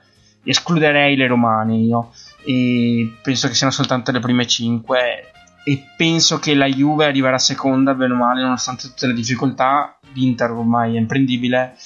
escluderei 0.45 1.17
le 1.17 1.27
romane 1.27 1.77
io. 1.77 2.13
E 2.45 3.13
penso 3.23 3.49
che 3.49 3.55
siano 3.55 3.73
soltanto 3.73 4.11
le 4.11 4.21
prime 4.21 4.47
5 4.47 5.31
e 5.65 5.85
penso 5.97 6.39
che 6.39 6.55
la 6.55 6.67
Juve 6.67 7.05
arriverà 7.05 7.39
seconda 7.39 7.95
bene 7.95 8.15
o 8.15 8.17
male 8.17 8.43
nonostante 8.43 8.89
tutte 8.89 9.07
le 9.07 9.15
difficoltà. 9.15 9.97
l'Inter 10.15 10.51
ormai 10.51 10.97
è 10.97 10.99
imprendibile. 10.99 11.77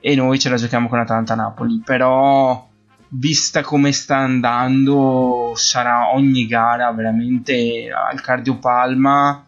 E 0.00 0.14
noi 0.14 0.38
ce 0.38 0.48
la 0.48 0.56
giochiamo 0.56 0.88
con 0.88 1.00
Atalanta-Napoli, 1.00 1.82
però 1.84 2.68
vista 3.08 3.62
come 3.62 3.92
sta 3.92 4.16
andando 4.16 5.52
sarà 5.54 6.12
ogni 6.12 6.46
gara 6.46 6.90
veramente 6.92 7.88
al 7.90 8.20
cardiopalma 8.20 9.46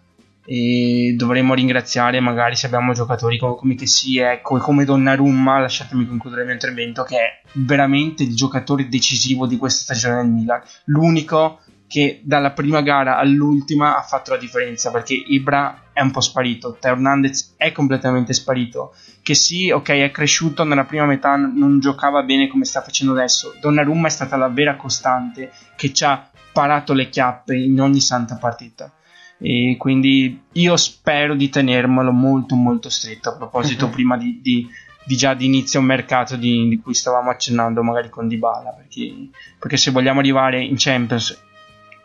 e 0.51 1.15
dovremmo 1.15 1.53
ringraziare 1.53 2.21
magari 2.21 2.57
se 2.57 2.65
abbiamo 2.65 2.95
giocatori 2.95 3.37
come, 3.39 3.75
che 3.75 3.87
sì, 3.87 4.17
ecco, 4.17 4.57
e 4.57 4.61
come 4.61 4.87
Donnarumma, 4.87 5.59
lasciatemi 5.59 6.07
concludere 6.07 6.41
il 6.41 6.47
mio 6.47 6.57
intervento, 6.57 7.03
che 7.03 7.17
è 7.17 7.41
veramente 7.53 8.23
il 8.23 8.35
giocatore 8.35 8.89
decisivo 8.89 9.47
di 9.47 9.59
questa 9.59 9.83
stagione 9.83 10.23
del 10.23 10.33
Milan, 10.33 10.63
l'unico 10.87 11.61
che 11.89 12.21
dalla 12.23 12.53
prima 12.53 12.83
gara 12.83 13.17
all'ultima 13.17 13.97
ha 13.97 14.03
fatto 14.03 14.31
la 14.31 14.37
differenza 14.37 14.91
perché 14.91 15.15
Ibra 15.15 15.85
è 15.93 16.03
un 16.03 16.11
po' 16.11 16.21
sparito, 16.21 16.77
Teo 16.79 16.93
Hernandez 16.93 17.55
è 17.57 17.73
completamente 17.73 18.35
sparito, 18.35 18.95
che 19.23 19.35
sì, 19.35 19.71
ok, 19.71 19.89
è 19.89 20.11
cresciuto 20.11 20.63
nella 20.65 20.85
prima 20.85 21.07
metà, 21.07 21.35
non 21.35 21.81
giocava 21.81 22.23
bene 22.23 22.47
come 22.47 22.65
sta 22.65 22.83
facendo 22.83 23.15
adesso, 23.15 23.55
Donnarumma 23.61 24.07
è 24.07 24.11
stata 24.11 24.37
la 24.37 24.49
vera 24.49 24.77
costante 24.77 25.51
che 25.77 25.93
ci 25.93 26.05
ha 26.05 26.31
parato 26.53 26.93
le 26.93 27.09
chiappe 27.09 27.57
in 27.57 27.81
ogni 27.81 28.01
santa 28.01 28.37
partita 28.37 28.93
e 29.39 29.77
quindi 29.79 30.43
io 30.53 30.77
spero 30.77 31.35
di 31.35 31.49
tenermelo 31.49 32.11
molto 32.11 32.57
molto 32.57 32.91
stretto 32.91 33.31
a 33.31 33.37
proposito 33.37 33.87
uh-huh. 33.87 33.93
prima 33.93 34.17
di, 34.17 34.41
di, 34.43 34.69
di, 35.05 35.17
già 35.17 35.35
di 35.35 35.47
inizio 35.47 35.81
mercato 35.81 36.37
di, 36.37 36.69
di, 36.69 36.81
cui 36.81 36.93
stavamo 36.93 37.31
accennando 37.31 37.83
magari 37.85 38.09
con 38.11 38.27
Dybala 38.27 38.71
perché, 38.71 39.29
perché 39.59 39.77
se 39.77 39.93
vogliamo 39.93 40.19
arrivare 40.19 40.63
in 40.63 40.75
Champions 40.77 41.47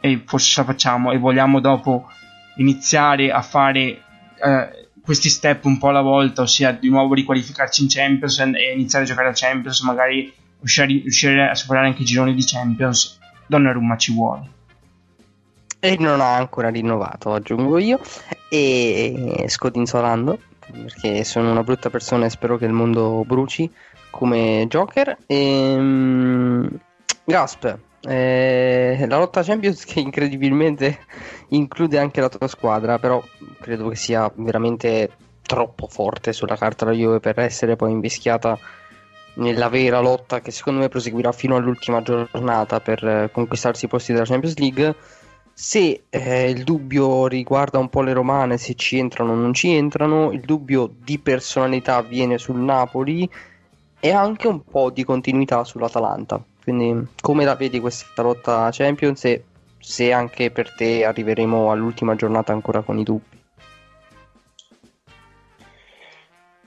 e 0.06 0.22
forse 0.26 0.52
ce 0.52 0.60
la 0.60 0.66
facciamo 0.66 1.14
e 1.14 1.18
vogliamo 1.18 1.62
dopo 1.62 2.10
iniziare 2.58 3.32
a 3.32 3.42
fare 3.42 3.82
eh, 3.82 4.88
questi 5.02 5.30
step 5.30 5.64
un 5.64 5.78
po' 5.78 5.88
alla 5.88 6.02
volta 6.02 6.42
ossia 6.42 6.74
di 6.74 6.90
nuovo 6.90 7.14
riqualificarci 7.14 7.84
in 7.84 7.88
Champions 7.88 8.38
e 8.40 8.74
iniziare 8.74 9.06
a 9.06 9.08
giocare 9.08 9.30
a 9.30 9.34
Champions 9.34 9.82
magari 9.84 10.34
riuscire 10.60 11.50
a 11.50 11.56
superare 11.56 11.88
anche 11.88 12.02
i 12.02 12.06
gironi 12.06 12.34
di 12.34 12.44
Champions 12.44 13.18
Donnarumma 13.48 13.96
ci 13.96 14.14
vuole 14.14 14.50
e 15.80 15.98
non 16.00 16.22
ha 16.22 16.38
ancora 16.38 16.70
rinnovato, 16.70 17.34
aggiungo 17.34 17.78
io. 17.78 18.00
E 18.48 19.44
scodinzolando, 19.48 20.40
perché 20.72 21.26
sono 21.26 21.52
una 21.52 21.62
brutta 21.62 21.90
persona 21.90 22.26
e 22.26 22.30
spero 22.30 22.56
che 22.56 22.64
il 22.64 22.72
mondo 22.72 23.26
bruci 23.26 23.70
come 24.10 24.66
Joker. 24.70 25.18
E, 25.26 25.76
um, 25.76 26.70
Gasp, 27.26 27.78
eh, 28.08 29.06
la 29.08 29.18
lotta 29.18 29.44
Champions 29.44 29.86
che 29.86 30.00
incredibilmente 30.00 31.00
include 31.50 31.98
anche 31.98 32.22
la 32.22 32.30
tua 32.30 32.48
squadra, 32.48 33.00
però 33.00 33.24
credo 33.60 33.90
che 33.90 33.96
sia 33.96 34.32
veramente 34.36 35.12
troppo 35.42 35.88
forte 35.88 36.34
sulla 36.34 36.56
carta 36.56 36.86
la 36.86 36.92
Juve 36.92 37.20
per 37.20 37.40
essere 37.40 37.76
poi 37.76 37.92
invischiata 37.92 38.58
nella 39.36 39.68
vera 39.68 40.00
lotta 40.00 40.42
che 40.42 40.52
secondo 40.52 40.80
me 40.80 40.90
proseguirà 40.90 41.32
fino 41.32 41.56
all'ultima 41.56 42.02
giornata 42.02 42.80
per 42.80 43.04
eh, 43.04 43.30
conquistarsi 43.32 43.86
i 43.86 43.88
posti 43.88 44.14
della 44.14 44.26
Champions 44.26 44.58
League 44.58 44.96
se 45.56 46.06
eh, 46.10 46.50
il 46.50 46.64
dubbio 46.64 47.28
riguarda 47.28 47.78
un 47.78 47.88
po' 47.88 48.02
le 48.02 48.14
romane, 48.14 48.58
se 48.58 48.74
ci 48.74 48.98
entrano 48.98 49.34
o 49.34 49.36
non 49.36 49.54
ci 49.54 49.72
entrano, 49.72 50.32
il 50.32 50.42
dubbio 50.42 50.92
di 50.98 51.20
personalità 51.20 52.02
viene 52.02 52.40
sul 52.40 52.60
Napoli 52.60 53.30
e 54.00 54.12
anche 54.12 54.48
un 54.48 54.64
po' 54.64 54.90
di 54.90 55.04
continuità 55.04 55.64
sull'Atalanta. 55.64 56.44
Quindi 56.64 57.08
come 57.20 57.44
la 57.44 57.56
vedi 57.56 57.80
questa 57.80 58.22
lotta 58.22 58.70
Champions 58.72 59.26
e 59.26 59.44
se 59.80 60.14
anche 60.14 60.50
per 60.50 60.74
te 60.74 61.04
arriveremo 61.04 61.72
all'ultima 61.72 62.16
giornata 62.16 62.54
ancora 62.54 62.82
con 62.82 62.98
i 62.98 63.04
dubbi? 63.04 63.42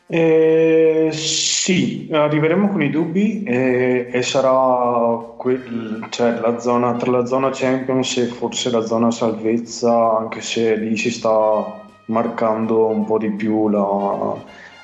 Eh, 0.09 1.09
sì, 1.11 2.09
arriveremo 2.13 2.69
con 2.69 2.81
i 2.83 2.91
dubbi 2.91 3.43
e, 3.43 4.09
e 4.13 4.23
sarà 4.23 5.17
que- 5.37 5.63
cioè, 6.11 6.39
la 6.41 6.61
zona, 6.61 6.95
tra 6.95 7.11
la 7.11 7.27
zona 7.27 7.51
Champions 7.51 8.17
e 8.19 8.27
forse 8.27 8.71
la 8.71 8.85
zona 8.85 9.11
salvezza, 9.11 10.19
anche 10.19 10.43
se 10.43 10.77
lì 10.77 10.97
si 10.97 11.11
sta 11.11 11.85
marcando 12.07 12.87
un 12.87 13.05
po' 13.05 13.19
di 13.19 13.31
più 13.31 13.69
la, 13.69 14.37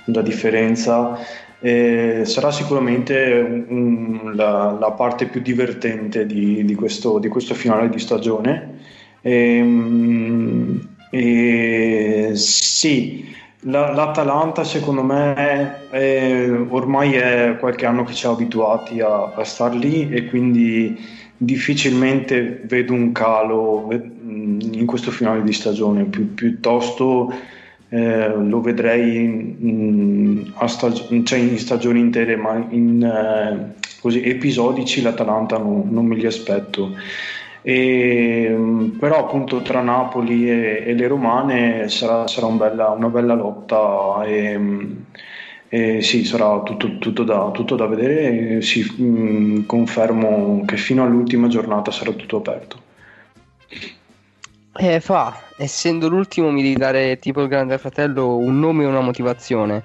la 0.06 0.22
differenza. 0.22 1.16
Eh, 1.64 2.22
sarà 2.24 2.50
sicuramente 2.50 3.64
un, 3.68 4.18
un, 4.24 4.32
la, 4.34 4.76
la, 4.80 4.90
parte 4.90 5.26
più 5.26 5.40
divertente 5.40 6.26
di, 6.26 6.64
di, 6.64 6.74
questo, 6.74 7.20
di 7.20 7.28
questo, 7.28 7.54
finale 7.54 7.88
di 7.88 8.00
stagione. 8.00 8.78
E, 9.20 9.56
ehm, 9.58 10.88
e 11.08 12.32
sì, 12.34 13.32
la, 13.60 13.92
L'Atalanta 13.92 14.64
secondo 14.64 15.04
me 15.04 15.88
è, 15.90 16.50
ormai 16.50 17.14
è 17.14 17.56
qualche 17.60 17.86
anno 17.86 18.02
che 18.02 18.12
ci 18.12 18.26
ha 18.26 18.30
abituati 18.30 19.00
a, 19.00 19.32
a 19.32 19.44
star 19.44 19.72
lì 19.72 20.10
e 20.10 20.26
quindi 20.26 20.98
difficilmente 21.36 22.62
vedo 22.64 22.92
un 22.92 23.12
calo 23.12 23.88
in 23.92 24.84
questo 24.84 25.12
finale 25.12 25.44
di 25.44 25.52
stagione, 25.52 26.02
Pi, 26.04 26.22
piuttosto 26.22 27.32
eh, 27.92 28.28
lo 28.34 28.62
vedrei 28.62 29.22
in, 29.22 30.52
stag- 30.66 31.22
cioè 31.24 31.38
in, 31.38 31.58
stagioni 31.58 32.00
intere, 32.00 32.36
ma 32.36 32.56
in 32.70 33.02
eh, 33.04 33.74
così, 34.00 34.22
episodici 34.24 35.02
l'Atalanta 35.02 35.58
non, 35.58 35.88
non 35.90 36.06
me 36.06 36.16
li 36.16 36.24
aspetto. 36.24 36.94
E, 37.60 38.48
mm, 38.50 38.88
però 38.98 39.18
appunto 39.26 39.60
tra 39.60 39.82
Napoli 39.82 40.48
e, 40.48 40.84
e 40.86 40.94
le 40.94 41.06
Romane 41.06 41.88
sarà, 41.90 42.26
sarà 42.26 42.46
un 42.46 42.56
bella, 42.56 42.88
una 42.90 43.08
bella 43.08 43.34
lotta 43.34 44.24
e, 44.24 44.56
mm, 44.56 44.92
e 45.68 46.00
sì, 46.00 46.24
sarà 46.24 46.62
tutto, 46.62 46.96
tutto, 46.98 47.24
da, 47.24 47.50
tutto 47.52 47.76
da, 47.76 47.86
vedere 47.86 48.56
e 48.56 48.62
sì, 48.62 48.90
mm, 49.02 49.64
confermo 49.66 50.64
che 50.64 50.78
fino 50.78 51.04
all'ultima 51.04 51.48
giornata 51.48 51.90
sarà 51.90 52.10
tutto 52.12 52.38
aperto. 52.38 52.80
Eh, 54.74 55.00
fa, 55.00 55.38
essendo 55.56 56.08
l'ultimo 56.08 56.50
mi 56.50 56.62
devi 56.62 56.76
dare 56.76 57.18
tipo 57.18 57.42
il 57.42 57.48
grande 57.48 57.76
fratello 57.76 58.36
un 58.36 58.58
nome 58.58 58.84
e 58.84 58.86
una 58.86 59.00
motivazione. 59.00 59.82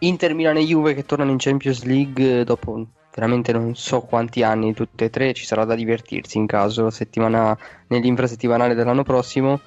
Inter 0.00 0.34
Milan 0.34 0.58
e 0.58 0.64
Juve 0.64 0.94
che 0.94 1.06
tornano 1.06 1.30
in 1.30 1.38
Champions 1.38 1.84
League 1.84 2.44
dopo 2.44 2.86
veramente 3.14 3.50
non 3.50 3.74
so 3.74 4.02
quanti 4.02 4.42
anni, 4.42 4.74
tutte 4.74 5.06
e 5.06 5.10
tre, 5.10 5.32
ci 5.32 5.44
sarà 5.44 5.64
da 5.64 5.74
divertirsi 5.74 6.38
in 6.38 6.46
caso 6.46 6.90
settimana, 6.90 7.56
nell'infrasettimanale 7.88 8.74
dell'anno 8.74 9.02
prossimo. 9.02 9.58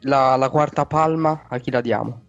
La, 0.00 0.36
la, 0.36 0.48
quarta 0.50 0.86
palma 0.86 1.44
a 1.48 1.58
chi 1.58 1.70
la 1.70 1.80
diamo? 1.80 2.20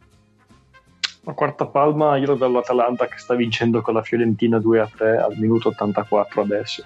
La 1.23 1.33
quarta 1.33 1.67
palma 1.67 2.17
io 2.17 2.25
lo 2.25 2.35
do 2.35 2.45
all'Atalanta 2.45 3.07
che 3.07 3.19
sta 3.19 3.35
vincendo 3.35 3.81
con 3.81 3.93
la 3.93 4.01
Fiorentina 4.01 4.59
2 4.59 4.79
a 4.79 4.89
3 4.93 5.17
al 5.17 5.37
minuto 5.37 5.69
84 5.69 6.41
adesso. 6.41 6.83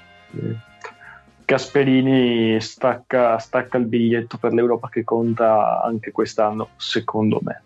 Gasperini 1.45 2.59
stacca, 2.59 3.37
stacca 3.37 3.77
il 3.77 3.85
biglietto 3.85 4.37
per 4.37 4.53
l'Europa 4.53 4.89
che 4.89 5.03
conta 5.03 5.81
anche 5.83 6.11
quest'anno, 6.11 6.69
secondo 6.77 7.39
me 7.41 7.61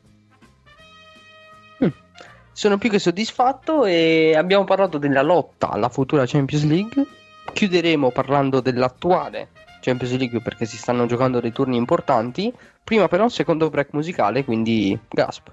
sono 2.60 2.78
più 2.78 2.90
che 2.90 3.00
soddisfatto 3.00 3.86
e 3.86 4.34
abbiamo 4.36 4.66
parlato 4.66 4.98
della 4.98 5.22
lotta 5.22 5.70
alla 5.70 5.88
futura 5.88 6.26
Champions 6.26 6.66
League. 6.66 7.06
Chiuderemo 7.54 8.12
parlando 8.12 8.60
dell'attuale 8.60 9.48
Champions 9.80 10.18
League 10.18 10.42
perché 10.42 10.66
si 10.66 10.76
stanno 10.76 11.06
giocando 11.06 11.40
dei 11.40 11.54
turni 11.54 11.78
importanti. 11.78 12.54
Prima 12.84 13.08
però 13.08 13.24
un 13.24 13.30
secondo 13.30 13.70
break 13.70 13.94
musicale, 13.94 14.44
quindi 14.44 15.00
Gasp. 15.08 15.48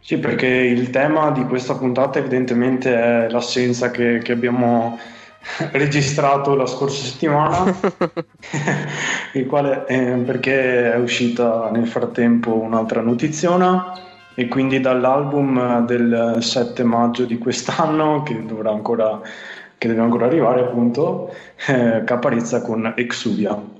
Sì, 0.00 0.16
perché 0.16 0.46
il 0.46 0.88
tema 0.88 1.30
di 1.32 1.44
questa 1.44 1.76
puntata 1.76 2.18
evidentemente 2.18 2.94
è 2.94 3.28
l'assenza 3.28 3.90
che, 3.90 4.20
che 4.24 4.32
abbiamo 4.32 4.98
registrato 5.72 6.54
la 6.54 6.66
scorsa 6.66 7.04
settimana, 7.04 7.64
il 9.34 9.46
quale, 9.46 9.86
eh, 9.86 10.22
perché 10.24 10.92
è 10.92 10.96
uscita 10.96 11.70
nel 11.70 11.86
frattempo 11.86 12.54
un'altra 12.54 13.00
notiziona 13.00 13.92
e 14.34 14.48
quindi 14.48 14.80
dall'album 14.80 15.84
del 15.86 16.36
7 16.40 16.82
maggio 16.84 17.24
di 17.24 17.38
quest'anno 17.38 18.22
che 18.22 18.44
dovrà 18.44 18.70
ancora 18.70 19.20
che 19.78 19.88
deve 19.88 20.00
ancora 20.00 20.26
arrivare 20.26 20.62
appunto 20.62 21.34
eh, 21.66 22.02
Caparezza 22.04 22.62
con 22.62 22.94
Exuvia 22.96 23.75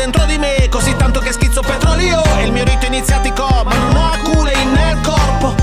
dentro 0.00 0.24
di 0.24 0.38
me 0.38 0.66
così 0.70 0.96
tanto 0.96 1.20
che 1.20 1.30
schizzo 1.30 1.60
petrolio. 1.60 2.22
Iniziatico 2.86 3.46
Ma 3.64 3.74
non 3.74 3.96
ho 3.96 4.10
acule 4.12 4.52
nel 4.64 4.98
corpo. 5.02 5.54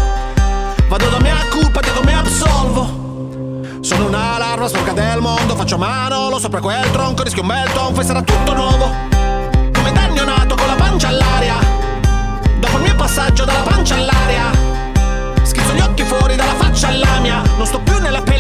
Vado 0.88 1.10
da 1.10 1.20
mia 1.20 1.36
colpa, 1.50 1.82
dico 1.82 2.02
mi 2.04 2.14
absolvo 2.14 3.82
Sono 3.82 4.06
un'alarma 4.06 4.68
sporca 4.70 4.94
del 4.94 5.20
mondo 5.20 5.56
Faccio 5.56 5.78
mano, 5.78 6.30
lo 6.30 6.40
sopra 6.40 6.62
quel 6.62 6.90
tronco 6.92 7.24
Rischio 7.24 7.42
un 7.42 7.50
bel 7.50 7.70
tonfo 7.74 8.00
e 8.00 8.04
sarà 8.04 8.22
tutto 8.22 8.54
nuovo. 8.54 8.90
Come 9.74 9.92
danno 9.92 10.24
nato 10.24 10.56
con 10.56 10.68
la 10.68 10.76
pancia 10.76 11.08
all'aria. 11.10 11.56
Dopo 12.60 12.78
il 12.78 12.84
mio 12.84 12.96
passaggio 12.96 13.44
dalla 13.44 13.64
pancia 13.64 13.96
all'aria. 13.96 14.50
Schizzo 15.42 15.74
gli 15.74 15.82
occhi 15.82 16.04
fuori 16.04 16.36
dalla 16.36 16.56
faccia 16.56 16.90
all'amia 16.90 17.42
Non 17.58 17.66
sto 17.66 17.80
più 17.80 17.98
nella 18.00 18.22
pelle 18.22 18.37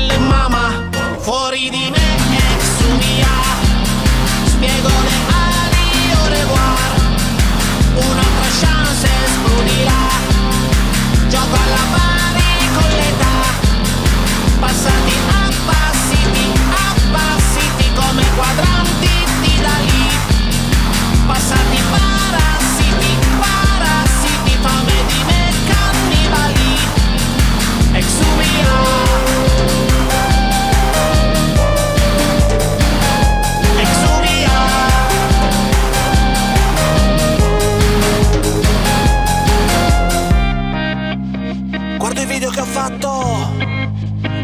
Guardo 41.98 42.22
i 42.22 42.26
video 42.28 42.52
che 42.52 42.62
ho 42.62 42.66
fatto. 42.66 43.10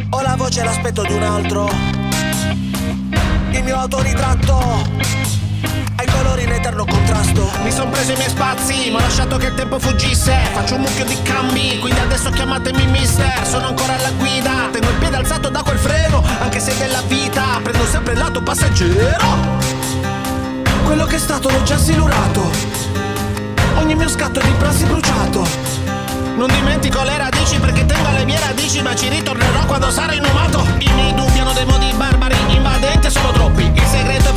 Ho 0.09 0.21
la 0.21 0.35
voce 0.35 0.63
l'aspetto 0.63 1.03
di 1.03 1.13
un 1.13 1.21
altro 1.21 1.92
autoritratto. 3.83 4.57
Ai 5.97 6.07
colori 6.07 6.43
in 6.43 6.51
eterno 6.51 6.85
contrasto. 6.85 7.51
Mi 7.63 7.71
son 7.71 7.89
preso 7.89 8.13
i 8.13 8.15
miei 8.15 8.29
spazi 8.29 8.89
Ma 8.89 8.97
ho 8.97 9.01
lasciato 9.01 9.37
che 9.37 9.47
il 9.47 9.55
tempo 9.55 9.77
fuggisse. 9.77 10.33
Faccio 10.53 10.75
un 10.75 10.81
mucchio 10.81 11.05
di 11.05 11.17
cambi 11.21 11.77
Quindi 11.79 11.99
adesso 11.99 12.29
chiamatemi 12.29 12.87
mister. 12.87 13.45
Sono 13.45 13.67
ancora 13.67 13.95
alla 13.95 14.11
guida. 14.11 14.69
Tengo 14.71 14.89
il 14.89 14.95
piede 14.95 15.17
alzato 15.17 15.49
da 15.49 15.61
quel 15.61 15.77
freno 15.77 16.23
Anche 16.39 16.59
se 16.59 16.75
della 16.77 17.01
vita 17.07 17.59
Prendo 17.61 17.85
sempre 17.85 18.13
il 18.13 18.19
lato 18.19 18.41
passeggero. 18.41 19.61
Quello 20.85 21.05
che 21.05 21.15
è 21.15 21.19
stato 21.19 21.49
l'ho 21.49 21.63
già 21.63 21.77
silurato. 21.77 22.49
Ogni 23.75 23.95
mio 23.95 24.07
scatto 24.07 24.39
è 24.39 24.43
di 24.43 24.51
prassi 24.51 24.85
bruciato 24.85 25.72
non 26.35 26.47
dimentico 26.47 27.03
le 27.03 27.17
radici 27.17 27.59
perché 27.59 27.85
tengo 27.85 28.09
le 28.11 28.25
mie 28.25 28.39
radici 28.39 28.81
Ma 28.81 28.95
ci 28.95 29.09
ritornerò 29.09 29.65
quando 29.65 29.89
sarò 29.91 30.13
inumato 30.13 30.65
I 30.79 30.91
miei 30.93 31.13
dubbi 31.13 31.39
hanno 31.39 31.53
dei 31.53 31.65
modi 31.65 31.91
barbari 31.95 32.35
Invadenti 32.49 33.09
sono 33.09 33.31
troppi. 33.31 33.71
Il 33.73 33.85
segreto 33.85 34.29
è 34.29 34.33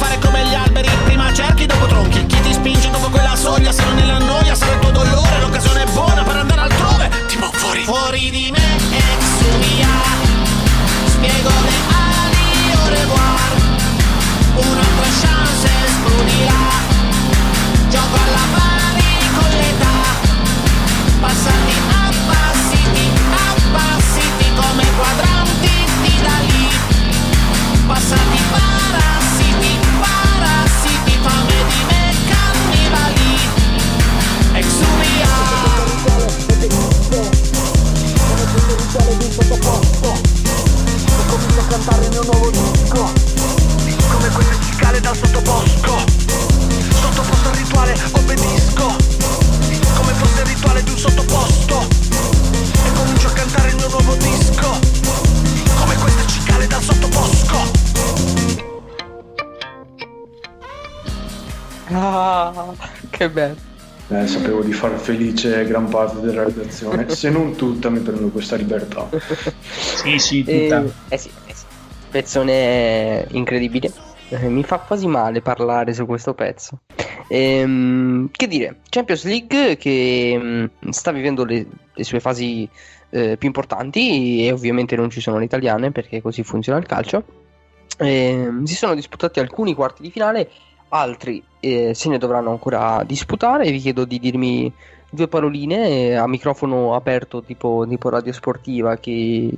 felice 65.07 65.65
gran 65.67 65.89
parte 65.89 66.21
della 66.21 66.43
redazione, 66.43 67.09
se 67.15 67.31
non 67.31 67.55
tutta 67.55 67.89
mi 67.91 68.01
prendo 68.01 68.29
questa 68.29 68.57
libertà. 68.57 69.09
Sì, 69.69 70.19
sì, 70.19 70.45
Eh, 70.47 70.63
tutta. 70.69 70.85
eh 71.09 71.19
sì, 71.19 71.31
eh 71.47 71.55
sì. 71.55 71.65
Pezzone 72.11 73.27
incredibile. 73.31 73.93
Eh, 74.29 74.49
mi 74.49 74.65
fa 74.65 74.79
quasi 74.79 75.07
male 75.07 75.41
parlare 75.43 75.93
su 75.95 76.07
questo 76.07 76.35
pezzo. 76.35 76.81
Ehm, 77.29 78.29
che 78.33 78.47
dire, 78.49 78.81
Champions 78.89 79.25
League 79.25 79.77
che 79.77 80.39
mm, 80.41 80.65
sta 80.91 81.13
vivendo 81.13 81.45
le, 81.45 81.67
le 81.95 82.05
sue 82.05 82.21
fasi 82.21 82.69
eh, 83.11 83.37
più 83.37 83.49
importanti 83.49 84.45
e 84.47 84.53
ovviamente 84.53 84.97
non 84.97 85.11
ci 85.11 85.21
sono 85.21 85.39
le 85.39 85.45
italiane 85.45 85.93
perché 85.93 86.21
così 86.21 86.43
funziona 86.43 86.79
il 86.79 86.87
calcio. 86.87 87.25
Ehm, 87.99 88.65
si 88.65 88.75
sono 88.75 88.95
disputati 88.95 89.41
alcuni 89.41 89.75
quarti 89.75 90.03
di 90.03 90.11
finale, 90.11 90.51
altri 90.89 91.43
eh, 91.61 91.95
se 91.95 92.09
ne 92.09 92.19
dovranno 92.19 92.51
ancora 92.51 93.03
disputare. 93.05 93.71
Vi 93.71 93.79
chiedo 93.79 94.05
di 94.05 94.19
dirmi 94.19 94.73
due 95.11 95.29
paroline 95.29 95.89
eh, 95.89 96.15
a 96.15 96.27
microfono 96.27 96.95
aperto 96.95 97.43
tipo, 97.43 97.87
tipo 97.89 98.09
radio 98.09 98.33
sportiva 98.33 98.97
che 98.97 99.51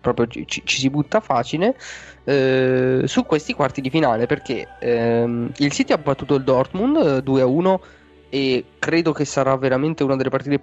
proprio 0.00 0.26
ci, 0.26 0.44
ci- 0.46 0.62
si 0.66 0.90
butta 0.90 1.20
facile 1.20 1.76
eh, 2.24 3.02
su 3.06 3.24
questi 3.24 3.54
quarti 3.54 3.80
di 3.80 3.88
finale 3.88 4.26
perché 4.26 4.68
ehm, 4.78 5.52
il 5.56 5.72
City 5.72 5.92
ha 5.92 5.98
battuto 5.98 6.34
il 6.34 6.44
Dortmund 6.44 6.96
eh, 6.96 7.18
2-1 7.22 7.78
e 8.28 8.64
credo 8.78 9.12
che 9.12 9.24
sarà 9.24 9.56
veramente 9.56 10.02
una 10.04 10.16
delle 10.16 10.28
partite 10.28 10.60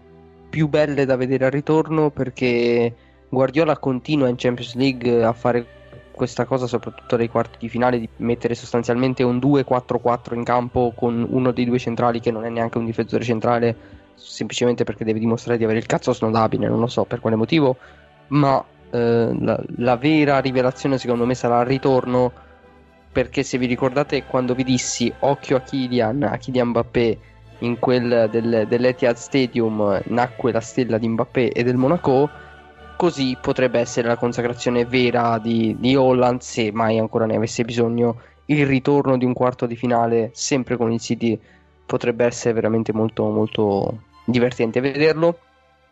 più 0.49 0.67
belle 0.67 1.05
da 1.05 1.15
vedere 1.15 1.45
al 1.45 1.51
ritorno 1.51 2.11
perché 2.11 2.93
Guardiola 3.29 3.77
continua 3.77 4.27
in 4.27 4.35
Champions 4.37 4.75
League 4.75 5.23
a 5.23 5.33
fare 5.33 5.79
questa 6.11 6.45
cosa 6.45 6.67
soprattutto 6.67 7.15
nei 7.15 7.29
quarti 7.29 7.57
di 7.59 7.69
finale 7.69 7.97
di 7.97 8.07
mettere 8.17 8.53
sostanzialmente 8.53 9.23
un 9.23 9.37
2-4-4 9.37 10.35
in 10.35 10.43
campo 10.43 10.93
con 10.95 11.25
uno 11.27 11.51
dei 11.51 11.65
due 11.65 11.79
centrali 11.79 12.19
che 12.19 12.29
non 12.29 12.45
è 12.45 12.49
neanche 12.49 12.77
un 12.77 12.85
difensore 12.85 13.23
centrale 13.23 13.75
semplicemente 14.21 14.83
perché 14.83 15.03
deve 15.03 15.19
dimostrare 15.19 15.57
di 15.57 15.63
avere 15.63 15.79
il 15.79 15.85
cazzo 15.85 16.13
snodabile, 16.13 16.67
non 16.67 16.79
lo 16.79 16.87
so 16.87 17.03
per 17.03 17.19
quale 17.19 17.35
motivo, 17.35 17.77
ma 18.27 18.63
eh, 18.91 19.35
la, 19.39 19.61
la 19.77 19.97
vera 19.97 20.39
rivelazione 20.39 20.97
secondo 20.97 21.25
me 21.25 21.33
sarà 21.33 21.59
al 21.59 21.65
ritorno 21.65 22.31
perché 23.11 23.43
se 23.43 23.57
vi 23.57 23.65
ricordate 23.65 24.23
quando 24.25 24.53
vi 24.53 24.63
dissi 24.63 25.11
occhio 25.19 25.57
a 25.57 25.61
Kylian, 25.61 26.23
a 26.23 26.37
Kylian 26.37 26.69
Mbappé 26.69 27.17
in 27.59 27.77
quel 27.77 28.29
del, 28.31 28.65
dell'Etihad 28.67 29.15
Stadium 29.15 30.01
nacque 30.05 30.51
la 30.51 30.61
stella 30.61 30.97
di 30.97 31.07
Mbappé 31.07 31.49
e 31.49 31.63
del 31.63 31.75
Monaco 31.75 32.29
così 32.95 33.37
potrebbe 33.39 33.79
essere 33.79 34.07
la 34.07 34.15
consacrazione 34.15 34.85
vera 34.85 35.39
di, 35.39 35.75
di 35.79 35.95
Holland 35.95 36.39
se 36.39 36.71
mai 36.71 36.99
ancora 36.99 37.25
ne 37.25 37.35
avesse 37.35 37.63
bisogno. 37.63 38.21
Il 38.45 38.65
ritorno 38.65 39.17
di 39.17 39.25
un 39.25 39.33
quarto 39.33 39.65
di 39.65 39.75
finale 39.75 40.29
sempre 40.33 40.77
con 40.77 40.91
il 40.91 40.99
City 40.99 41.39
potrebbe 41.85 42.25
essere 42.25 42.53
veramente 42.53 42.93
molto 42.93 43.27
molto 43.29 44.03
divertente 44.23 44.79
vederlo 44.79 45.39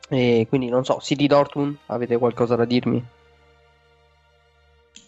e 0.10 0.46
quindi 0.50 0.70
non 0.70 0.84
so 0.84 1.00
City 1.00 1.28
Dortmund 1.28 1.78
avete 1.88 2.18
qualcosa 2.18 2.56
da 2.56 2.66
dirmi? 2.66 3.04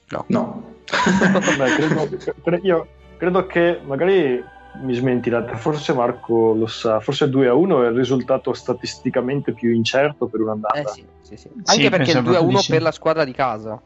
No. 0.09 0.26
No. 0.28 0.76
Beh, 1.57 1.74
credo, 1.74 2.09
cre- 2.43 2.59
io 2.63 2.88
credo 3.17 3.45
che 3.45 3.80
magari 3.84 4.43
mi 4.74 4.93
smentirate, 4.93 5.55
forse 5.55 5.93
Marco 5.93 6.53
lo 6.53 6.67
sa, 6.67 6.99
forse 6.99 7.30
2 7.30 7.47
a 7.47 7.53
1 7.53 7.84
è 7.84 7.88
il 7.88 7.95
risultato 7.95 8.53
statisticamente 8.53 9.53
più 9.53 9.72
incerto 9.74 10.28
per 10.28 10.41
un'andata. 10.41 10.80
Eh 10.80 10.88
sì, 10.88 11.05
sì, 11.22 11.38
sì. 11.38 11.49
Anche 11.65 11.89
perché 11.89 12.11
il 12.11 12.22
2 12.24 12.36
a 12.36 12.38
proprio 12.38 12.43
1 12.43 12.57
di 12.57 12.63
sì. 12.63 12.72
per 12.72 12.82
la 12.82 12.91
squadra 12.91 13.24
di 13.24 13.34
casa. 13.34 13.82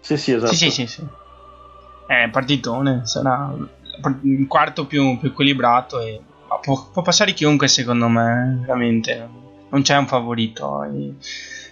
Sì, 0.00 0.16
sì, 0.16 0.32
esatto. 0.32 0.52
Sì, 0.52 0.70
sì, 0.70 0.86
sì, 0.86 0.86
sì. 0.86 1.06
È 2.06 2.28
partitone, 2.30 3.06
sarà 3.06 3.54
un 4.02 4.46
quarto 4.46 4.86
più, 4.86 5.18
più 5.18 5.28
equilibrato 5.28 6.00
e 6.00 6.20
può, 6.60 6.90
può 6.92 7.02
passare 7.02 7.32
chiunque 7.32 7.68
secondo 7.68 8.08
me, 8.08 8.58
veramente. 8.60 9.28
Non 9.68 9.82
c'è 9.82 9.96
un 9.96 10.06
favorito. 10.06 10.82
E, 10.84 11.14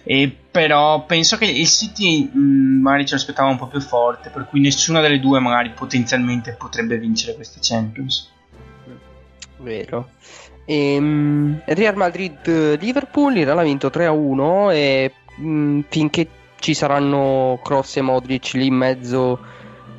e 0.03 0.35
però 0.51 1.05
penso 1.05 1.37
che 1.37 1.45
il 1.45 1.67
City 1.67 2.29
mh, 2.31 2.81
magari 2.81 3.05
ce 3.05 3.15
l'aspettava 3.15 3.49
un 3.49 3.57
po' 3.57 3.67
più 3.67 3.79
forte, 3.79 4.29
per 4.29 4.47
cui 4.49 4.59
nessuna 4.59 5.01
delle 5.01 5.19
due 5.19 5.39
magari 5.39 5.69
potenzialmente 5.69 6.53
potrebbe 6.53 6.97
vincere 6.97 7.35
queste 7.35 7.59
Champions. 7.61 8.29
Vero. 9.57 10.09
Ehm, 10.65 11.61
Real 11.65 11.95
Madrid-Liverpool, 11.95 13.37
il 13.37 13.45
Real 13.45 13.59
ha 13.59 13.63
vinto 13.63 13.89
3-1 13.89 14.71
e 14.71 15.13
mh, 15.35 15.79
finché 15.89 16.27
ci 16.59 16.73
saranno 16.73 17.59
Cross 17.63 17.97
e 17.97 18.01
Modric 18.01 18.53
lì 18.53 18.67
in 18.67 18.75
mezzo 18.75 19.39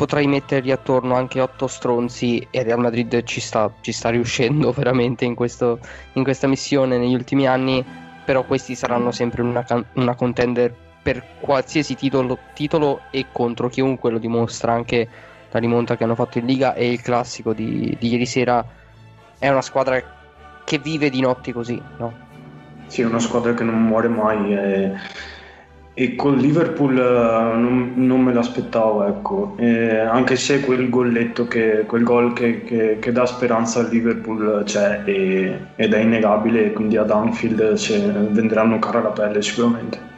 potrai 0.03 0.27
mettergli 0.27 0.73
attorno 0.73 1.15
anche 1.15 1.41
8 1.41 1.69
stronzi 1.69 2.45
e 2.51 2.65
Real 2.65 2.81
Madrid 2.81 3.23
ci 3.23 3.39
sta, 3.39 3.73
ci 3.83 3.93
sta 3.93 4.09
riuscendo 4.09 4.73
veramente 4.77 5.25
in, 5.25 5.37
questo, 5.37 5.79
in 6.15 6.25
questa 6.25 6.49
missione 6.49 6.99
negli 6.99 7.15
ultimi 7.15 7.47
anni, 7.47 7.85
però 8.25 8.43
questi 8.43 8.75
saranno 8.75 9.13
sempre 9.13 9.43
una, 9.43 9.65
una 9.93 10.17
contender 10.17 10.75
per 11.01 11.25
qualsiasi 11.39 11.95
titolo, 11.95 12.37
titolo 12.53 13.03
e 13.13 13.27
contro 13.31 13.69
chiunque 13.69 14.11
lo 14.11 14.19
dimostra 14.19 14.73
anche 14.73 15.09
la 15.53 15.61
rimonta 15.61 15.97
che 15.97 16.03
hanno 16.03 16.17
fatto 16.17 16.39
in 16.39 16.47
Liga 16.47 16.75
e 16.75 16.91
il 16.91 17.01
classico 17.01 17.53
di, 17.53 17.97
di 18.01 18.09
ieri 18.09 18.27
sera 18.27 18.65
è 19.39 19.49
una 19.49 19.63
squadra 19.63 20.03
che 20.65 20.79
vive 20.79 21.11
di 21.11 21.21
notti 21.21 21.53
così, 21.53 21.81
no? 21.99 22.13
Sì, 22.87 23.03
è 23.03 23.05
una 23.05 23.21
squadra 23.21 23.55
che 23.55 23.63
non 23.63 23.81
muore 23.81 24.09
mai 24.09 24.53
e, 24.53 24.95
e 25.95 26.15
col 26.17 26.39
Liverpool 26.39 26.97
eh, 26.99 27.57
non, 27.59 27.93
non 27.97 28.21
me 28.23 28.33
l'aspettavo, 28.33 29.05
ecco. 29.07 29.57
E 29.59 29.99
anche 29.99 30.37
se 30.37 30.61
quel 30.61 30.89
golletto, 30.89 31.47
che, 31.47 31.85
quel 31.87 32.03
gol 32.03 32.33
che, 32.33 32.63
che- 32.65 32.99
che 32.99 33.13
dà 33.13 33.27
speranza 33.27 33.81
al 33.81 33.89
Liverpool 33.91 34.63
c'è 34.65 35.03
e- 35.05 35.59
ed 35.77 35.93
è 35.93 35.99
innegabile, 35.99 36.73
quindi 36.73 36.97
ad 36.97 37.11
Anfield 37.11 37.75
se 37.75 37.99
venderanno 38.09 38.79
cara 38.79 39.03
la 39.03 39.11
pelle 39.11 39.43
sicuramente. 39.43 40.11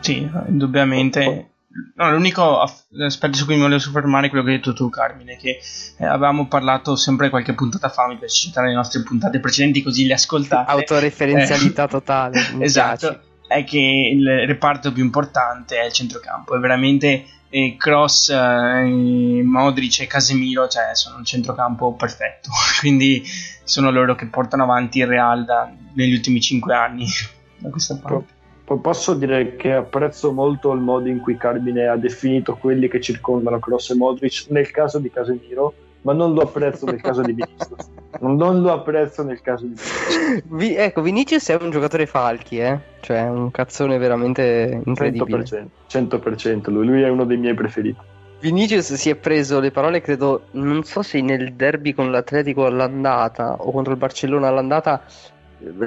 Sì, 0.00 0.28
indubbiamente. 0.48 1.50
No, 1.96 2.10
l'unico 2.10 2.60
aspetto 2.60 3.36
su 3.36 3.44
cui 3.44 3.54
mi 3.54 3.60
volevo 3.60 3.78
soffermare 3.80 4.26
è 4.26 4.30
quello 4.30 4.44
che 4.44 4.50
hai 4.52 4.56
detto 4.56 4.72
tu, 4.72 4.88
Carmine, 4.88 5.36
che 5.36 5.58
eh, 5.98 6.04
avevamo 6.06 6.46
parlato 6.46 6.96
sempre 6.96 7.28
qualche 7.28 7.52
puntata 7.54 7.88
fa, 7.88 8.06
mi 8.08 8.16
piace 8.16 8.34
citare 8.48 8.68
le 8.68 8.74
nostre 8.74 9.02
puntate 9.02 9.38
precedenti 9.38 9.82
così 9.82 10.06
le 10.06 10.14
ascoltate. 10.14 10.70
Autoreferenzialità 10.70 11.84
Eh, 11.84 11.88
totale. 11.88 12.38
esatto, 12.60 12.98
piace. 13.08 13.20
È 13.48 13.64
che 13.64 14.10
il 14.12 14.46
reparto 14.46 14.92
più 14.92 15.02
importante 15.02 15.80
è 15.80 15.86
il 15.86 15.92
centrocampo, 15.92 16.54
è 16.54 16.58
veramente 16.60 17.24
eh, 17.48 17.76
Cross, 17.78 18.28
eh, 18.28 19.42
Modric 19.42 20.00
e 20.00 20.06
Casemiro, 20.06 20.68
cioè 20.68 20.94
sono 20.94 21.16
un 21.16 21.24
centrocampo 21.24 21.94
perfetto, 21.94 22.50
quindi 22.78 23.22
sono 23.64 23.90
loro 23.90 24.14
che 24.14 24.26
portano 24.26 24.64
avanti 24.64 24.98
il 24.98 25.06
Real 25.06 25.44
da- 25.44 25.72
negli 25.94 26.12
ultimi 26.12 26.40
5 26.40 26.74
anni. 26.74 27.06
Da 27.60 27.70
questa 27.70 27.96
parte. 27.96 28.34
Po- 28.64 28.78
Posso 28.78 29.14
dire 29.14 29.56
che 29.56 29.72
apprezzo 29.72 30.30
molto 30.30 30.72
il 30.72 30.80
modo 30.80 31.08
in 31.08 31.18
cui 31.18 31.36
Carmine 31.36 31.88
ha 31.88 31.96
definito 31.96 32.54
quelli 32.54 32.86
che 32.86 33.00
circondano 33.00 33.58
Cross 33.58 33.90
e 33.90 33.94
Modric 33.96 34.46
nel 34.50 34.70
caso 34.70 35.00
di 35.00 35.10
Casemiro, 35.10 35.74
ma 36.02 36.12
non 36.12 36.34
lo 36.34 36.42
apprezzo 36.42 36.86
nel 36.86 37.00
caso 37.00 37.22
di 37.22 37.32
Vinicius. 37.32 37.90
Non, 38.20 38.36
non 38.36 38.62
lo 38.62 38.72
apprezzo 38.72 39.22
nel 39.22 39.40
caso 39.40 39.64
di 39.64 39.74
Vinicius. 39.74 40.42
Vi- 40.46 40.74
ecco, 40.74 41.02
Vinicius 41.02 41.48
è 41.48 41.58
un 41.60 41.70
giocatore 41.70 42.06
falchi, 42.06 42.58
eh? 42.58 42.78
Cioè, 43.00 43.24
è 43.24 43.28
un 43.28 43.50
cazzone 43.50 43.98
veramente 43.98 44.80
incredibile. 44.84 45.44
100%, 45.44 45.66
100% 45.88 46.70
lui, 46.70 46.86
lui 46.86 47.02
è 47.02 47.08
uno 47.08 47.24
dei 47.24 47.36
miei 47.36 47.54
preferiti. 47.54 48.00
Vinicius 48.40 48.94
si 48.94 49.10
è 49.10 49.16
preso 49.16 49.58
le 49.58 49.72
parole, 49.72 50.00
credo, 50.00 50.44
non 50.52 50.84
so 50.84 51.02
se 51.02 51.20
nel 51.20 51.54
derby 51.54 51.92
con 51.92 52.12
l'Atletico 52.12 52.66
all'andata 52.66 53.56
o 53.58 53.72
contro 53.72 53.92
il 53.92 53.98
Barcellona 53.98 54.46
all'andata 54.46 55.02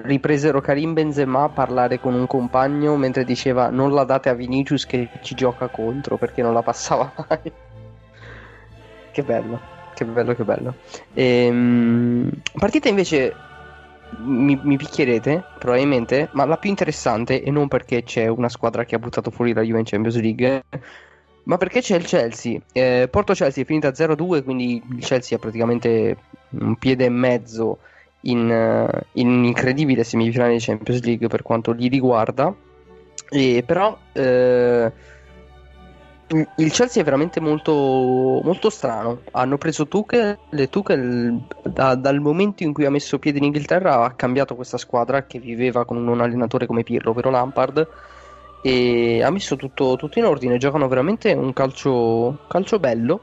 ripresero 0.03 0.59
Karim 0.59 0.93
Benzema 0.93 1.43
a 1.43 1.49
parlare 1.49 1.99
con 1.99 2.14
un 2.14 2.28
compagno 2.28 2.97
mentre 2.97 3.24
diceva 3.24 3.70
non 3.70 3.93
la 3.93 4.03
date 4.03 4.28
a 4.28 4.34
Vinicius 4.34 4.86
che 4.86 5.07
ci 5.22 5.34
gioca 5.34 5.70
contro 5.70 6.18
perché 6.18 6.41
non 6.41 6.53
la 6.53 6.62
passava 6.62 7.12
mai. 7.16 7.39
che 9.12 9.24
bello, 9.24 9.59
che 10.05 10.11
bello, 10.11 10.35
che 10.35 10.43
bello. 10.43 10.75
Ehm, 11.13 12.29
partita 12.53 12.89
invece 12.89 13.35
mi, 14.17 14.59
mi 14.61 14.77
picchierete 14.77 15.43
probabilmente, 15.57 16.29
ma 16.33 16.45
la 16.45 16.57
più 16.57 16.69
interessante 16.69 17.41
e 17.41 17.51
non 17.51 17.67
perché 17.67 18.03
c'è 18.03 18.27
una 18.27 18.49
squadra 18.49 18.85
che 18.85 18.95
ha 18.95 18.99
buttato 18.99 19.31
fuori 19.31 19.53
la 19.53 19.61
Juve 19.61 19.79
in 19.79 19.85
Champions 19.85 20.19
League 20.19 20.63
ma 21.43 21.57
perché 21.57 21.81
c'è 21.81 21.95
il 21.95 22.05
Chelsea? 22.05 22.59
Eh, 22.71 23.07
Porto-Chelsea 23.09 23.63
è 23.63 23.65
finita 23.65 23.89
0-2, 23.89 24.43
quindi 24.43 24.81
il 24.95 25.03
Chelsea 25.03 25.37
ha 25.37 25.39
praticamente 25.39 26.17
un 26.49 26.75
piede 26.75 27.05
e 27.05 27.09
mezzo 27.09 27.79
in, 28.21 28.49
eh, 28.51 29.05
in 29.13 29.27
un'incredibile 29.27 30.03
semifinale 30.03 30.53
di 30.53 30.59
Champions 30.59 31.01
League 31.03 31.27
per 31.27 31.41
quanto 31.41 31.71
li 31.71 31.87
riguarda. 31.87 32.53
E 33.29 33.63
però 33.65 33.97
eh, 34.11 34.91
il 36.32 36.47
il 36.57 36.71
Chelsea 36.71 37.01
è 37.01 37.05
veramente 37.05 37.39
molto, 37.39 37.71
molto 37.73 38.69
strano. 38.69 39.21
Hanno 39.32 39.57
preso 39.57 39.88
Tuchel 39.88 40.38
e 40.49 40.69
Tuchel 40.69 41.41
da- 41.63 41.95
dal 41.95 42.19
momento 42.19 42.63
in 42.63 42.73
cui 42.73 42.86
ha 42.86 42.89
messo 42.89 43.19
piede 43.19 43.38
in 43.39 43.45
Inghilterra 43.45 44.03
ha 44.03 44.11
cambiato 44.11 44.55
questa 44.55 44.77
squadra 44.77 45.25
che 45.25 45.39
viveva 45.39 45.86
con 45.86 46.07
un 46.07 46.21
allenatore 46.21 46.65
come 46.65 46.84
Pirlo, 46.84 47.13
però 47.13 47.29
Lampard 47.29 47.88
e 48.61 49.23
ha 49.23 49.29
messo 49.32 49.55
tutto, 49.55 49.95
tutto 49.95 50.19
in 50.19 50.25
ordine. 50.25 50.57
Giocano 50.57 50.88
veramente 50.88 51.34
un 51.34 51.51
calcio, 51.53 52.39
calcio 52.47 52.79
bello. 52.79 53.21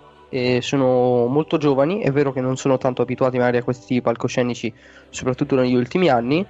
Sono 0.60 1.26
molto 1.26 1.56
giovani. 1.58 2.00
È 2.00 2.10
vero 2.10 2.32
che 2.32 2.40
non 2.40 2.56
sono 2.56 2.76
tanto 2.76 3.02
abituati 3.02 3.38
magari 3.38 3.58
a 3.58 3.62
questi 3.62 4.02
palcoscenici, 4.02 4.72
soprattutto 5.10 5.54
negli 5.54 5.74
ultimi 5.74 6.08
anni. 6.08 6.44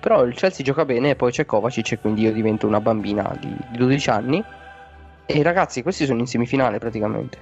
Però 0.00 0.24
il 0.24 0.34
Chelsea 0.34 0.64
gioca 0.64 0.84
bene. 0.84 1.10
E 1.10 1.16
poi 1.16 1.32
c'è 1.32 1.44
Kovacic, 1.44 1.92
e 1.92 1.98
quindi 1.98 2.22
io 2.22 2.32
divento 2.32 2.66
una 2.66 2.80
bambina 2.80 3.36
di, 3.40 3.54
di 3.70 3.76
12 3.76 4.10
anni. 4.10 4.44
E 5.30 5.42
ragazzi, 5.42 5.82
questi 5.82 6.06
sono 6.06 6.20
in 6.20 6.26
semifinale 6.26 6.78
praticamente. 6.78 7.36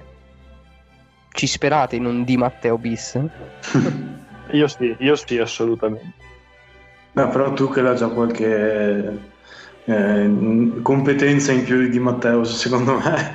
Ci 1.31 1.47
sperate 1.47 1.95
in 1.95 2.03
un 2.03 2.25
Di 2.25 2.35
Matteo 2.35 2.77
bis? 2.77 3.17
Io 4.51 4.67
sì, 4.67 4.95
io 4.99 5.15
sì, 5.15 5.37
assolutamente. 5.37 6.13
Beh, 7.11 7.27
però 7.27 7.51
tu 7.51 7.69
che 7.69 7.81
l'ha 7.81 7.93
già 7.95 8.07
qualche 8.07 9.19
eh, 9.83 10.31
competenza 10.81 11.51
in 11.51 11.63
più 11.63 11.89
di 11.89 11.99
Matteo, 11.99 12.45
secondo 12.45 12.97
me. 12.97 13.33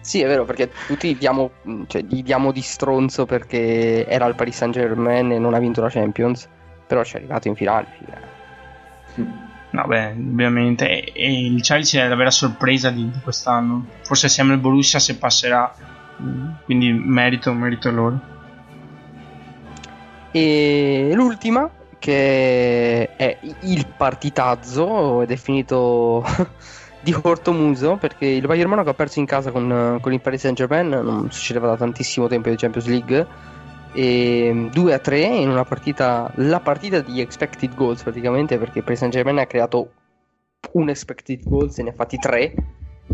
Sì, 0.00 0.20
è 0.20 0.26
vero, 0.26 0.44
perché 0.44 0.70
tutti 0.86 1.14
gli 1.14 1.18
diamo, 1.18 1.50
cioè, 1.86 2.02
gli 2.02 2.22
diamo 2.24 2.50
di 2.50 2.60
stronzo 2.60 3.24
perché 3.24 4.04
era 4.06 4.24
al 4.24 4.34
Paris 4.34 4.56
Saint 4.56 4.74
Germain 4.74 5.30
e 5.30 5.38
non 5.38 5.54
ha 5.54 5.58
vinto 5.58 5.80
la 5.80 5.88
Champions, 5.88 6.48
però 6.86 7.04
ci 7.04 7.14
è 7.14 7.18
arrivato 7.18 7.48
in 7.48 7.54
finale. 7.54 7.86
figa. 7.96 9.43
No, 9.74 9.86
beh, 9.88 10.10
ovviamente. 10.12 10.88
E, 10.88 11.12
e 11.12 11.46
il 11.46 11.60
Chelsea 11.60 12.04
è 12.04 12.06
la 12.06 12.14
vera 12.14 12.30
sorpresa 12.30 12.90
di, 12.90 13.10
di 13.10 13.20
quest'anno. 13.20 13.86
Forse 14.02 14.28
siamo 14.28 14.52
il 14.52 14.60
Borussia 14.60 15.00
se 15.00 15.16
passerà. 15.16 15.74
Mm, 16.22 16.50
Quindi 16.64 16.92
merito, 16.92 17.52
merito 17.52 17.88
a 17.88 17.90
loro. 17.90 18.20
E 20.30 21.10
l'ultima, 21.12 21.68
che 21.98 23.16
è 23.16 23.38
il 23.62 23.86
partitazzo, 23.96 25.22
è 25.22 25.36
finito 25.36 26.24
di 27.02 27.10
cortomuso, 27.10 27.96
perché 27.96 28.26
il 28.26 28.46
Bayern 28.46 28.70
Monaco 28.70 28.90
ha 28.90 28.94
perso 28.94 29.18
in 29.18 29.26
casa 29.26 29.50
con, 29.50 29.98
con 30.00 30.12
il 30.12 30.20
Paris 30.20 30.40
Saint 30.40 30.56
Germain, 30.56 30.88
non 30.88 31.32
succedeva 31.32 31.66
da 31.66 31.76
tantissimo 31.76 32.28
tempo 32.28 32.48
di 32.48 32.56
Champions 32.56 32.86
League, 32.86 33.26
2 33.94 34.92
a 34.92 34.98
3 34.98 35.18
in 35.20 35.48
una 35.48 35.64
partita, 35.64 36.30
la 36.36 36.60
partita 36.60 37.00
di 37.00 37.20
expected 37.20 37.74
goals 37.74 38.02
praticamente, 38.02 38.58
perché 38.58 38.82
Paris 38.82 38.98
Saint 38.98 39.14
Germain 39.14 39.38
ha 39.38 39.46
creato 39.46 39.90
un 40.72 40.88
expected 40.88 41.42
goals 41.44 41.78
e 41.78 41.82
ne 41.84 41.90
ha 41.90 41.92
fatti 41.92 42.18
3, 42.18 42.54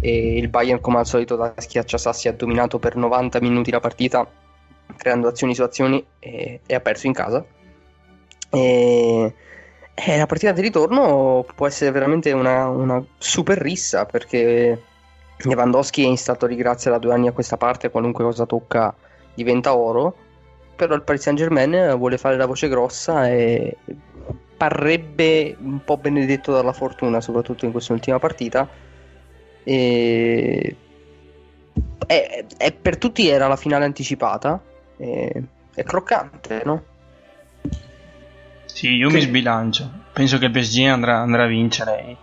e 0.01 0.37
il 0.39 0.49
Bayern 0.49 0.81
come 0.81 0.99
al 0.99 1.07
solito 1.07 1.37
da 1.37 1.53
schiacciasassi 1.57 2.29
ha 2.29 2.33
dominato 2.33 2.79
per 2.79 2.97
90 2.97 3.41
minuti 3.41 3.71
la 3.71 3.81
partita 3.81 4.27
creando 4.97 5.29
azioni 5.29 5.55
su 5.55 5.63
azioni 5.63 6.05
e, 6.19 6.61
e 6.65 6.75
ha 6.75 6.81
perso 6.81 7.07
in 7.07 7.13
casa. 7.13 7.45
E, 8.51 9.35
e 9.95 10.17
la 10.17 10.27
partita 10.27 10.53
di 10.53 10.63
ritorno 10.63 11.45
può 11.55 11.67
essere 11.67 11.91
veramente 11.91 12.33
una, 12.33 12.69
una 12.69 13.05
super 13.19 13.59
rissa 13.59 14.07
perché 14.07 14.83
Lewandowski 15.37 16.03
è 16.03 16.07
in 16.07 16.17
stato 16.17 16.47
di 16.47 16.57
grazia 16.57 16.91
da 16.91 16.99
due 16.99 17.13
anni 17.13 17.29
a 17.29 17.33
questa 17.33 17.57
parte 17.57 17.91
qualunque 17.91 18.25
cosa 18.25 18.47
tocca 18.47 18.95
diventa 19.35 19.77
oro 19.77 20.17
però 20.87 20.95
il 20.95 21.03
Paris 21.03 21.23
Saint 21.23 21.39
Germain 21.39 21.95
vuole 21.97 22.17
fare 22.17 22.37
la 22.37 22.47
voce 22.47 22.69
grossa 22.69 23.29
e 23.29 23.77
parrebbe 24.57 25.57
un 25.61 25.85
po' 25.85 25.97
benedetto 25.99 26.53
dalla 26.53 26.73
fortuna 26.73 27.21
soprattutto 27.21 27.65
in 27.67 27.71
quest'ultima 27.73 28.19
partita 28.19 28.67
e 29.63 30.77
e- 32.07 32.47
e 32.59 32.73
per 32.73 32.97
tutti 32.99 33.29
era 33.29 33.47
la 33.47 33.57
finale 33.57 33.85
anticipata. 33.85 34.61
e- 34.97 35.43
è 35.75 35.83
croccante, 35.83 36.63
no? 36.65 36.83
Sì, 38.67 38.95
io 38.95 39.09
Che- 39.09 39.15
mi 39.15 39.21
sbilancio. 39.23 39.91
Penso 40.13 40.37
che 40.39 40.47
il 40.47 40.51
PSG 40.51 40.87
andrà, 40.87 41.19
andrà 41.19 41.45
a 41.45 41.47
vincere. 41.47 42.17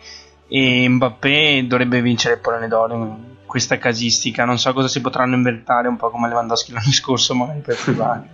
E 0.48 0.88
Mbappé 0.88 1.66
dovrebbe 1.68 2.02
vincere 2.02 2.36
il 2.36 2.40
pallone 2.42 2.68
d'oro 2.68 2.94
in 2.96 3.18
questa 3.46 3.78
casistica. 3.80 4.46
Non 4.46 4.60
so 4.60 4.74
cosa 4.74 4.88
si 4.88 5.02
potranno 5.02 5.36
inventare, 5.36 5.88
un 5.88 5.98
po' 5.98 6.10
come 6.12 6.28
Lewandowski 6.28 6.72
l'anno 6.72 6.92
scorso, 6.92 7.34
magari 7.34 7.60
per 7.62 7.78
privare. 7.82 8.30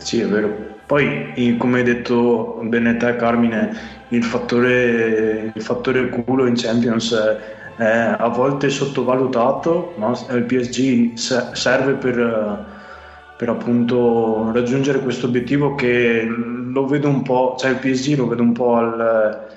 Sì, 0.00 0.20
è 0.20 0.26
vero. 0.26 0.78
Poi, 0.86 1.56
come 1.58 1.78
hai 1.78 1.84
detto 1.84 2.58
bene 2.64 2.96
te, 2.96 3.14
Carmine, 3.16 4.04
il 4.08 4.24
fattore, 4.24 5.52
il 5.54 5.62
fattore 5.62 6.08
culo 6.08 6.46
in 6.46 6.54
Champions 6.56 7.12
è, 7.76 7.82
è 7.82 8.16
a 8.18 8.28
volte 8.28 8.70
sottovalutato, 8.70 9.94
no? 9.98 10.12
Il 10.34 10.44
PSG 10.44 11.12
se- 11.16 11.50
serve 11.52 11.94
per, 11.94 12.66
per 13.36 13.48
appunto 13.50 14.50
raggiungere 14.52 15.00
questo 15.00 15.26
obiettivo 15.26 15.74
che 15.74 16.24
lo 16.26 16.86
vedo 16.86 17.08
un 17.08 17.22
po', 17.22 17.56
cioè 17.58 17.70
il 17.70 17.76
PSG 17.78 18.16
lo 18.16 18.26
vedo 18.26 18.42
un 18.42 18.52
po' 18.52 18.74
al, 18.76 19.48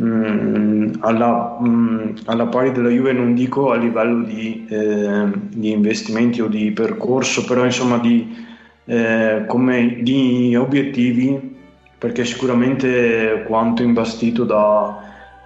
mm, 0.00 0.92
alla, 1.00 1.58
mm, 1.62 2.10
alla, 2.26 2.46
pari 2.48 2.72
della 2.72 2.88
Juve, 2.88 3.12
non 3.12 3.34
dico 3.34 3.70
a 3.72 3.76
livello 3.76 4.22
di, 4.24 4.66
eh, 4.68 5.30
di 5.48 5.70
investimenti 5.70 6.40
o 6.40 6.48
di 6.48 6.70
percorso, 6.72 7.44
però 7.44 7.64
insomma 7.64 7.98
di, 7.98 8.46
eh, 8.88 9.44
come, 9.46 9.98
di 10.00 10.56
obiettivi, 10.56 11.56
perché 11.98 12.24
sicuramente 12.24 13.44
quanto 13.46 13.82
imbastito 13.82 14.44
da, 14.44 14.98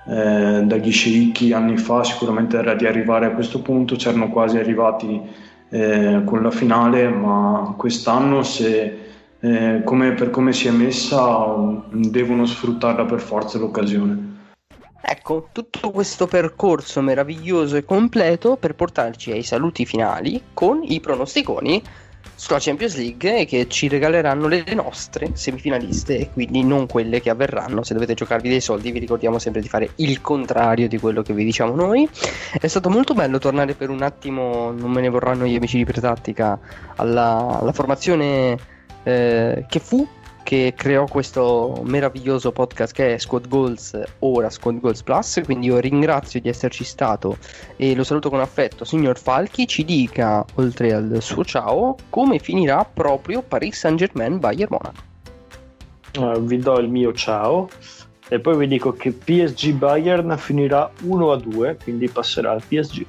eh, 0.07 0.62
dagli 0.62 0.93
sceicchi 0.93 1.53
anni 1.53 1.76
fa 1.76 2.05
sicuramente 2.05 2.57
era 2.57 2.74
di 2.74 2.86
arrivare 2.86 3.26
a 3.26 3.32
questo 3.32 3.61
punto, 3.61 3.97
c'erano 3.97 4.30
quasi 4.30 4.59
arrivati 4.59 5.20
eh, 5.70 6.22
con 6.24 6.40
la 6.40 6.53
finale, 6.53 7.09
ma 7.09 7.74
quest'anno 7.76 8.45
se, 8.45 8.99
eh, 9.40 9.80
come, 9.84 10.12
per 10.12 10.30
come 10.30 10.53
si 10.53 10.68
è 10.68 10.70
messa 10.70 11.45
devono 11.90 12.47
sfruttarla 12.47 13.07
per 13.07 13.20
forza 13.20 13.59
l'occasione. 13.59 14.30
Ecco, 15.05 15.49
tutto 15.51 15.90
questo 15.90 16.28
percorso 16.28 17.01
meraviglioso 17.01 17.74
e 17.74 17.84
completo 17.84 18.55
per 18.57 18.76
portarci 18.76 19.32
ai 19.32 19.43
saluti 19.43 19.84
finali 19.84 20.40
con 20.55 20.80
i 20.84 21.01
pronosticoni 21.01 21.82
sulla 22.35 22.59
Champions 22.61 22.97
League 22.97 23.45
che 23.45 23.68
ci 23.68 23.89
regaleranno 23.89 24.49
le 24.49 24.64
nostre 24.75 25.31
semifinaliste 25.35 26.18
e 26.18 26.31
quindi 26.31 26.64
non 26.64 26.87
quelle 26.87 27.20
che 27.20 27.31
avverranno. 27.31 27.83
Se 27.83 27.95
dovete 27.95 28.14
giocarvi 28.14 28.49
dei 28.49 28.61
soldi, 28.61 28.91
vi 28.91 28.99
ricordiamo 28.99 29.39
sempre 29.39 29.61
di 29.61 29.68
fare 29.68 29.91
il 29.97 30.20
contrario 30.20 30.89
di 30.89 30.99
quello 30.99 31.23
che 31.23 31.33
vi 31.33 31.45
diciamo 31.45 31.75
noi. 31.75 32.09
È 32.59 32.66
stato 32.66 32.91
molto 32.91 33.14
bello 33.14 33.39
tornare 33.39 33.75
per 33.75 33.91
un 33.91 34.03
attimo, 34.03 34.73
non 34.73 34.91
me 34.91 35.01
ne 35.01 35.09
vorranno 35.09 35.47
gli 35.47 35.55
amici 35.55 35.77
di 35.77 35.85
Pretattica, 35.85 36.59
alla, 36.97 37.59
alla 37.61 37.73
formazione 37.73 38.57
eh, 39.03 39.64
che 39.68 39.79
fu 39.79 40.07
che 40.43 40.74
creò 40.76 41.07
questo 41.07 41.82
meraviglioso 41.84 42.53
podcast 42.53 42.93
che 42.93 43.14
è 43.14 43.18
Squad 43.18 43.49
Goals, 43.49 44.01
ora 44.20 44.51
Squad 44.51 44.80
Goals 44.80 45.03
Plus. 45.03 45.40
Quindi 45.45 45.66
io 45.66 45.78
ringrazio 45.78 46.40
di 46.40 46.49
esserci 46.49 46.84
stato 46.84 47.38
e 47.76 47.95
lo 47.95 48.05
saluto 48.05 48.30
con 48.30 48.40
affetto. 48.40 48.84
Signor 48.84 49.18
Falchi, 49.18 49.66
ci 49.66 49.84
dica, 49.84 50.45
oltre 50.55 50.93
al 50.93 51.18
suo 51.20 51.45
ciao, 51.45 51.97
come 52.11 52.38
finirà 52.38 52.84
proprio 52.84 53.43
Paris 53.43 53.78
Saint 53.78 53.99
Germain 53.99 54.38
Bayern 54.38 54.68
Monaco. 54.70 55.11
Uh, 56.18 56.40
vi 56.40 56.59
do 56.59 56.78
il 56.78 56.88
mio 56.88 57.12
ciao 57.14 57.68
e 58.28 58.38
poi 58.38 58.57
vi 58.57 58.66
dico 58.66 58.93
che 58.93 59.12
PSG 59.12 59.72
Bayern 59.72 60.36
finirà 60.38 60.90
1 61.03 61.32
a 61.32 61.36
2, 61.36 61.78
quindi 61.82 62.09
passerà 62.09 62.53
al 62.53 62.62
PSG. 62.66 63.05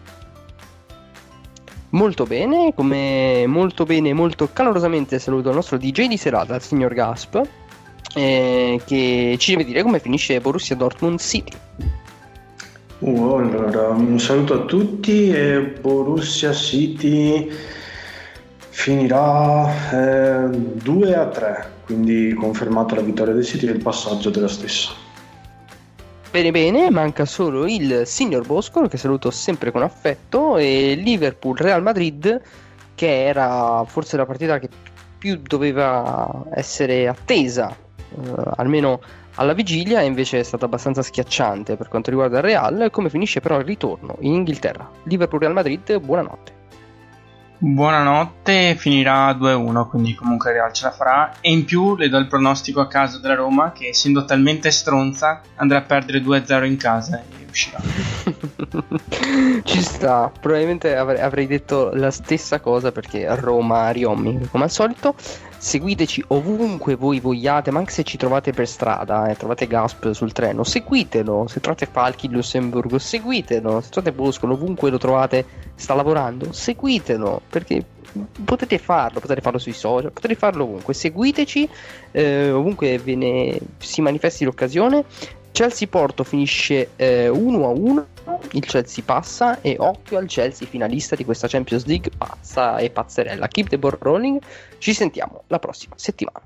Molto 1.94 2.26
bene, 2.26 2.74
come 2.74 3.46
molto 3.46 3.84
bene, 3.84 4.14
molto 4.14 4.50
calorosamente 4.52 5.20
saluto 5.20 5.50
il 5.50 5.56
nostro 5.56 5.78
DJ 5.78 6.08
di 6.08 6.18
serata, 6.18 6.56
il 6.56 6.62
signor 6.62 6.92
Gasp, 6.96 7.40
eh, 8.16 8.82
che 8.84 9.36
ci 9.38 9.52
deve 9.52 9.64
dire 9.64 9.84
come 9.84 10.00
finisce 10.00 10.42
Borussia 10.42 10.76
Dortmund 10.76 11.20
City. 11.20 11.54
Uh, 12.98 13.34
allora, 13.36 13.90
un 13.90 14.20
saluto 14.20 14.56
a 14.56 14.66
tutti 14.66 15.30
e 15.30 15.60
Borussia 15.60 16.52
City 16.52 17.52
finirà 18.70 20.46
eh, 20.46 20.50
2 20.50 21.16
a 21.16 21.28
3, 21.28 21.72
quindi 21.86 22.34
confermata 22.34 22.96
la 22.96 23.02
vittoria 23.02 23.36
del 23.36 23.46
City 23.46 23.68
e 23.68 23.72
il 23.72 23.84
passaggio 23.84 24.32
della 24.32 24.48
stessa. 24.48 25.03
Bene 26.34 26.50
bene, 26.50 26.90
manca 26.90 27.26
solo 27.26 27.68
il 27.68 28.08
signor 28.08 28.44
Bosco 28.48 28.88
che 28.88 28.98
saluto 28.98 29.30
sempre 29.30 29.70
con 29.70 29.84
affetto 29.84 30.58
e 30.58 30.96
Liverpool 30.96 31.56
Real 31.56 31.84
Madrid 31.84 32.42
che 32.96 33.26
era 33.26 33.84
forse 33.86 34.18
la 34.18 34.26
partita 34.26 34.58
che 34.58 34.68
più 35.16 35.40
doveva 35.44 36.46
essere 36.52 37.08
attesa, 37.08 37.70
eh, 37.70 38.34
almeno 38.56 39.00
alla 39.36 39.54
vigilia, 39.54 40.02
e 40.02 40.06
invece 40.06 40.40
è 40.40 40.44
stata 40.44 40.66
abbastanza 40.66 41.04
schiacciante 41.04 41.76
per 41.76 41.88
quanto 41.88 42.10
riguarda 42.10 42.38
il 42.38 42.44
Real. 42.44 42.88
Come 42.90 43.12
finisce 43.12 43.40
però 43.40 43.60
il 43.60 43.66
ritorno 43.66 44.16
in 44.22 44.34
Inghilterra? 44.34 44.90
Liverpool 45.04 45.42
Real 45.42 45.54
Madrid, 45.54 46.00
buonanotte. 46.00 46.63
Buonanotte, 47.66 48.76
finirà 48.76 49.32
2-1, 49.32 49.88
quindi 49.88 50.14
comunque 50.14 50.50
il 50.50 50.58
Real 50.58 50.74
ce 50.74 50.84
la 50.84 50.92
farà. 50.92 51.36
E 51.40 51.50
in 51.50 51.64
più 51.64 51.96
le 51.96 52.10
do 52.10 52.18
il 52.18 52.28
pronostico 52.28 52.82
a 52.82 52.88
caso 52.88 53.20
della 53.20 53.36
Roma 53.36 53.72
che 53.72 53.88
essendo 53.88 54.26
talmente 54.26 54.70
stronza 54.70 55.40
andrà 55.56 55.78
a 55.78 55.84
perdere 55.84 56.20
2-0 56.20 56.66
in 56.66 56.76
casa 56.76 57.24
uscirà. 57.54 57.80
Ci 59.64 59.82
sta, 59.82 60.32
probabilmente 60.40 60.96
avrei, 60.96 61.22
avrei, 61.22 61.48
detto 61.48 61.92
la 61.94 62.12
stessa 62.12 62.60
cosa 62.60 62.92
perché 62.92 63.34
Roma 63.36 63.90
riommi 63.92 64.48
come 64.50 64.66
al 64.66 64.72
solito. 64.72 65.16
Seguiteci 65.58 66.26
ovunque 66.28 66.96
voi 66.96 67.22
vogliate, 67.22 67.72
ma 67.72 67.80
anche 67.80 67.94
se 67.94 68.04
ci 68.04 68.18
trovate 68.18 68.52
per 68.52 68.68
strada 68.68 69.28
eh, 69.28 69.38
trovate 69.38 69.66
Gasp 69.66 70.12
sul 70.12 70.34
treno, 70.34 70.66
seguitelo. 70.66 71.48
Se 71.48 71.62
trovate 71.62 71.86
Falchi 71.86 72.26
in 72.26 72.34
Lussemburgo, 72.34 73.00
seguitelo. 73.00 73.80
Se 73.80 73.90
trovate 73.90 74.14
Boscolo, 74.14 74.56
ovunque 74.56 74.90
lo 74.90 74.98
trovate, 74.98 75.46
sta 75.76 75.94
lavorando, 75.94 76.52
seguitelo 76.52 77.44
perché 77.50 77.86
potete 78.44 78.78
farlo, 78.78 79.20
potete 79.20 79.42
farlo 79.42 79.58
sui 79.58 79.74
social, 79.74 80.12
potete 80.12 80.36
farlo 80.36 80.66
ovunque. 80.66 80.94
Seguiteci 80.94 81.70
eh, 82.12 82.52
ovunque 82.52 82.98
ve 83.00 83.16
ne 83.16 83.60
si 83.78 84.02
manifesti 84.02 84.44
l'occasione. 84.44 85.06
Chelsea 85.54 85.88
Porto 85.88 86.24
finisce 86.24 86.90
eh, 86.96 87.30
1 87.30 87.64
a 87.64 87.70
1 87.70 88.08
il 88.54 88.66
Chelsea 88.66 89.04
passa 89.06 89.62
e 89.62 89.76
occhio 89.78 90.18
al 90.18 90.26
Chelsea 90.26 90.68
finalista 90.68 91.16
di 91.16 91.24
questa 91.24 91.48
Champions 91.48 91.86
League 91.86 92.10
pazza 92.18 92.78
e 92.78 92.90
pazzerella. 92.90 93.48
Keep 93.48 93.70
the 93.70 93.78
ball 93.78 93.96
rolling, 94.00 94.42
ci 94.80 94.96
sentiamo 94.96 95.44
la 95.48 95.60
prossima 95.60 95.94
settimana. 95.96 96.42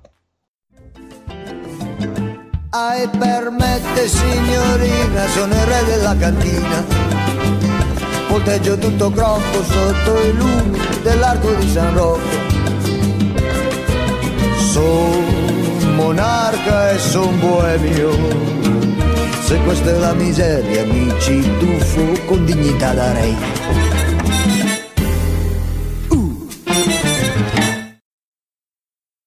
Ai 2.72 3.08
permette 3.08 4.08
signorina, 4.10 5.26
sono 5.28 5.54
il 5.54 5.62
re 5.62 5.84
della 5.86 6.16
cantina. 6.18 6.86
Volteggio 8.28 8.78
tutto 8.78 9.10
crocco 9.10 9.64
sotto 9.64 10.22
i 10.22 10.34
lumi 10.34 10.80
dell'arco 11.02 11.54
di 11.54 11.70
San 11.70 11.96
Rocco. 11.96 12.46
Sono 14.58 15.96
monarca 15.96 16.92
e 16.92 17.00
son 17.00 17.40
boemio 17.40 18.57
se 19.48 19.58
questa 19.60 19.92
è 19.92 19.98
la 19.98 20.14
miseria 20.14 20.84
mi 20.84 21.10
ci 21.22 21.40
tuffo 21.58 22.26
con 22.26 22.44
dignità 22.44 22.92
darei 22.94 23.87